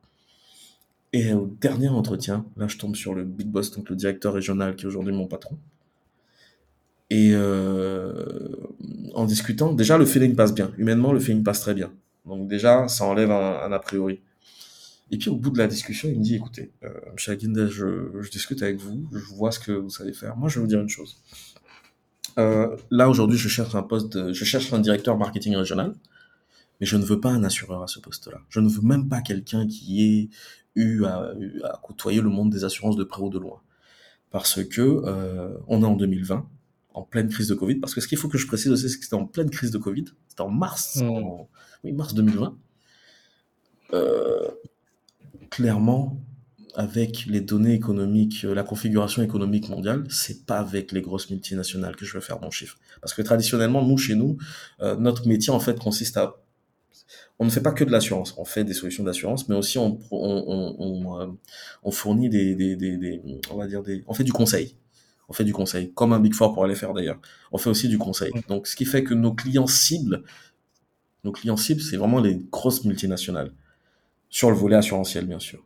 [1.14, 4.76] Et au dernier entretien, là, je tombe sur le big boss, donc le directeur régional
[4.76, 5.58] qui est aujourd'hui mon patron.
[7.10, 8.50] Et euh,
[9.14, 10.72] en discutant, déjà le feeling passe bien.
[10.78, 11.92] Humainement, le feeling passe très bien.
[12.26, 14.22] Donc déjà, ça enlève un, a priori.
[15.10, 17.16] Et puis au bout de la discussion, il me dit, écoutez, euh, M.
[17.28, 20.36] Aguinda, je, je discute avec vous, je vois ce que vous savez faire.
[20.36, 21.18] Moi, je vais vous dire une chose.
[22.38, 25.96] Euh, là, aujourd'hui, je cherche un poste, je cherche un directeur marketing régional,
[26.80, 28.42] mais je ne veux pas un assureur à ce poste-là.
[28.50, 30.30] Je ne veux même pas quelqu'un qui ait
[30.76, 33.62] eu à, à côtoyer le monde des assurances de près ou de loin.
[34.30, 36.48] Parce que euh, on est en 2020,
[36.98, 37.76] en pleine crise de Covid.
[37.76, 39.72] Parce que ce qu'il faut que je précise aussi, c'est que c'était en pleine crise
[39.72, 40.06] de Covid.
[40.28, 41.08] C'était en mars, Mm.
[41.10, 41.50] en-
[41.84, 42.58] oui, mars 2020.
[43.94, 44.48] Euh,
[45.50, 46.18] clairement,
[46.76, 51.96] avec les données économiques, euh, la configuration économique mondiale, c'est pas avec les grosses multinationales
[51.96, 52.78] que je vais faire mon chiffre.
[53.02, 54.38] Parce que traditionnellement, nous, chez nous,
[54.82, 56.36] euh, notre métier, en fait, consiste à...
[57.40, 60.00] On ne fait pas que de l'assurance, on fait des solutions d'assurance, mais aussi on,
[60.12, 61.28] euh,
[61.84, 63.22] on fournit des, des, des, des-
[63.52, 64.76] on va dire des, on fait du conseil.
[65.30, 67.20] On fait du conseil, comme un Big Four pourrait les faire d'ailleurs.
[67.52, 68.32] On fait aussi du conseil.
[68.48, 70.24] Donc, ce qui fait que nos clients cibles,
[71.24, 73.52] nos clients cibles, c'est vraiment les grosses multinationales.
[74.30, 75.64] Sur le volet assurantiel, bien sûr.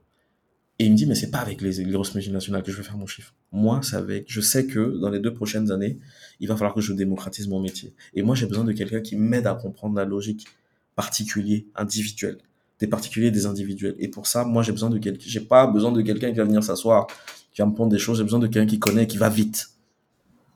[0.80, 2.84] Et il me dit, mais c'est pas avec les, les grosses multinationales que je vais
[2.84, 3.36] faire mon chiffre.
[3.52, 6.00] Moi, c'est avec, je sais que dans les deux prochaines années,
[6.40, 7.94] il va falloir que je démocratise mon métier.
[8.16, 10.48] Et moi, j'ai besoin de quelqu'un qui m'aide à comprendre la logique
[10.96, 12.40] particulier, individuelle.
[12.80, 13.96] Des particuliers et des individuels.
[14.00, 16.46] Et pour ça, moi, j'ai besoin de quelqu'un, j'ai pas besoin de quelqu'un qui va
[16.46, 17.06] venir s'asseoir,
[17.54, 18.18] qui va me pondre des choses.
[18.18, 19.70] J'ai besoin de quelqu'un qui connaît, qui va vite.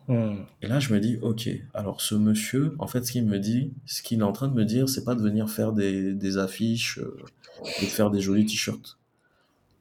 [0.07, 0.35] Mm.
[0.61, 3.73] Et là, je me dis, ok, alors ce monsieur, en fait, ce qu'il me dit,
[3.85, 6.37] ce qu'il est en train de me dire, c'est pas de venir faire des, des
[6.37, 7.17] affiches euh,
[7.81, 8.97] et de faire des jolis t-shirts.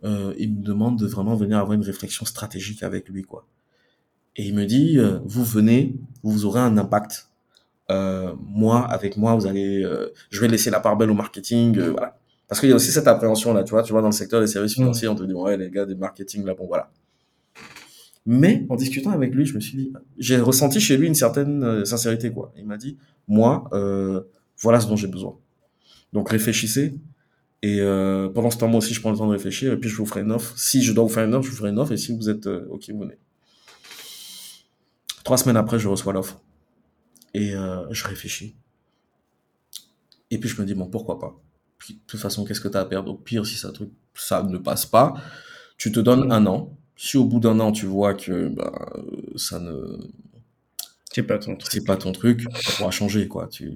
[0.05, 3.47] Euh, il me demande de vraiment venir avoir une réflexion stratégique avec lui, quoi.
[4.37, 7.31] Et il me dit, euh, vous venez, vous aurez un impact.
[7.91, 9.87] Euh, moi, avec moi, vous allez,
[10.31, 12.19] je vais laisser la part belle au marketing, voilà.
[12.49, 14.41] Parce qu'il y a aussi cette appréhension là, tu vois, tu vois, dans le secteur
[14.41, 16.91] des services financiers, on te dit, ouais, les gars, des marketing, là, bon, voilà.
[18.27, 21.63] Mais en discutant avec lui, je me suis dit, j'ai ressenti chez lui une certaine
[21.63, 22.53] euh, sincérité, quoi.
[22.57, 22.97] Il m'a dit,
[23.29, 24.23] moi, euh,
[24.59, 25.39] voilà ce dont j'ai besoin.
[26.13, 26.95] Donc réfléchissez.
[27.63, 29.73] Et euh, pendant ce temps, moi aussi, je prends le temps de réfléchir.
[29.73, 30.57] Et puis, je vous ferai une offre.
[30.59, 31.93] Si je dois vous faire une offre, je vous ferai une offre.
[31.93, 33.19] Et si vous êtes euh, OK, vous venez.
[35.23, 36.41] Trois semaines après, je reçois l'offre.
[37.33, 38.55] Et je réfléchis.
[40.31, 41.41] Et puis, je me dis, bon, pourquoi pas?
[41.79, 43.11] Puis, De toute façon, qu'est-ce que tu as à perdre?
[43.11, 43.73] Au pire, si ça
[44.43, 45.15] ne passe pas,
[45.79, 46.77] tu te donnes un an.
[46.97, 48.73] Si au bout d'un an, tu vois que bah,
[49.37, 49.99] ça ne
[51.13, 51.73] C'est pas ton truc.
[51.73, 53.49] c'est pas ton truc, ça pourra changer, quoi.
[53.49, 53.73] Tu...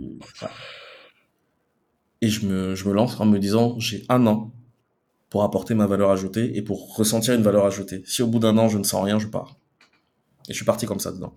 [2.21, 4.53] Et je me, je me lance en me disant, j'ai un an
[5.31, 8.03] pour apporter ma valeur ajoutée et pour ressentir une valeur ajoutée.
[8.07, 9.57] Si au bout d'un an, je ne sens rien, je pars.
[10.49, 11.35] Et je suis parti comme ça dedans.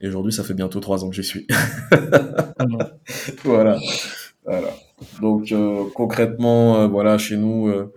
[0.00, 1.46] Et aujourd'hui, ça fait bientôt trois ans que j'y suis.
[2.58, 2.66] Ah
[3.44, 3.78] voilà.
[4.44, 4.70] voilà.
[5.20, 7.92] Donc, euh, concrètement, euh, voilà, chez nous, euh,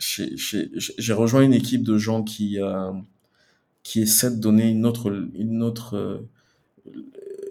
[0.00, 2.92] j'ai rejoint une équipe de gens qui, euh,
[3.82, 6.28] qui essaient de donner une autre, une autre, euh,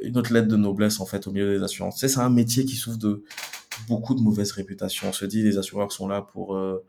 [0.04, 2.00] une autre lettre de noblesse en fait au milieu des assurances.
[2.00, 3.24] c'est un métier qui souffre de
[3.88, 5.10] beaucoup de mauvaise réputation.
[5.10, 6.84] On se dit les assureurs sont là pour euh,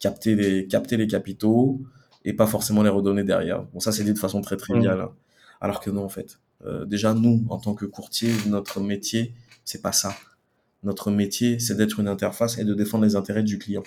[0.00, 1.80] capter les capter les capitaux
[2.24, 3.64] et pas forcément les redonner derrière.
[3.72, 5.02] Bon ça c'est dit de façon très triviale, mmh.
[5.02, 5.14] hein.
[5.60, 6.38] alors que non en fait.
[6.64, 9.34] Euh, déjà nous en tant que courtier, notre métier
[9.64, 10.14] c'est pas ça.
[10.82, 13.82] Notre métier c'est d'être une interface et de défendre les intérêts du client.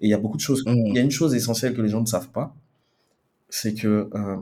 [0.00, 0.64] Et il y a beaucoup de choses.
[0.66, 0.86] Mmh.
[0.86, 2.54] Il y a une chose essentielle que les gens ne savent pas,
[3.48, 4.36] c'est que euh,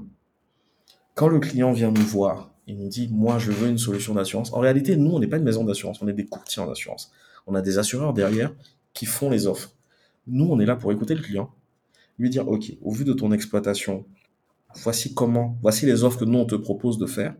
[1.14, 4.52] quand le client vient nous voir, il nous dit moi je veux une solution d'assurance.
[4.52, 7.12] En réalité, nous on n'est pas une maison d'assurance, on est des courtiers en assurance.
[7.46, 8.52] On a des assureurs derrière
[8.94, 9.72] qui font les offres.
[10.26, 11.50] Nous on est là pour écouter le client,
[12.18, 14.04] lui dire ok, au vu de ton exploitation,
[14.74, 17.34] voici comment, voici les offres que nous on te propose de faire.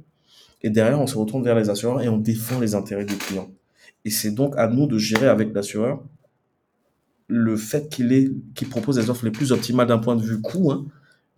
[0.63, 3.51] Et derrière on se retourne vers les assureurs et on défend les intérêts du client.
[4.05, 6.03] Et c'est donc à nous de gérer avec l'assureur
[7.27, 10.71] le fait qu'il qu'il propose les offres les plus optimales d'un point de vue coût,
[10.71, 10.85] hein,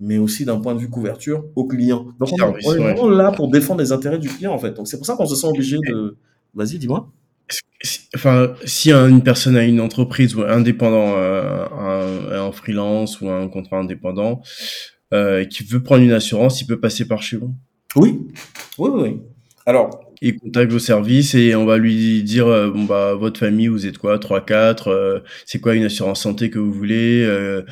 [0.01, 2.09] mais aussi d'un point de vue couverture au client.
[2.19, 4.73] Donc on, est vraiment là pour défendre les intérêts du client en fait.
[4.73, 6.17] Donc c'est pour ça qu'on se sent obligé de.
[6.55, 7.11] Vas-y, dis-moi.
[8.15, 11.67] Enfin, si une personne a une entreprise ou indépendant, euh,
[12.33, 14.41] un, freelance ou un contrat indépendant,
[15.13, 17.55] euh, qui veut prendre une assurance, il peut passer par chez vous?
[17.95, 18.27] Oui,
[18.79, 19.21] oui, oui.
[19.67, 23.69] Alors, il contacte vos services et on va lui dire euh, bon bah votre famille
[23.69, 27.63] vous êtes quoi 3 4 euh, c'est quoi une assurance santé que vous voulez euh,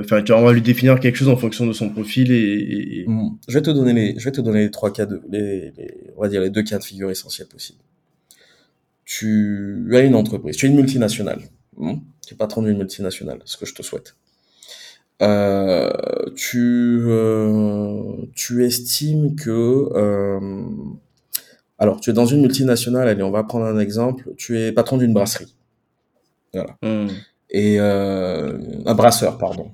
[0.00, 3.38] enfin on va lui définir quelque chose en fonction de son profil et, mmh.
[3.48, 5.72] je vais te donner les je vais te donner les trois cas de les,
[6.16, 7.80] on va dire les deux cas de figure essentiels possibles
[9.04, 11.40] tu as une entreprise tu es une multinationale
[11.78, 11.94] mmh.
[12.26, 14.14] tu es patron d'une multinationale ce que je te souhaite
[16.36, 17.02] tu
[18.34, 19.88] tu estimes que
[21.78, 24.34] alors, tu es dans une multinationale, allez, on va prendre un exemple.
[24.36, 25.54] Tu es patron d'une brasserie.
[26.52, 26.76] Voilà.
[26.82, 27.08] Hmm.
[27.50, 29.70] Et euh, un brasseur, pardon.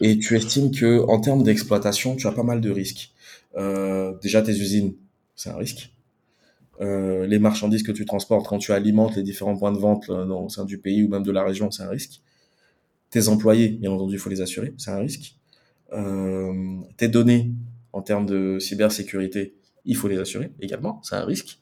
[0.00, 3.12] Et tu estimes que en termes d'exploitation, tu as pas mal de risques.
[3.56, 4.94] Euh, déjà, tes usines,
[5.36, 5.90] c'est un risque.
[6.80, 10.48] Euh, les marchandises que tu transportes quand tu alimentes les différents points de vente au
[10.48, 12.22] sein du pays ou même de la région, c'est un risque.
[13.10, 15.36] Tes employés, bien entendu, il faut les assurer, c'est un risque.
[16.96, 17.52] tes données
[17.92, 19.54] en termes de cybersécurité,
[19.84, 21.60] il faut les assurer également, c'est un risque.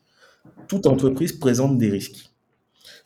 [0.68, 2.32] Toute entreprise présente des risques.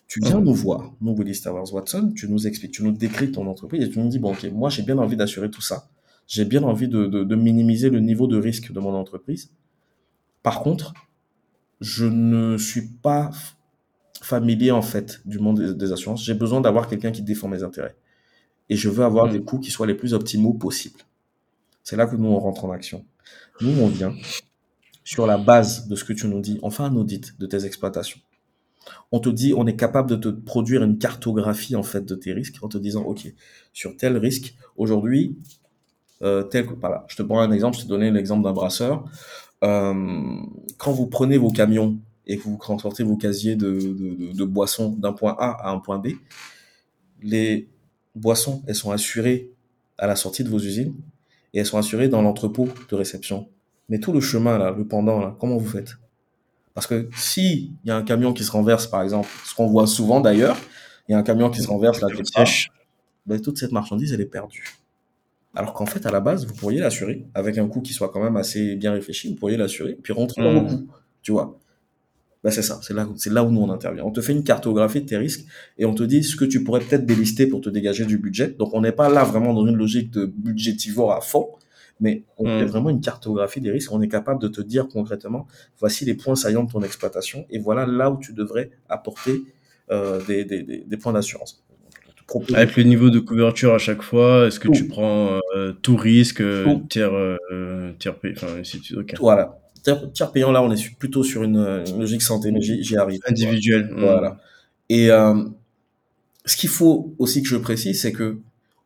[0.06, 3.46] Tu viens nous voir, nous, Willis Towers Watson, tu nous expliques, tu nous décris ton
[3.48, 5.88] entreprise et tu nous dis, bon, ok, moi, j'ai bien envie d'assurer tout ça.
[6.28, 9.50] J'ai bien envie de, minimiser le niveau de risque de mon entreprise.
[10.42, 10.94] Par contre,
[11.80, 13.30] je ne suis pas
[14.22, 16.24] familier, en fait, du monde des, assurances.
[16.24, 17.96] J'ai besoin d'avoir quelqu'un qui défend mes intérêts.
[18.68, 19.32] Et je veux avoir mm.
[19.32, 21.00] des coûts qui soient les plus optimaux possibles.
[21.82, 23.04] C'est là que nous, on rentre en action.
[23.60, 24.14] Nous, on vient,
[25.06, 27.64] sur la base de ce que tu nous dis, on fait un audit de tes
[27.64, 28.18] exploitations.
[29.12, 32.32] On te dit, on est capable de te produire une cartographie en fait de tes
[32.32, 33.32] risques en te disant, ok,
[33.72, 35.38] sur tel risque, aujourd'hui,
[36.22, 36.66] euh, tel,
[37.06, 39.04] je te prends un exemple, je te donnais l'exemple d'un brasseur.
[39.62, 39.94] Euh,
[40.76, 45.12] quand vous prenez vos camions et que vous transportez vos casiers de, de boissons d'un
[45.12, 46.08] point A à un point B,
[47.22, 47.68] les
[48.16, 49.52] boissons, elles sont assurées
[49.98, 50.96] à la sortie de vos usines
[51.54, 53.48] et elles sont assurées dans l'entrepôt de réception
[53.88, 55.96] mais tout le chemin, là, le pendant, là, comment vous faites?
[56.74, 59.66] Parce que si il y a un camion qui se renverse, par exemple, ce qu'on
[59.66, 60.58] voit souvent d'ailleurs,
[61.08, 62.08] il y a un camion qui se renverse là,
[63.26, 64.76] ben, toute cette marchandise, elle est perdue.
[65.54, 68.22] Alors qu'en fait, à la base, vous pourriez l'assurer avec un coût qui soit quand
[68.22, 69.30] même assez bien réfléchi.
[69.30, 70.68] Vous pourriez l'assurer, puis rentrer dans le mmh.
[70.68, 70.86] coût,
[71.22, 71.58] tu vois.
[72.44, 74.04] Ben, c'est ça, c'est là, c'est là où nous on intervient.
[74.04, 75.46] On te fait une cartographie de tes risques
[75.78, 78.54] et on te dit ce que tu pourrais peut-être délister pour te dégager du budget.
[78.58, 81.48] Donc on n'est pas là vraiment dans une logique de budgétivore à fond,
[82.00, 82.68] mais on fait hmm.
[82.68, 83.92] vraiment une cartographie des risques.
[83.92, 85.46] On est capable de te dire concrètement,
[85.78, 89.42] voici les points saillants de ton exploitation et voilà là où tu devrais apporter
[89.90, 91.62] euh, des, des, des, points d'assurance.
[92.54, 96.40] Avec le niveau de couverture à chaque fois, est-ce que tu prends euh, tout risque,
[96.40, 97.12] euh, tiers,
[97.98, 98.96] tiers payant, enfin, si tu...
[99.20, 99.58] Voilà.
[100.12, 103.20] Tiers, payant, là, on est plutôt sur une, logique santé, mais j'y arrive.
[103.28, 103.94] Individuel.
[103.96, 104.30] Voilà.
[104.30, 104.36] Hmm.
[104.88, 105.08] Et
[106.44, 108.38] ce qu'il faut aussi que je précise, c'est que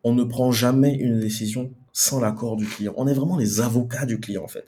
[0.05, 2.93] on ne prend jamais une décision sans l'accord du client.
[2.97, 4.65] On est vraiment les avocats du client, en fait.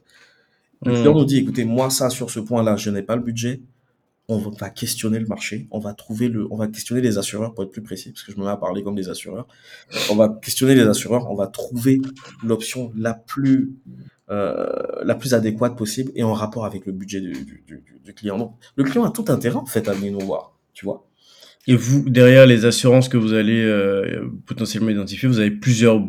[0.84, 0.96] Le hmm.
[0.96, 3.60] client nous dit, écoutez, moi, ça, sur ce point-là, je n'ai pas le budget.
[4.28, 5.66] On va questionner le marché.
[5.70, 8.32] On va trouver le, on va questionner les assureurs pour être plus précis, parce que
[8.32, 9.46] je me mets à parler comme des assureurs.
[10.10, 11.30] On va questionner les assureurs.
[11.30, 12.00] On va trouver
[12.44, 13.74] l'option la plus,
[14.30, 14.66] euh,
[15.04, 18.38] la plus adéquate possible et en rapport avec le budget du, du, du, client.
[18.38, 20.56] Donc, le client a tout intérêt, en fait, à venir nous voir.
[20.72, 21.06] Tu vois.
[21.66, 26.02] Et vous, derrière les assurances que vous allez euh, potentiellement identifier, vous avez plusieurs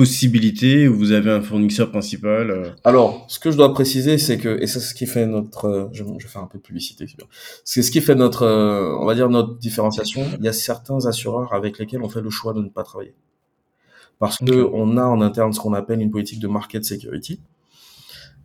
[0.00, 4.38] possibilité où vous avez un fournisseur principal euh Alors, ce que je dois préciser, c'est
[4.38, 6.62] que, et c'est ce qui fait notre, euh, je, je, vais faire un peu de
[6.62, 7.04] publicité,
[7.66, 10.22] c'est ce qui fait notre, euh, on va dire notre différenciation.
[10.38, 13.14] Il y a certains assureurs avec lesquels on fait le choix de ne pas travailler.
[14.18, 17.42] Parce que on a en interne ce qu'on appelle une politique de market security.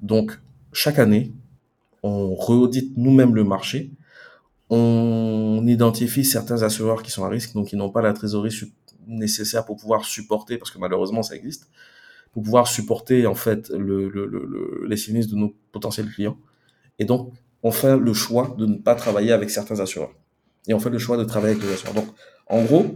[0.02, 0.38] Donc,
[0.74, 1.32] chaque année,
[2.04, 3.94] on reaudite nous-mêmes le marché,
[4.70, 8.52] on identifie certains assureurs qui sont à risque, donc qui n'ont pas la trésorerie
[9.08, 11.70] nécessaire pour pouvoir supporter, parce que malheureusement ça existe,
[12.34, 16.38] pour pouvoir supporter en fait le, les sinistres de nos potentiels clients.
[17.00, 17.34] Et donc,
[17.64, 20.14] on fait le choix de ne pas travailler avec certains assureurs.
[20.68, 21.96] Et on fait le choix de travailler avec les assureurs.
[21.96, 22.08] Donc,
[22.48, 22.96] en gros,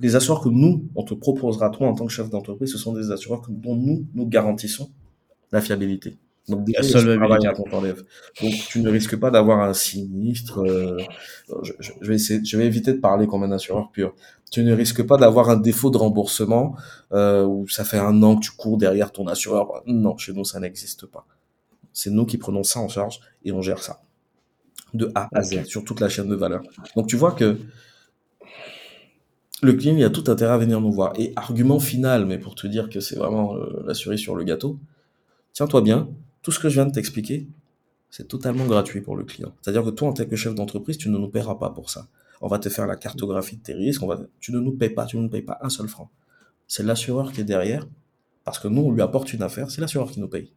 [0.00, 2.92] les assureurs que nous, on te proposera, toi, en tant que chef d'entreprise, ce sont
[2.92, 4.90] des assureurs dont nous, nous garantissons
[5.52, 6.18] la fiabilité.
[6.48, 10.60] Donc, ton Donc, tu ne risques pas d'avoir un sinistre.
[10.60, 10.98] Euh,
[11.62, 14.14] je, je, vais essayer, je vais éviter de parler comme un assureur pur.
[14.50, 16.76] Tu ne risques pas d'avoir un défaut de remboursement
[17.12, 19.82] euh, où ça fait un an que tu cours derrière ton assureur.
[19.86, 21.26] Non, chez nous, ça n'existe pas.
[21.92, 24.02] C'est nous qui prenons ça en charge et on gère ça
[24.92, 26.62] de A à Z sur toute la chaîne de valeur.
[26.94, 27.58] Donc, tu vois que
[29.62, 31.12] le client, il a tout intérêt à venir nous voir.
[31.18, 34.44] Et argument final, mais pour te dire que c'est vraiment euh, la cerise sur le
[34.44, 34.78] gâteau,
[35.52, 36.08] tiens-toi bien,
[36.44, 37.48] tout ce que je viens de t'expliquer,
[38.10, 39.52] c'est totalement gratuit pour le client.
[39.62, 42.06] C'est-à-dire que toi, en tant que chef d'entreprise, tu ne nous paieras pas pour ça.
[42.42, 44.02] On va te faire la cartographie de tes risques,
[44.38, 46.10] tu ne nous payes pas, tu ne nous payes pas un seul franc.
[46.68, 47.88] C'est l'assureur qui est derrière,
[48.44, 50.52] parce que nous, on lui apporte une affaire, c'est l'assureur qui nous paye.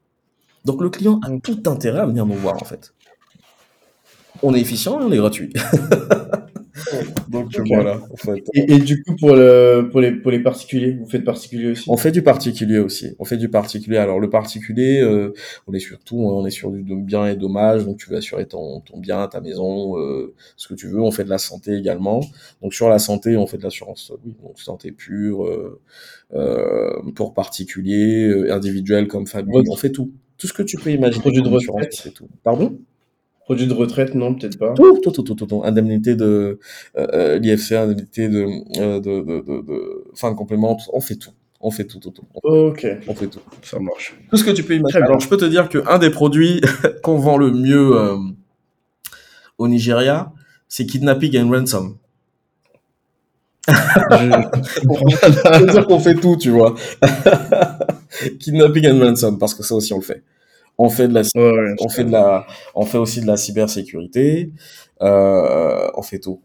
[0.66, 2.94] Donc le client a tout intérêt à venir nous voir, en fait.
[4.44, 5.54] On est efficient et on est gratuit.
[7.58, 8.00] Donc voilà.
[8.54, 11.86] et, du coup, pour, le, pour, les, pour les particuliers, vous faites particulier aussi?
[11.88, 13.16] On fait du particulier aussi.
[13.20, 13.98] On fait du particulier.
[13.98, 15.34] Alors le particulier, euh,
[15.68, 17.86] on est surtout, on est sur du bien et dommage.
[17.86, 21.02] Donc tu veux assurer ton, ton bien, ta maison, euh, ce que tu veux.
[21.02, 22.22] On fait de la santé également.
[22.62, 25.80] Donc sur la santé, on fait de l'assurance, oui, donc santé pure, euh,
[26.34, 29.64] euh pour particulier, euh, individuel comme famille.
[29.70, 30.12] On fait tout.
[30.38, 31.22] Tout ce que tu peux imaginer.
[31.22, 31.94] Produit de retraite.
[31.94, 32.28] C'est tout.
[32.44, 32.78] Pardon?
[33.48, 34.74] Produit de retraite, non, peut-être pas.
[34.74, 36.60] Tout, tout, tout, tout, tout, Indemnité de
[36.98, 38.45] euh, euh l'IFC, indemnité de,
[38.78, 41.32] euh, de, de, de, de, fin de complément, on fait tout.
[41.61, 42.26] On fait tout, tout, tout.
[42.44, 42.86] ok.
[43.07, 43.40] On fait tout.
[43.64, 44.19] Ça marche.
[44.30, 45.02] Tout ce que tu peux imaginer.
[45.02, 46.60] Alors, je peux te dire qu'un des produits
[47.03, 48.18] qu'on vend le mieux euh,
[49.57, 50.34] au Nigeria,
[50.68, 51.98] c'est Kidnapping and Ransom.
[53.69, 55.60] je...
[55.65, 56.76] veux dire qu'on fait tout, tu vois.
[58.41, 60.22] Kidnapping and Ransom, parce que ça aussi on le fait.
[60.78, 61.22] On fait de la,
[61.80, 62.45] on fait de la,
[62.76, 64.52] on fait aussi de la cybersécurité.
[65.02, 66.41] Euh, on fait tout.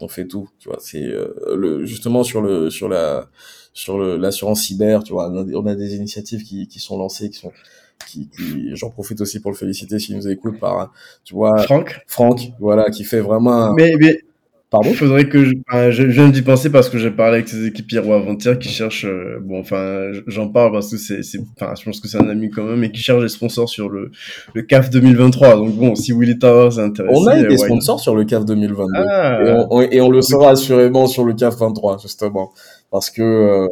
[0.00, 0.48] On fait tout.
[0.58, 3.28] Tu vois, c'est euh, le justement sur le sur la
[3.72, 5.04] sur l'assurance cyber.
[5.04, 7.52] Tu vois, on a, des initiatives qui, qui sont lancées, qui sont
[8.06, 10.92] qui, qui j'en profite aussi pour le féliciter s'il nous écoute par
[11.24, 14.20] tu vois Franck Franck voilà qui fait vraiment mais, mais
[14.76, 14.90] Pardon?
[14.90, 15.54] Il faudrait que je,
[15.90, 19.06] je, viens d'y penser parce que j'ai parlé avec ses équipes ou avant-hier qui cherchent
[19.06, 21.20] euh, bon enfin j'en parle parce que c'est
[21.58, 23.88] enfin je pense que c'est un ami quand même et qui cherche des sponsors sur
[23.88, 24.10] le
[24.54, 28.00] le CAF 2023 donc bon si Willy Towers est intéressé on a eu des sponsors
[28.00, 29.38] sur le CAF 2022 ah.
[29.40, 32.52] et, on, et, on, le sera assurément sur le CAF 23 justement.
[32.90, 33.68] Parce que euh,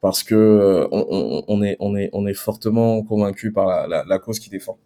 [0.00, 4.04] parce que euh, on, on, est on est on est fortement convaincu par la, la,
[4.06, 4.76] la cause qu'il défend.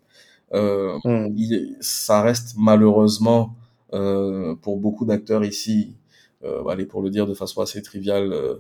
[0.55, 0.99] Euh,
[1.35, 5.97] il, ça reste malheureusement euh, pour beaucoup d'acteurs ici,
[6.45, 8.57] euh, allez pour le dire de façon assez triviale, euh,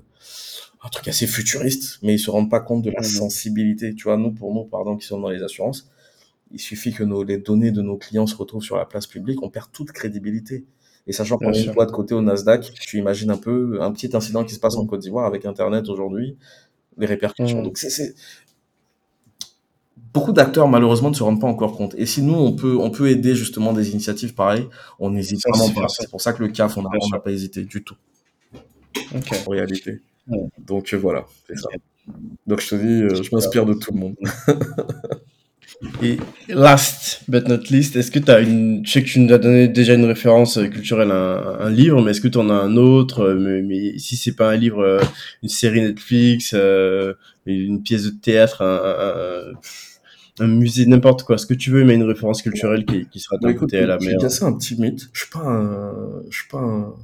[0.82, 3.94] un truc assez futuriste, mais ils se rendent pas compte de la sensibilité.
[3.94, 5.90] Tu vois, nous, pour nous, pardon, qui sommes dans les assurances,
[6.52, 9.42] il suffit que nos, les données de nos clients se retrouvent sur la place publique,
[9.42, 10.64] on perd toute crédibilité.
[11.08, 14.16] Et sachant qu'on est une de côté au Nasdaq, tu imagines un peu un petit
[14.16, 16.36] incident qui se passe en Côte d'Ivoire avec Internet aujourd'hui,
[16.98, 17.62] les répercussions.
[17.62, 18.14] Donc c'est
[20.12, 21.94] beaucoup d'acteurs malheureusement ne se rendent pas encore compte.
[21.96, 24.66] Et si nous on peut on peut aider justement des initiatives pareilles,
[24.98, 25.88] on n'hésite vraiment pas.
[25.88, 27.96] C'est pour ça que le CAF on n'a pas hésité du tout.
[29.46, 30.00] En réalité.
[30.58, 31.68] Donc euh, voilà, c'est ça.
[32.46, 34.16] Donc je te dis, euh, je m'inspire de tout le monde.
[36.02, 36.16] Et
[36.48, 39.38] last but not least, est-ce que tu as une, je sais que tu nous as
[39.38, 42.76] donné déjà une référence culturelle, un, un livre, mais est-ce que tu en as un
[42.76, 45.00] autre, mais, mais si c'est pas un livre, euh,
[45.42, 49.52] une série Netflix, une pièce de théâtre, un, un
[50.40, 53.54] musée, n'importe quoi, ce que tu veux, mais une référence culturelle qui, qui sera d'un
[53.54, 54.10] côté à la mer.
[54.10, 55.08] J'ai cassé un petit mythe.
[55.12, 56.94] Je suis pas un, je suis pas un...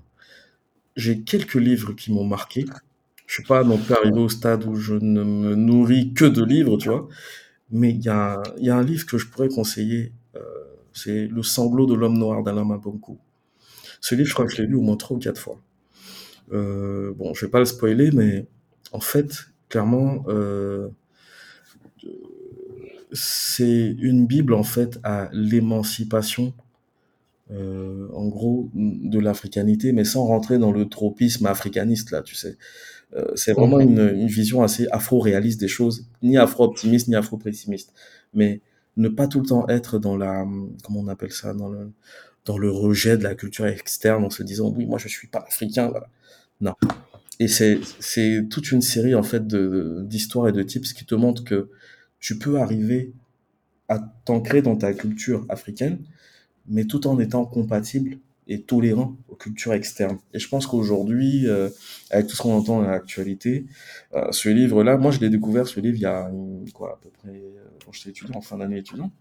[0.96, 2.66] J'ai quelques livres qui m'ont marqué.
[3.26, 6.44] Je suis pas non plus arrivé au stade où je ne me nourris que de
[6.44, 7.08] livres, tu vois.
[7.70, 10.12] Mais il y a, y a un livre que je pourrais conseiller.
[10.36, 10.40] Euh,
[10.92, 13.16] c'est Le sanglot de l'homme noir d'Alain Mabonko.
[14.02, 15.58] Ce livre, je crois que je l'ai lu au moins trois ou quatre fois.
[16.52, 18.46] Euh, bon, je vais pas le spoiler, mais
[18.92, 20.88] en fait, clairement, euh,
[23.12, 26.52] c'est une Bible en fait à l'émancipation,
[27.50, 32.56] euh, en gros, de l'africanité, mais sans rentrer dans le tropisme africaniste là, tu sais.
[33.14, 37.92] Euh, c'est vraiment une, une, vision assez afro-réaliste des choses, ni afro-optimiste ni afro-pessimiste,
[38.32, 38.62] mais
[38.96, 40.46] ne pas tout le temps être dans la,
[40.82, 41.90] comment on appelle ça, dans le,
[42.46, 45.44] dans le rejet de la culture externe en se disant oui moi je suis pas
[45.46, 46.08] africain, voilà.
[46.60, 46.74] non.
[47.38, 51.14] Et c'est c'est toute une série en fait de d'histoires et de tips qui te
[51.14, 51.70] montrent que
[52.22, 53.12] tu peux arriver
[53.88, 55.98] à t'ancrer dans ta culture africaine,
[56.66, 60.18] mais tout en étant compatible et tolérant aux cultures externes.
[60.32, 61.68] Et je pense qu'aujourd'hui, euh,
[62.10, 63.66] avec tout ce qu'on entend dans l'actualité,
[64.14, 66.30] euh, ce livre-là, moi je l'ai découvert, ce livre, il y a
[66.72, 69.12] quoi, à peu près, euh, quand j'étais étudiant, en fin d'année étudiant.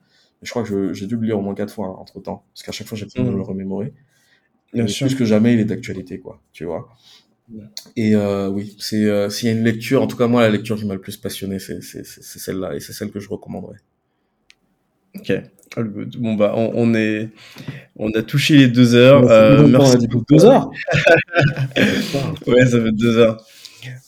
[0.42, 2.46] Et je crois que j'ai dû le lire au moins quatre fois hein, entre temps,
[2.54, 3.94] parce qu'à chaque fois j'ai besoin de le remémorer.
[4.74, 5.08] Bien sûr.
[5.08, 6.88] plus que jamais, il est d'actualité, quoi, tu vois.
[7.96, 10.50] Et euh, oui, c'est euh, s'il y a une lecture, en tout cas moi la
[10.50, 13.78] lecture qui m'a le plus passionné, c'est celle-là et c'est celle que je recommanderais.
[15.16, 15.34] Ok.
[15.78, 16.18] Good.
[16.18, 17.30] Bon bah on, on est,
[17.96, 19.30] on a touché les deux heures.
[19.30, 20.70] Euh, merci pour deux heures.
[22.48, 23.44] Ouais, ça fait deux heures.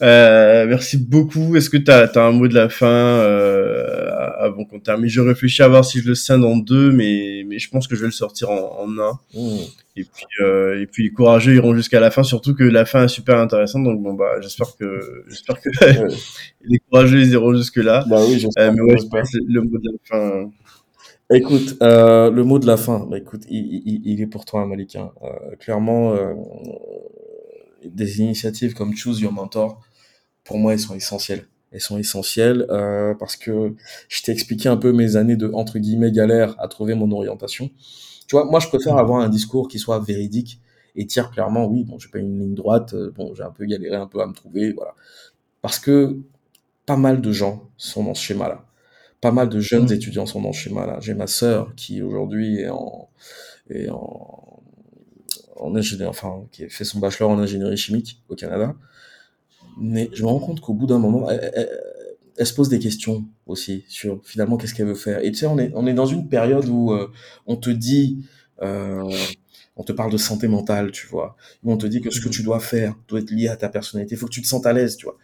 [0.01, 1.55] Euh, merci beaucoup.
[1.55, 4.09] Est-ce que tu as, un mot de la fin euh,
[4.39, 5.09] avant qu'on termine?
[5.09, 7.95] Je réfléchis à voir si je le scinde en deux, mais, mais je pense que
[7.95, 9.19] je vais le sortir en, en un.
[9.33, 9.57] Mmh.
[9.95, 13.03] Et puis, euh, et puis les courageux iront jusqu'à la fin, surtout que la fin
[13.03, 13.83] est super intéressante.
[13.83, 16.15] Donc bon bah j'espère que j'espère que Ouais.
[16.65, 18.03] les courageux ils iront jusque là.
[18.09, 18.69] Bah oui, j'espère.
[18.69, 20.49] Euh, mais ouais, je pense que le mot de la fin.
[21.31, 24.65] Écoute, euh, le mot de la fin, bah écoute, il, il, il est pour toi,
[24.65, 24.95] Malik.
[24.95, 25.11] hein.
[25.23, 26.33] Euh, clairement, euh,
[27.85, 29.81] des initiatives comme Choose Your Mentor,
[30.43, 31.45] pour moi, elles sont essentielles.
[31.71, 33.73] Elles sont essentielles euh, parce que
[34.09, 37.71] je t'ai expliqué un peu mes années de entre guillemets galère à trouver mon orientation.
[38.27, 40.59] Tu vois, moi, je préfère avoir un discours qui soit véridique
[40.95, 43.65] et dire clairement, oui, bon, j'ai pas une ligne droite, euh, bon, j'ai un peu
[43.65, 44.93] galéré un peu à me trouver, voilà.
[45.61, 46.17] Parce que
[46.85, 48.65] pas mal de gens sont dans ce schéma-là.
[49.21, 49.93] Pas mal de jeunes Mm.
[49.93, 50.99] étudiants sont dans ce schéma-là.
[51.01, 53.09] J'ai ma sœur qui aujourd'hui est en,
[53.69, 54.62] est en,
[55.57, 58.75] en ingénieur, enfin, qui a fait son bachelor en ingénierie chimique au Canada.
[59.77, 61.79] Mais je me rends compte qu'au bout d'un moment, elle, elle-
[62.37, 65.23] elle se pose des questions aussi sur finalement qu'est-ce qu'elle veut faire.
[65.23, 67.07] Et tu sais, on est, on est dans une période où euh,
[67.45, 68.25] on te dit,
[68.63, 69.03] euh,
[69.75, 72.29] on te parle de santé mentale, tu vois, où on te dit que ce que
[72.29, 74.15] tu dois faire doit être lié à ta personnalité.
[74.15, 75.17] Il faut que tu te sentes à l'aise, tu vois.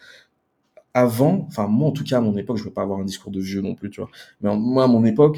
[0.94, 3.32] Avant, enfin moi en tout cas à mon époque, je veux pas avoir un discours
[3.32, 4.10] de vieux non plus, tu vois.
[4.42, 5.38] Mais moi à mon époque,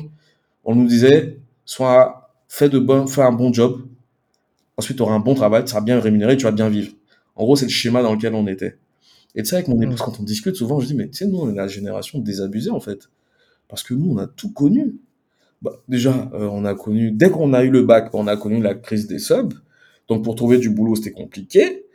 [0.66, 3.82] on nous disait, soit fais de bon, fais un bon job,
[4.82, 6.92] ensuite tu auras un bon travail, tu seras bien rémunéré, tu vas bien vivre.
[7.36, 8.78] En gros, c'est le schéma dans lequel on était.
[9.36, 11.28] Et tu sais, avec mon épouse, quand on discute, souvent, je dis, mais tu sais,
[11.28, 13.10] nous, on est la génération désabusée, en fait.
[13.70, 14.96] Parce que nous, on a tout connu.
[15.62, 18.62] Bah, déjà, euh, on a connu, dès qu'on a eu le bac, on a connu
[18.62, 19.54] la crise des subs.
[20.10, 21.86] Donc, pour trouver du boulot, c'était compliqué.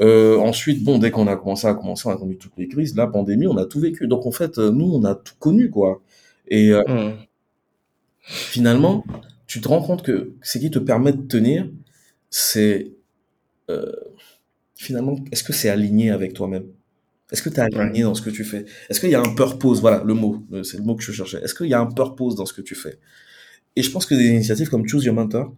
[0.00, 2.96] Euh, ensuite, bon, dès qu'on a commencé à commencer, on a connu toutes les crises.
[2.96, 4.06] La pandémie, on a tout vécu.
[4.06, 6.00] Donc, en fait, euh, nous, on a tout connu, quoi.
[6.48, 7.12] Et euh,
[8.22, 9.04] finalement,
[9.46, 11.68] tu te rends compte que ce qui te permet de tenir,
[12.30, 12.92] c'est
[13.70, 13.92] euh,
[14.74, 16.66] finalement, est-ce que c'est aligné avec toi-même?
[17.32, 18.66] Est-ce que tu es aligné dans ce que tu fais?
[18.88, 19.80] Est-ce qu'il y a un purpose?
[19.80, 21.38] Voilà, le mot, c'est le mot que je cherchais.
[21.42, 22.98] Est-ce qu'il y a un purpose dans ce que tu fais?
[23.74, 25.52] Et je pense que des initiatives comme Choose Your Mentor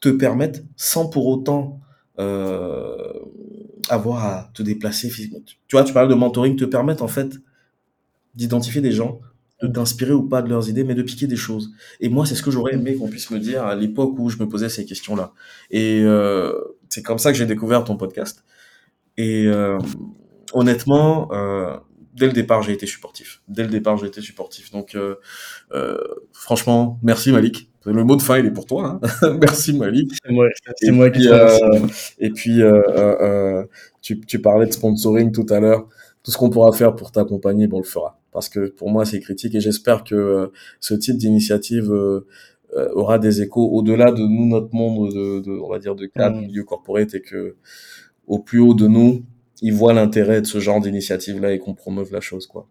[0.00, 1.80] te permettent, sans pour autant
[2.18, 3.12] euh,
[3.88, 5.40] avoir à te déplacer physiquement.
[5.44, 7.34] Tu vois, tu parles de mentoring, te permettent en fait
[8.34, 9.20] d'identifier des gens,
[9.62, 11.70] de t'inspirer ou pas de leurs idées, mais de piquer des choses.
[12.00, 14.38] Et moi, c'est ce que j'aurais aimé qu'on puisse me dire à l'époque où je
[14.38, 15.32] me posais ces questions-là.
[15.70, 16.52] Et euh,
[16.88, 18.44] c'est comme ça que j'ai découvert ton podcast.
[19.16, 19.78] Et euh,
[20.52, 21.76] honnêtement, euh,
[22.14, 23.42] dès le départ, j'ai été supportif.
[23.48, 24.70] Dès le départ, j'ai été supportif.
[24.70, 25.16] Donc, euh,
[25.72, 25.98] euh,
[26.32, 27.70] franchement, merci Malik.
[27.86, 29.00] Le mot de fin, il est pour toi.
[29.22, 30.12] Hein merci Malik.
[30.22, 30.46] C'est moi,
[30.76, 31.86] c'est Et moi puis, qui euh,
[32.18, 33.64] et puis, euh, euh, euh,
[34.02, 35.88] tu, tu parlais de sponsoring tout à l'heure.
[36.22, 38.19] Tout ce qu'on pourra faire pour t'accompagner, bon, on le fera.
[38.32, 40.46] Parce que pour moi, c'est critique et j'espère que euh,
[40.80, 42.26] ce type d'initiative euh,
[42.76, 46.06] euh, aura des échos au-delà de nous, notre monde de, de, on va dire, de
[46.06, 47.56] cadre, milieu corporate et que
[48.26, 49.24] au plus haut de nous,
[49.62, 52.68] ils voient l'intérêt de ce genre d'initiative-là et qu'on promeuve la chose, quoi.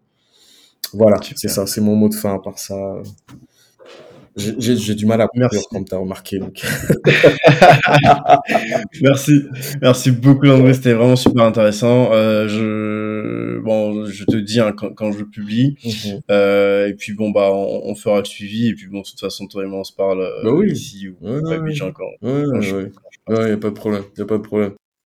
[0.92, 2.34] Voilà, c'est ça, c'est mon mot de fin.
[2.34, 3.00] À part ça,
[4.36, 5.66] j'ai du mal à conclure, Merci.
[5.70, 6.38] comme tu as remarqué.
[6.38, 6.62] Donc.
[9.02, 9.42] Merci,
[9.82, 12.12] merci beaucoup André, c'était vraiment super intéressant.
[12.12, 16.20] Euh, je, bon, je te dis hein, quand, quand je publie, Mhm.
[16.30, 19.20] euh, et puis bon bah on, on fera le suivi, et puis bon de toute
[19.20, 20.72] façon toi et moi on se parle euh, Bah oui.
[20.72, 21.86] ici ou Ouais, ouais, quand,
[22.22, 22.90] Ouais, quand ouais, je- ouais.
[23.28, 24.72] Ouais, y a pas de problème, y a pas de problème.